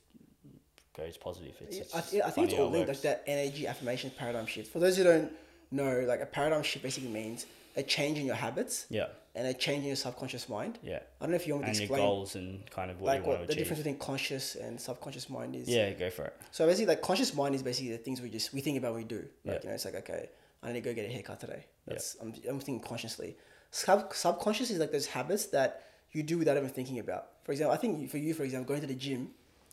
goes 0.99 1.17
positive. 1.17 1.55
It's, 1.61 1.75
Yeah, 1.77 1.81
it's 1.83 1.95
I, 1.95 2.03
yeah, 2.17 2.27
I 2.27 2.29
think 2.31 2.49
it's 2.49 2.59
all 2.59 2.69
linked, 2.69 2.87
like 2.89 3.01
that 3.01 3.23
energy 3.27 3.67
affirmation 3.67 4.11
paradigm 4.17 4.45
shift. 4.45 4.71
For 4.71 4.79
those 4.79 4.97
who 4.97 5.03
don't 5.03 5.31
know, 5.71 6.01
like 6.07 6.21
a 6.21 6.25
paradigm 6.25 6.63
shift 6.63 6.83
basically 6.83 7.09
means 7.09 7.45
a 7.75 7.83
change 7.83 8.17
in 8.17 8.25
your 8.25 8.35
habits 8.35 8.85
Yeah, 8.89 9.07
and 9.35 9.47
a 9.47 9.53
change 9.53 9.81
in 9.83 9.87
your 9.87 9.95
subconscious 9.95 10.49
mind. 10.49 10.79
yeah. 10.83 10.99
I 11.19 11.23
don't 11.25 11.31
know 11.31 11.35
if 11.35 11.47
you 11.47 11.53
want 11.53 11.65
me 11.65 11.69
And 11.69 11.75
to 11.77 11.83
your 11.83 11.85
explain 11.91 12.07
goals 12.07 12.35
and 12.35 12.69
kind 12.71 12.89
of 12.91 12.99
what 12.99 13.07
like 13.07 13.21
you 13.21 13.27
want 13.27 13.39
what 13.39 13.41
to 13.43 13.47
the 13.47 13.53
achieve. 13.53 13.57
difference 13.63 13.79
between 13.83 13.99
conscious 13.99 14.55
and 14.55 14.79
subconscious 14.81 15.29
mind 15.29 15.55
is. 15.55 15.67
Yeah, 15.69 15.91
go 15.93 16.09
for 16.09 16.25
it. 16.25 16.35
So 16.51 16.65
basically, 16.67 16.87
like 16.87 17.01
conscious 17.01 17.33
mind 17.33 17.55
is 17.55 17.63
basically 17.63 17.91
the 17.91 17.97
things 17.99 18.21
we 18.21 18.29
just 18.29 18.53
we 18.53 18.61
think 18.61 18.77
about, 18.77 18.95
we 18.95 19.03
do. 19.03 19.17
Like 19.17 19.27
Yeah. 19.45 19.59
you 19.63 19.69
know, 19.69 19.75
it's 19.75 19.85
like 19.85 19.95
okay, 19.95 20.29
I 20.63 20.67
need 20.71 20.83
to 20.83 20.89
go 20.89 20.93
get 20.93 21.05
a 21.05 21.13
haircut 21.13 21.39
today. 21.39 21.65
That's 21.87 22.17
I'm, 22.21 22.33
I'm 22.49 22.59
thinking 22.59 22.79
consciously. 22.81 23.37
Sub 23.71 24.11
subconscious 24.13 24.71
is 24.71 24.79
like 24.79 24.91
those 24.91 25.05
habits 25.05 25.45
that 25.47 25.83
you 26.11 26.23
do 26.23 26.39
without 26.39 26.57
even 26.57 26.69
thinking 26.69 26.97
about. 26.99 27.27
For 27.43 27.51
example, 27.51 27.73
I 27.73 27.77
think 27.77 28.09
for 28.09 28.17
you, 28.17 28.33
for 28.33 28.43
example, 28.43 28.67
going 28.67 28.81
to 28.81 28.87
the 28.87 28.95
gym 28.95 29.29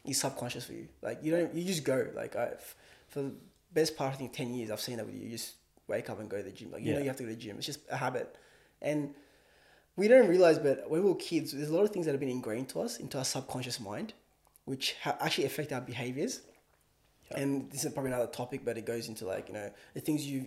is 0.07 0.21
subconscious 0.21 0.65
for 0.65 0.73
you. 0.73 0.89
Like 1.03 1.19
you 1.23 1.33
don't 1.33 1.55
you 1.55 1.65
just 1.65 1.85
go. 1.85 2.07
Like 2.15 2.37
I, 2.37 2.51
for 3.09 3.23
the 3.23 3.33
best 3.73 3.97
part 3.97 4.15
I 4.15 4.17
think 4.17 4.33
ten 4.33 4.55
years 4.55 4.71
I've 4.71 4.81
seen 4.81 4.97
that 4.99 5.07
with 5.07 5.15
you. 5.15 5.23
You 5.23 5.31
just 5.31 5.55
wake 5.89 6.11
up 6.11 6.21
and 6.21 6.29
go 6.29 6.39
to 6.39 6.43
the 6.43 6.51
gym. 6.51 6.73
Like 6.73 6.83
you 6.83 6.93
know 6.95 7.01
you 7.01 7.07
have 7.07 7.17
to 7.17 7.23
go 7.23 7.29
to 7.29 7.35
the 7.35 7.41
gym. 7.41 7.57
It's 7.57 7.67
just 7.67 7.81
a 7.91 7.97
habit, 7.97 8.37
and 8.83 9.15
we 9.97 10.09
don't 10.09 10.29
realize, 10.29 10.59
but 10.59 10.89
when 10.91 11.03
we 11.03 11.09
were 11.09 11.17
kids, 11.17 11.53
there's 11.53 11.71
a 11.71 11.75
lot 11.75 11.85
of 11.85 11.91
things 11.91 12.05
that 12.07 12.13
have 12.13 12.21
been 12.21 12.29
ingrained 12.29 12.69
to 12.71 12.81
us 12.81 12.99
into 12.99 13.17
our 13.19 13.25
subconscious 13.25 13.81
mind, 13.81 14.13
which 14.67 14.95
ha- 15.03 15.17
actually 15.21 15.47
affect 15.47 15.73
our 15.73 15.81
behaviors. 15.81 16.43
And 17.35 17.71
this 17.73 17.85
is 17.85 17.93
probably 17.93 18.13
another 18.13 18.31
topic, 18.31 18.65
but 18.65 18.79
it 18.79 18.87
goes 18.87 19.09
into 19.09 19.27
like 19.27 19.49
you 19.49 19.55
know 19.55 19.71
the 19.95 20.01
things 20.01 20.25
you, 20.27 20.47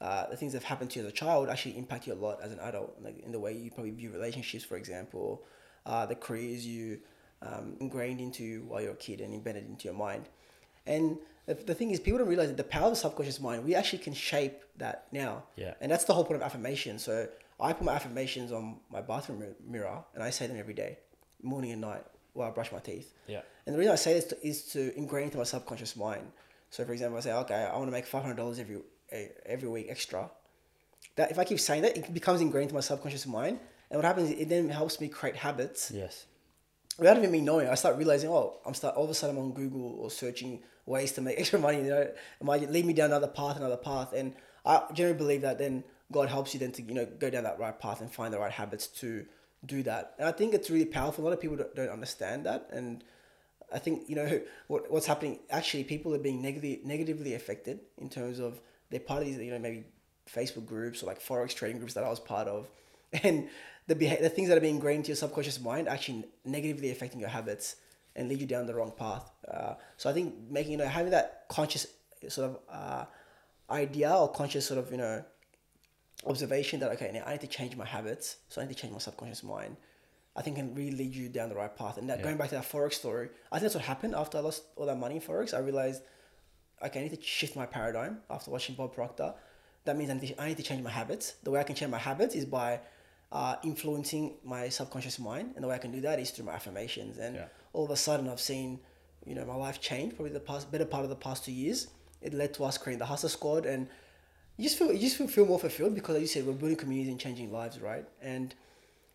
uh, 0.00 0.28
the 0.28 0.36
things 0.36 0.52
that 0.52 0.62
have 0.62 0.68
happened 0.68 0.90
to 0.92 1.00
you 1.00 1.06
as 1.06 1.12
a 1.12 1.14
child 1.14 1.48
actually 1.48 1.78
impact 1.78 2.06
you 2.06 2.14
a 2.14 2.14
lot 2.14 2.40
as 2.42 2.50
an 2.52 2.58
adult, 2.60 2.96
like 3.00 3.20
in 3.20 3.30
the 3.30 3.38
way 3.38 3.52
you 3.52 3.70
probably 3.70 3.92
view 3.92 4.10
relationships, 4.10 4.64
for 4.64 4.76
example, 4.76 5.44
uh, 5.84 6.04
the 6.04 6.16
careers 6.16 6.66
you 6.66 6.98
um, 7.42 7.76
ingrained 7.80 8.20
into 8.20 8.44
you 8.44 8.64
while 8.66 8.80
you're 8.80 8.92
a 8.92 8.96
kid 8.96 9.20
and 9.20 9.34
embedded 9.34 9.66
into 9.66 9.84
your 9.84 9.94
mind. 9.94 10.28
And 10.86 11.18
the, 11.46 11.54
the 11.54 11.74
thing 11.74 11.90
is, 11.90 12.00
people 12.00 12.18
don't 12.18 12.28
realize 12.28 12.48
that 12.48 12.56
the 12.56 12.64
power 12.64 12.84
of 12.84 12.90
the 12.90 12.96
subconscious 12.96 13.40
mind, 13.40 13.64
we 13.64 13.74
actually 13.74 13.98
can 14.00 14.14
shape 14.14 14.62
that 14.78 15.06
now. 15.12 15.44
Yeah. 15.56 15.74
And 15.80 15.90
that's 15.90 16.04
the 16.04 16.14
whole 16.14 16.24
point 16.24 16.36
of 16.36 16.42
affirmation. 16.42 16.98
So 16.98 17.28
I 17.60 17.72
put 17.72 17.84
my 17.84 17.94
affirmations 17.94 18.52
on 18.52 18.78
my 18.90 19.00
bathroom 19.00 19.42
mirror 19.66 20.04
and 20.14 20.22
I 20.22 20.30
say 20.30 20.46
them 20.46 20.56
every 20.58 20.74
day, 20.74 20.98
morning 21.42 21.72
and 21.72 21.80
night, 21.80 22.04
while 22.32 22.48
I 22.48 22.50
brush 22.52 22.72
my 22.72 22.78
teeth. 22.78 23.12
Yeah. 23.26 23.42
And 23.66 23.74
the 23.74 23.78
reason 23.78 23.92
I 23.92 23.96
say 23.96 24.14
this 24.14 24.26
to, 24.26 24.46
is 24.46 24.64
to 24.72 24.96
ingrain 24.96 25.24
into 25.24 25.38
my 25.38 25.44
subconscious 25.44 25.96
mind. 25.96 26.30
So, 26.70 26.84
for 26.84 26.92
example, 26.92 27.16
I 27.18 27.20
say, 27.20 27.32
okay, 27.32 27.54
I 27.54 27.76
want 27.76 27.86
to 27.86 27.92
make 27.92 28.06
five 28.06 28.22
hundred 28.22 28.36
dollars 28.36 28.58
every 28.58 28.78
every 29.46 29.68
week 29.68 29.86
extra. 29.88 30.30
That 31.14 31.30
if 31.30 31.38
I 31.38 31.44
keep 31.44 31.60
saying 31.60 31.82
that, 31.82 31.96
it 31.96 32.12
becomes 32.12 32.40
ingrained 32.40 32.64
into 32.64 32.74
my 32.74 32.80
subconscious 32.80 33.26
mind. 33.26 33.60
And 33.90 33.98
what 33.98 34.04
happens? 34.04 34.30
is 34.30 34.40
It 34.40 34.48
then 34.48 34.68
helps 34.68 35.00
me 35.00 35.08
create 35.08 35.36
habits 35.36 35.90
Yes. 35.94 36.26
Without 36.98 37.16
even 37.18 37.30
me 37.30 37.40
knowing. 37.40 37.68
I 37.68 37.74
start 37.74 37.96
realizing, 37.96 38.30
oh, 38.30 38.58
I'm 38.64 38.74
start 38.74 38.96
all 38.96 39.04
of 39.04 39.10
a 39.10 39.14
sudden 39.14 39.36
I'm 39.36 39.42
on 39.42 39.52
Google 39.52 39.96
or 40.00 40.10
searching 40.10 40.62
ways 40.84 41.12
to 41.12 41.20
make 41.20 41.38
extra 41.38 41.58
money. 41.58 41.78
You 41.78 41.90
know, 41.90 42.00
it 42.00 42.16
might 42.42 42.70
lead 42.70 42.86
me 42.86 42.92
down 42.92 43.06
another 43.06 43.28
path, 43.28 43.56
another 43.56 43.76
path, 43.76 44.12
and 44.12 44.34
I 44.64 44.82
generally 44.92 45.18
believe 45.18 45.42
that 45.42 45.58
then 45.58 45.84
God 46.12 46.28
helps 46.28 46.54
you 46.54 46.60
then 46.60 46.72
to 46.72 46.82
you 46.82 46.94
know 46.94 47.06
go 47.06 47.30
down 47.30 47.44
that 47.44 47.58
right 47.58 47.78
path 47.78 48.00
and 48.00 48.10
find 48.10 48.32
the 48.32 48.38
right 48.38 48.52
habits 48.52 48.86
to 48.88 49.26
do 49.64 49.82
that. 49.84 50.14
And 50.18 50.28
I 50.28 50.32
think 50.32 50.54
it's 50.54 50.70
really 50.70 50.84
powerful. 50.84 51.24
A 51.24 51.26
lot 51.26 51.32
of 51.32 51.40
people 51.40 51.56
don't, 51.56 51.74
don't 51.74 51.88
understand 51.88 52.46
that, 52.46 52.68
and 52.72 53.02
I 53.72 53.78
think 53.78 54.08
you 54.08 54.16
know 54.16 54.40
what 54.68 54.90
what's 54.90 55.06
happening. 55.06 55.40
Actually, 55.50 55.84
people 55.84 56.14
are 56.14 56.18
being 56.18 56.42
negatively 56.42 56.80
negatively 56.84 57.34
affected 57.34 57.80
in 57.98 58.08
terms 58.08 58.38
of 58.38 58.60
they're 58.90 59.00
part 59.00 59.22
of 59.22 59.28
these 59.28 59.38
you 59.38 59.50
know 59.50 59.58
maybe 59.58 59.84
Facebook 60.32 60.66
groups 60.66 61.02
or 61.02 61.06
like 61.06 61.20
forex 61.20 61.54
trading 61.54 61.78
groups 61.78 61.94
that 61.94 62.04
I 62.04 62.08
was 62.08 62.20
part 62.20 62.48
of, 62.48 62.68
and 63.12 63.48
the 63.86 63.94
beha- 63.94 64.20
the 64.22 64.28
things 64.28 64.48
that 64.48 64.56
are 64.58 64.60
being 64.60 64.76
ingrained 64.76 64.98
into 64.98 65.08
your 65.08 65.16
subconscious 65.16 65.60
mind 65.60 65.88
actually 65.88 66.24
negatively 66.44 66.90
affecting 66.90 67.20
your 67.20 67.28
habits 67.28 67.76
and 68.16 68.28
lead 68.28 68.40
you 68.40 68.46
down 68.46 68.66
the 68.66 68.74
wrong 68.74 68.92
path. 68.96 69.30
Uh, 69.46 69.74
so 69.96 70.08
I 70.10 70.12
think 70.12 70.34
making 70.50 70.72
you 70.72 70.78
know 70.78 70.86
having 70.86 71.10
that 71.12 71.44
conscious 71.48 71.86
sort 72.28 72.50
of 72.50 72.58
uh, 72.68 73.04
idea 73.70 74.10
or 74.12 74.30
conscious 74.32 74.66
sort 74.66 74.78
of 74.78 74.90
you 74.90 74.96
know 74.98 75.22
observation 76.26 76.80
that 76.80 76.90
okay 76.92 77.10
now 77.12 77.22
I 77.26 77.32
need 77.32 77.40
to 77.42 77.46
change 77.46 77.76
my 77.76 77.84
habits, 77.84 78.36
so 78.48 78.60
I 78.60 78.64
need 78.64 78.74
to 78.74 78.80
change 78.80 78.92
my 78.92 78.98
subconscious 78.98 79.42
mind. 79.42 79.76
I 80.34 80.42
think 80.42 80.56
can 80.56 80.74
really 80.74 80.90
lead 80.96 81.14
you 81.14 81.28
down 81.30 81.48
the 81.48 81.54
right 81.54 81.74
path. 81.74 81.96
And 81.96 82.10
that 82.10 82.18
Yeah. 82.18 82.24
going 82.24 82.36
back 82.36 82.50
to 82.50 82.56
that 82.56 82.64
forex 82.64 82.94
story, 82.94 83.30
I 83.50 83.56
think 83.58 83.62
that's 83.62 83.74
what 83.74 83.84
happened 83.84 84.14
after 84.14 84.36
I 84.36 84.42
lost 84.42 84.64
all 84.76 84.84
that 84.84 84.98
money 84.98 85.14
in 85.16 85.22
forex. 85.22 85.54
I 85.54 85.60
realized, 85.60 86.02
okay, 86.84 87.00
I 87.00 87.02
need 87.04 87.14
to 87.16 87.22
shift 87.22 87.56
my 87.56 87.64
paradigm 87.64 88.20
after 88.28 88.50
watching 88.50 88.74
Bob 88.74 88.92
Proctor. 88.94 89.32
That 89.86 89.96
means 89.96 90.10
I 90.10 90.14
need 90.14 90.28
to, 90.36 90.42
I 90.42 90.48
need 90.48 90.58
to 90.58 90.62
change 90.62 90.82
my 90.82 90.90
habits. 90.90 91.36
The 91.42 91.50
way 91.50 91.60
I 91.60 91.62
can 91.62 91.74
change 91.74 91.90
my 91.90 91.96
habits 91.98 92.34
is 92.34 92.44
by 92.44 92.80
uh, 93.32 93.56
influencing 93.64 94.34
my 94.44 94.68
subconscious 94.68 95.18
mind, 95.18 95.52
and 95.54 95.64
the 95.64 95.68
way 95.68 95.74
I 95.74 95.78
can 95.78 95.92
do 95.92 96.00
that 96.02 96.18
is 96.20 96.30
through 96.30 96.46
my 96.46 96.52
affirmations. 96.54 97.18
And 97.18 97.36
Yeah. 97.36 97.48
all 97.72 97.84
of 97.84 97.90
a 97.90 97.96
sudden, 97.96 98.28
I've 98.28 98.40
seen, 98.40 98.80
you 99.24 99.34
know, 99.34 99.44
my 99.44 99.56
life 99.56 99.80
change. 99.80 100.14
Probably 100.14 100.32
the 100.32 100.40
past 100.40 100.70
better 100.70 100.84
part 100.86 101.04
of 101.04 101.10
the 101.10 101.16
past 101.16 101.44
two 101.44 101.52
years. 101.52 101.88
It 102.22 102.32
led 102.32 102.54
to 102.54 102.64
us 102.64 102.78
creating 102.78 103.00
the 103.00 103.06
Hussla 103.06 103.28
Squad, 103.28 103.66
and 103.66 103.88
you 104.56 104.64
just 104.64 104.78
feel 104.78 104.92
you 104.92 105.00
just 105.00 105.16
feel, 105.16 105.28
feel 105.28 105.46
more 105.46 105.58
fulfilled 105.58 105.94
because, 105.94 106.16
as 106.16 106.22
you 106.22 106.28
said, 106.28 106.46
we're 106.46 106.52
building 106.54 106.76
communities 106.76 107.10
and 107.10 107.20
changing 107.20 107.52
lives, 107.52 107.80
right? 107.80 108.06
And 108.22 108.54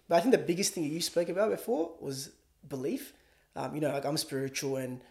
but 0.07 0.17
I 0.17 0.19
think 0.21 0.33
the 0.33 0.37
biggest 0.39 0.73
thing 0.73 0.83
that 0.83 0.89
you 0.89 1.01
spoke 1.01 1.29
about 1.29 1.49
before 1.51 1.91
was 1.99 2.31
belief. 2.67 3.13
Um, 3.55 3.73
you 3.75 3.81
know, 3.81 3.91
like 3.91 4.05
I'm 4.05 4.17
spiritual, 4.17 4.77
and 4.77 5.01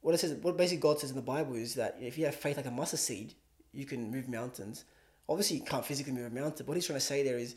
what 0.00 0.14
it 0.14 0.18
says, 0.18 0.34
what 0.34 0.56
basically 0.56 0.80
God 0.80 1.00
says 1.00 1.10
in 1.10 1.16
the 1.16 1.22
Bible 1.22 1.54
is 1.54 1.74
that 1.74 1.96
if 2.00 2.16
you 2.16 2.24
have 2.24 2.34
faith 2.34 2.56
like 2.56 2.66
a 2.66 2.70
mustard 2.70 3.00
seed, 3.00 3.34
you 3.72 3.84
can 3.84 4.10
move 4.10 4.28
mountains. 4.28 4.84
Obviously, 5.28 5.58
you 5.58 5.64
can't 5.64 5.84
physically 5.84 6.12
move 6.12 6.26
a 6.26 6.34
mountain. 6.34 6.64
But 6.64 6.68
what 6.68 6.76
he's 6.76 6.86
trying 6.86 6.98
to 6.98 7.04
say 7.04 7.22
there 7.22 7.38
is, 7.38 7.56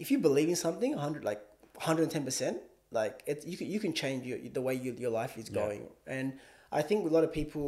if 0.00 0.10
you 0.10 0.18
believe 0.18 0.48
in 0.48 0.56
something, 0.56 0.92
hundred 0.94 1.22
like 1.30 1.40
hundred 1.88 2.02
and 2.04 2.12
ten 2.16 2.24
percent, 2.24 2.56
like 2.90 3.22
it, 3.26 3.44
you 3.46 3.56
can 3.60 3.66
you 3.74 3.80
can 3.84 3.92
change 4.02 4.20
your, 4.30 4.38
the 4.58 4.64
way 4.68 4.74
you, 4.74 4.90
your 5.04 5.10
life 5.22 5.34
is 5.38 5.48
Yeah. 5.48 5.60
going. 5.62 5.82
And 6.06 6.26
I 6.72 6.82
think 6.88 6.98
a 7.10 7.12
lot 7.16 7.24
of 7.24 7.32
people, 7.40 7.66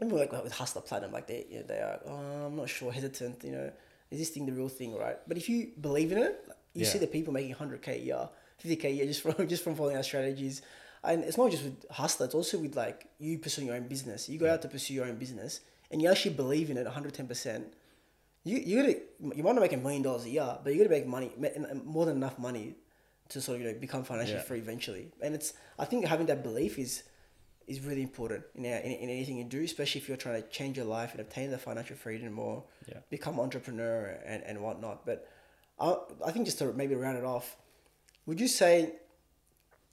even 0.00 0.16
like 0.22 0.32
with 0.48 0.54
Hussla 0.60 0.84
Platinum, 0.88 1.12
like 1.12 1.26
they 1.26 1.40
you 1.50 1.58
know, 1.60 1.66
they 1.72 1.80
are, 1.88 1.98
oh, 2.06 2.46
I'm 2.46 2.56
not 2.62 2.68
sure, 2.68 2.92
hesitant. 2.92 3.42
You 3.44 3.52
know, 3.56 3.72
is 4.12 4.18
this 4.22 4.30
thing 4.30 4.46
the 4.46 4.52
real 4.60 4.68
thing, 4.80 4.90
right? 5.06 5.18
But 5.28 5.36
if 5.42 5.48
you 5.48 5.58
believe 5.88 6.12
in 6.12 6.18
it, 6.18 6.34
you 6.74 6.84
Yeah. 6.84 6.90
see 6.92 6.98
the 7.06 7.12
people 7.16 7.32
making 7.32 7.54
hundred 7.62 7.80
k 7.82 7.88
a 7.94 8.02
year, 8.08 8.28
fifty 8.58 8.76
k 8.76 8.84
a 8.90 8.92
year 8.96 9.06
just 9.06 9.22
from 9.22 9.34
just 9.52 9.62
from 9.64 9.74
following 9.74 9.96
our 9.96 10.02
strategies. 10.12 10.56
And 11.04 11.24
it's 11.24 11.36
not 11.42 11.50
just 11.50 11.64
with 11.64 11.78
Hussla; 11.98 12.26
it's 12.26 12.34
also 12.40 12.58
with 12.64 12.76
like 12.84 12.98
you 13.18 13.38
pursuing 13.38 13.66
your 13.68 13.76
own 13.76 13.88
business. 13.94 14.28
You 14.28 14.38
go 14.38 14.48
out 14.52 14.62
to 14.62 14.68
pursue 14.68 14.94
your 14.98 15.06
own 15.10 15.16
business, 15.24 15.52
and 15.90 15.96
you 16.02 16.08
actually 16.12 16.34
believe 16.44 16.70
in 16.70 16.76
it 16.76 16.84
one 16.84 16.94
hundred 16.98 17.14
ten 17.14 17.26
percent. 17.26 17.64
You 18.44 18.58
you 18.58 18.76
gotta 18.82 19.36
you 19.36 19.42
might 19.44 19.54
not 19.54 19.60
make 19.60 19.72
a 19.72 19.76
million 19.76 20.02
dollars 20.02 20.24
a 20.24 20.30
year, 20.30 20.58
but 20.62 20.72
you 20.72 20.78
gotta 20.78 20.90
make 20.90 21.06
money 21.06 21.30
more 21.84 22.06
than 22.06 22.16
enough 22.16 22.38
money 22.38 22.74
to 23.28 23.40
sort 23.40 23.56
of 23.56 23.62
you 23.62 23.72
know 23.72 23.78
become 23.78 24.02
financially 24.04 24.38
Yeah. 24.38 24.42
free 24.42 24.58
eventually. 24.58 25.08
And 25.20 25.34
it's 25.34 25.52
I 25.78 25.84
think 25.84 26.04
having 26.06 26.26
that 26.26 26.42
belief 26.42 26.78
is 26.78 27.04
is 27.68 27.80
really 27.80 28.02
important 28.02 28.42
in, 28.56 28.64
in, 28.64 28.72
in 29.04 29.08
anything 29.08 29.38
you 29.38 29.44
do, 29.44 29.62
especially 29.62 30.00
if 30.00 30.08
you're 30.08 30.16
trying 30.16 30.42
to 30.42 30.48
change 30.48 30.76
your 30.76 30.86
life 30.86 31.12
and 31.12 31.20
obtain 31.20 31.50
the 31.50 31.58
financial 31.58 31.96
freedom 31.96 32.38
or 32.38 32.64
Yeah. 32.88 32.98
become 33.08 33.38
entrepreneur 33.38 34.18
and, 34.26 34.42
and 34.42 34.60
whatnot. 34.60 35.06
But 35.06 35.28
I, 35.78 35.96
I 36.26 36.32
think 36.32 36.46
just 36.46 36.58
to 36.58 36.72
maybe 36.72 36.96
round 36.96 37.16
it 37.18 37.24
off, 37.24 37.56
would 38.26 38.40
you 38.40 38.48
say, 38.48 38.94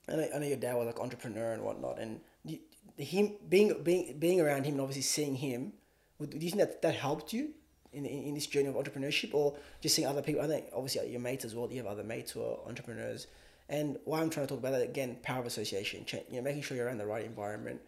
I 0.08 0.16
know, 0.16 0.28
I 0.34 0.38
know 0.40 0.46
your 0.46 0.56
dad 0.56 0.74
was 0.76 0.86
like 0.86 0.98
entrepreneur 0.98 1.52
and 1.52 1.62
whatnot, 1.62 2.00
and 2.00 2.20
you, 2.44 2.58
him 2.96 3.34
being 3.48 3.82
being 3.84 4.18
being 4.18 4.40
around 4.40 4.64
him 4.64 4.74
and 4.74 4.80
obviously 4.80 5.02
seeing 5.02 5.36
him, 5.36 5.72
would, 6.18 6.30
do 6.30 6.38
you 6.44 6.50
think 6.50 6.58
that 6.64 6.82
that 6.82 6.96
helped 6.96 7.32
you 7.32 7.50
in, 7.92 8.04
in, 8.06 8.24
in 8.24 8.34
this 8.34 8.46
journey 8.46 8.68
of 8.68 8.74
entrepreneurship, 8.74 9.34
or 9.34 9.54
just 9.80 9.94
seeing 9.94 10.06
other 10.08 10.22
people? 10.22 10.42
I 10.42 10.46
think 10.46 10.66
obviously 10.74 11.10
your 11.10 11.20
mates 11.20 11.44
as 11.44 11.54
well. 11.54 11.68
You 11.70 11.78
have 11.78 11.86
other 11.86 12.04
mates 12.04 12.30
who 12.32 12.42
are 12.42 12.58
entrepreneurs, 12.66 13.26
and 13.68 13.98
why 14.04 14.20
I'm 14.20 14.30
trying 14.30 14.46
to 14.46 14.50
talk 14.54 14.58
about 14.60 14.72
that 14.72 14.82
again, 14.82 15.16
power 15.22 15.40
of 15.40 15.46
association, 15.46 16.04
you 16.30 16.36
know, 16.36 16.42
making 16.42 16.62
sure 16.62 16.76
you're 16.76 16.88
in 16.88 16.98
the 16.98 17.06
right 17.06 17.24
environment. 17.24 17.80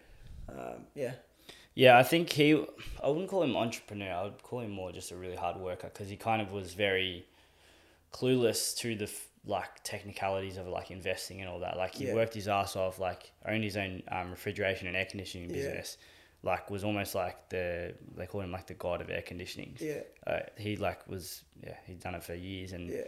Um, 0.49 0.87
yeah, 0.95 1.13
Yeah, 1.75 1.99
I 1.99 2.03
think 2.03 2.31
he. 2.31 2.53
I 3.03 3.09
wouldn't 3.09 3.29
call 3.31 3.43
him 3.43 3.57
entrepreneur. 3.57 4.13
I 4.13 4.23
would 4.25 4.43
call 4.43 4.61
him 4.61 4.71
more 4.71 4.93
just 4.93 5.11
a 5.13 5.17
really 5.17 5.37
hard 5.37 5.57
worker 5.57 5.89
because 5.93 6.09
he 6.09 6.17
kind 6.17 6.43
of 6.43 6.53
was 6.53 6.75
very 6.75 7.25
clueless 8.13 8.77
to 8.79 8.95
the 8.95 9.11
like 9.45 9.83
technicalities 9.83 10.57
of 10.57 10.67
like 10.69 10.91
investing 10.91 11.41
and 11.41 11.49
all 11.49 11.59
that. 11.61 11.77
Like 11.77 11.95
he 11.95 12.07
Yeah. 12.07 12.15
worked 12.15 12.35
his 12.35 12.47
ass 12.49 12.77
off. 12.77 12.99
Like 12.99 13.33
owned 13.47 13.65
his 13.65 13.77
own 13.77 14.03
um, 14.11 14.31
refrigeration 14.31 14.87
and 14.87 14.97
air 14.97 15.07
conditioning 15.07 15.51
Yeah. 15.51 15.83
Like 16.45 16.71
was 16.71 16.83
almost 16.85 17.15
like 17.15 17.49
the 17.51 17.95
they 18.17 18.27
call 18.27 18.41
him 18.41 18.51
like 18.53 18.67
the 18.67 18.75
god 18.75 19.01
of 19.01 19.11
air 19.11 19.23
conditioning. 19.23 19.77
yeah, 19.81 20.01
Uh, 20.27 20.41
he 20.59 20.77
like 20.77 21.07
was 21.09 21.45
yeah 21.65 21.77
he'd 21.87 22.01
done 22.01 22.15
it 22.17 22.25
for 22.25 22.35
years 22.35 22.73
and 22.73 22.91
yeah, 22.91 23.03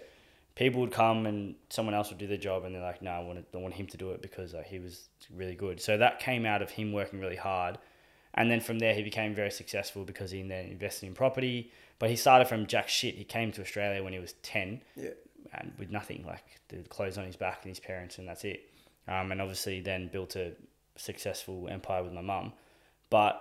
people 0.55 0.81
would 0.81 0.93
come 0.93 1.27
and 1.27 1.57
someone 1.69 1.95
else 1.95 2.11
would 2.11 2.19
do 2.19 2.29
the 2.29 2.39
job 2.39 2.65
and 2.65 2.73
they're 2.75 2.81
like, 2.83 3.03
no, 3.03 3.11
I 3.11 3.19
want, 3.21 3.45
I 3.53 3.57
want 3.57 3.75
him 3.75 3.89
to 3.89 3.97
do 3.97 4.11
it 4.13 4.23
because 4.23 4.55
uh, 4.55 4.63
he 4.65 4.79
was 4.79 5.09
really 5.35 5.57
good. 5.57 5.81
So 5.81 5.99
that 5.99 6.21
came 6.21 6.47
out 6.47 6.63
of 6.63 6.71
him 6.71 6.93
working 6.93 7.19
really 7.21 7.37
hard 7.37 7.79
And 8.37 8.51
then 8.51 8.61
from 8.61 8.79
there, 8.81 8.95
he 8.95 9.03
became 9.03 9.33
very 9.35 9.51
successful 9.51 10.05
because 10.05 10.31
he 10.33 10.43
then 10.43 10.67
invested 10.67 11.07
in 11.07 11.15
property. 11.15 11.71
But 12.01 12.11
he 12.11 12.17
started 12.17 12.47
from 12.49 12.67
jack 12.67 12.89
shit. 12.89 13.15
He 13.17 13.25
came 13.25 13.51
to 13.53 13.61
Australia 13.63 14.03
when 14.05 14.13
he 14.13 14.19
was 14.21 14.33
10 14.43 14.81
Yeah. 14.97 15.11
and 15.53 15.73
with 15.79 15.91
nothing, 15.91 16.25
like 16.27 16.45
the 16.69 16.79
clothes 16.95 17.17
on 17.19 17.25
his 17.27 17.37
back 17.37 17.59
and 17.63 17.71
his 17.71 17.81
parents, 17.81 18.19
and 18.19 18.27
that's 18.29 18.45
it. 18.45 18.61
Um, 19.07 19.31
and 19.33 19.41
obviously 19.41 19.81
then 19.81 20.09
built 20.17 20.35
a 20.37 20.47
successful 20.97 21.69
empire 21.69 22.03
with 22.03 22.13
my 22.13 22.21
mum. 22.23 22.53
But 23.15 23.35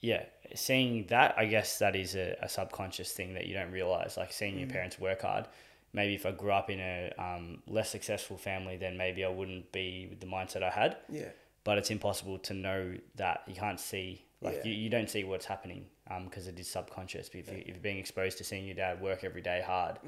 yeah, 0.00 0.24
seeing 0.56 1.06
that, 1.06 1.36
I 1.38 1.44
guess 1.46 1.78
that 1.78 1.94
is 1.94 2.16
a, 2.16 2.36
a 2.42 2.48
subconscious 2.48 3.12
thing 3.12 3.34
that 3.34 3.46
you 3.46 3.54
don't 3.54 3.70
realize. 3.70 4.16
Like 4.16 4.32
seeing 4.32 4.58
your 4.58 4.68
parents 4.68 4.98
work 4.98 5.22
hard. 5.22 5.46
Maybe 5.92 6.14
if 6.16 6.26
I 6.26 6.32
grew 6.32 6.50
up 6.50 6.68
in 6.68 6.80
a 6.80 7.12
um, 7.16 7.62
less 7.68 7.90
successful 7.90 8.36
family, 8.36 8.76
then 8.76 8.96
maybe 8.96 9.24
I 9.24 9.28
wouldn't 9.28 9.70
be 9.70 10.08
with 10.10 10.18
the 10.18 10.26
mindset 10.26 10.64
I 10.64 10.70
had. 10.70 10.96
Yeah. 11.08 11.28
But 11.62 11.78
it's 11.78 11.92
impossible 11.92 12.38
to 12.48 12.54
know 12.54 12.94
that. 13.14 13.42
You 13.46 13.54
can't 13.54 13.78
see, 13.78 14.24
like, 14.40 14.56
Yeah. 14.56 14.64
you, 14.72 14.74
you 14.74 14.90
don't 14.90 15.08
see 15.08 15.22
what's 15.22 15.46
happening 15.46 15.86
because 16.24 16.48
it 16.48 16.58
is 16.58 16.66
subconscious. 16.68 17.28
But 17.28 17.38
if, 17.42 17.52
you, 17.52 17.58
if 17.58 17.68
you're 17.68 17.76
being 17.78 17.98
exposed 17.98 18.38
to 18.38 18.44
seeing 18.44 18.66
your 18.66 18.74
dad 18.74 19.00
work 19.00 19.22
every 19.22 19.42
day 19.42 19.62
hard, 19.64 20.00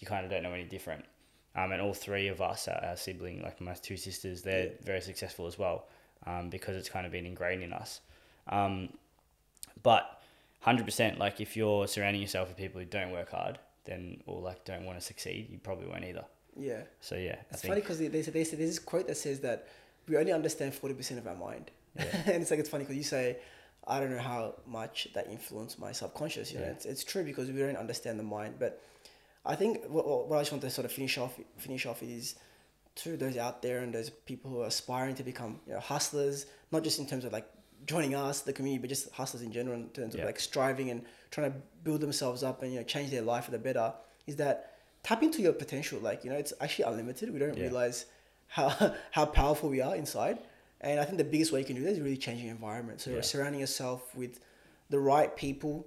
you 0.00 0.06
kind 0.08 0.24
of 0.24 0.30
don't 0.32 0.42
know 0.42 0.52
any 0.52 0.64
different. 0.64 1.04
Um, 1.54 1.70
and 1.70 1.80
all 1.80 1.94
three 1.94 2.26
of 2.26 2.40
us, 2.42 2.66
our, 2.66 2.84
our 2.84 2.96
sibling, 2.96 3.42
like 3.42 3.60
my 3.60 3.74
two 3.74 3.96
sisters, 3.96 4.42
they're 4.42 4.64
Yeah. 4.66 4.72
very 4.82 5.00
successful 5.00 5.46
as 5.46 5.56
well 5.56 5.86
um, 6.26 6.50
because 6.50 6.74
it's 6.76 6.88
kind 6.90 7.06
of 7.06 7.12
been 7.12 7.26
ingrained 7.26 7.62
in 7.62 7.72
us. 7.72 8.00
Um, 8.48 8.90
but 9.82 10.22
100%, 10.66 11.18
like 11.18 11.40
if 11.40 11.56
you're 11.56 11.86
surrounding 11.86 12.20
yourself 12.20 12.48
with 12.48 12.56
people 12.56 12.80
who 12.80 12.86
don't 12.86 13.10
work 13.10 13.30
hard, 13.30 13.58
then 13.84 14.22
or 14.26 14.40
like 14.40 14.64
don't 14.64 14.84
want 14.84 14.98
to 14.98 15.04
succeed, 15.04 15.48
you 15.50 15.58
probably 15.58 15.86
won't 15.86 16.04
either. 16.04 16.24
Yeah. 16.56 16.82
So 17.00 17.14
yeah, 17.14 17.36
I 17.36 17.44
It's 17.52 17.62
funny 17.62 17.80
because 17.80 17.98
they, 17.98 18.08
they, 18.08 18.22
say- 18.22 18.30
they 18.30 18.44
say 18.44 18.56
there's 18.56 18.70
this 18.70 18.78
quote 18.78 19.06
that 19.06 19.16
says 19.16 19.40
that 19.40 19.68
we 20.08 20.16
only 20.16 20.32
understand 20.32 20.72
40% 20.72 21.18
of 21.18 21.26
our 21.26 21.36
mind. 21.36 21.70
Yeah. 21.96 22.04
and 22.26 22.42
it's 22.42 22.50
like, 22.50 22.60
it's 22.60 22.68
funny 22.68 22.84
because 22.84 22.96
you 22.96 23.02
say, 23.02 23.38
I 23.86 23.98
don't 23.98 24.10
know 24.10 24.20
how 24.22 24.54
much 24.66 25.08
that 25.14 25.28
influenced 25.30 25.78
my 25.78 25.92
subconscious. 25.92 26.52
You 26.52 26.58
know, 26.58 26.66
it's, 26.66 26.84
it's 26.84 27.04
true 27.04 27.24
because 27.24 27.50
we 27.50 27.58
don't 27.58 27.76
understand 27.76 28.18
the 28.18 28.24
mind. 28.24 28.56
But 28.58 28.82
I 29.44 29.56
think 29.56 29.84
what, 29.88 30.06
what 30.06 30.28
what 30.28 30.36
I 30.36 30.40
just 30.42 30.52
want 30.52 30.62
to 30.62 30.70
sort 30.70 30.84
of 30.84 30.92
finish 30.92 31.16
off 31.16 31.38
finish 31.56 31.86
off 31.86 32.02
is 32.02 32.34
to 32.96 33.16
those 33.16 33.36
out 33.36 33.62
there 33.62 33.80
and 33.80 33.94
those 33.94 34.10
people 34.10 34.50
who 34.50 34.60
are 34.60 34.66
aspiring 34.66 35.14
to 35.14 35.22
become 35.22 35.60
you 35.66 35.72
know, 35.72 35.80
hustlers, 35.80 36.46
not 36.70 36.84
just 36.84 36.98
in 36.98 37.06
terms 37.06 37.24
of 37.24 37.32
like 37.32 37.48
joining 37.86 38.14
us, 38.14 38.40
the 38.42 38.52
community, 38.52 38.80
but 38.80 38.88
just 38.88 39.10
hustlers 39.12 39.42
in 39.42 39.52
general 39.52 39.76
in 39.76 39.88
terms 39.90 40.14
Yeah. 40.14 40.22
of 40.22 40.26
like 40.26 40.40
striving 40.40 40.90
and 40.90 41.04
trying 41.30 41.52
to 41.52 41.58
build 41.84 42.00
themselves 42.00 42.42
up 42.42 42.62
and 42.62 42.72
you 42.72 42.78
know 42.78 42.84
change 42.84 43.10
their 43.10 43.22
life 43.22 43.44
for 43.46 43.50
the 43.52 43.58
better. 43.58 43.92
Is 44.26 44.36
that 44.36 44.74
tap 45.02 45.22
into 45.22 45.40
your 45.42 45.52
potential? 45.52 45.98
Like 46.00 46.24
you 46.24 46.30
know, 46.30 46.36
it's 46.36 46.52
actually 46.60 46.84
unlimited. 46.84 47.32
We 47.32 47.38
don't 47.38 47.56
Yeah. 47.56 47.64
realize 47.64 48.06
how 48.48 48.68
how 49.12 49.26
powerful 49.26 49.68
we 49.70 49.80
are 49.80 49.94
inside. 49.96 50.38
And 50.82 50.98
I 50.98 51.04
think 51.04 51.18
the 51.18 51.24
biggest 51.24 51.52
way 51.52 51.60
you 51.60 51.66
can 51.66 51.76
do 51.76 51.82
that 51.84 51.90
is 51.92 52.00
really 52.00 52.16
changing 52.16 52.46
your 52.46 52.54
environment. 52.54 53.00
So 53.00 53.10
Yeah. 53.10 53.20
surrounding 53.22 53.60
yourself 53.60 54.14
with 54.14 54.40
the 54.88 54.98
right 54.98 55.34
people, 55.36 55.86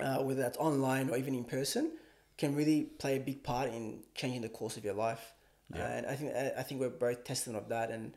uh, 0.00 0.22
whether 0.22 0.40
that's 0.40 0.58
online 0.58 1.10
or 1.10 1.16
even 1.16 1.34
in 1.34 1.44
person, 1.44 1.92
can 2.38 2.54
really 2.54 2.84
play 2.84 3.16
a 3.16 3.20
big 3.20 3.42
part 3.42 3.68
in 3.72 4.02
changing 4.14 4.42
the 4.42 4.48
course 4.48 4.76
of 4.76 4.84
your 4.84 4.94
life. 4.94 5.32
Yeah. 5.74 5.86
And 5.86 6.06
I 6.06 6.14
think 6.16 6.34
I 6.34 6.62
think 6.62 6.80
we're 6.80 6.90
both 6.90 7.24
testament 7.24 7.62
of 7.62 7.68
that. 7.68 7.90
And 7.90 8.14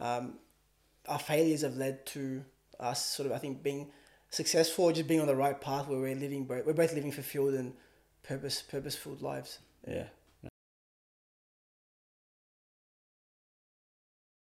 um, 0.00 0.38
our 1.08 1.18
failures 1.18 1.62
have 1.62 1.76
led 1.76 2.06
to 2.06 2.44
us 2.80 3.04
sort 3.04 3.26
of 3.26 3.32
I 3.32 3.38
think 3.38 3.62
being 3.62 3.90
successful, 4.30 4.90
just 4.92 5.08
being 5.08 5.20
on 5.20 5.26
the 5.26 5.36
right 5.36 5.60
path 5.60 5.88
where 5.88 5.98
we're 5.98 6.14
living. 6.14 6.46
We're 6.46 6.72
both 6.72 6.92
living 6.92 7.12
fulfilled 7.12 7.54
and 7.54 7.72
purpose 8.22 8.62
purposeful 8.62 9.16
lives. 9.20 9.58
yeah, 9.86 10.06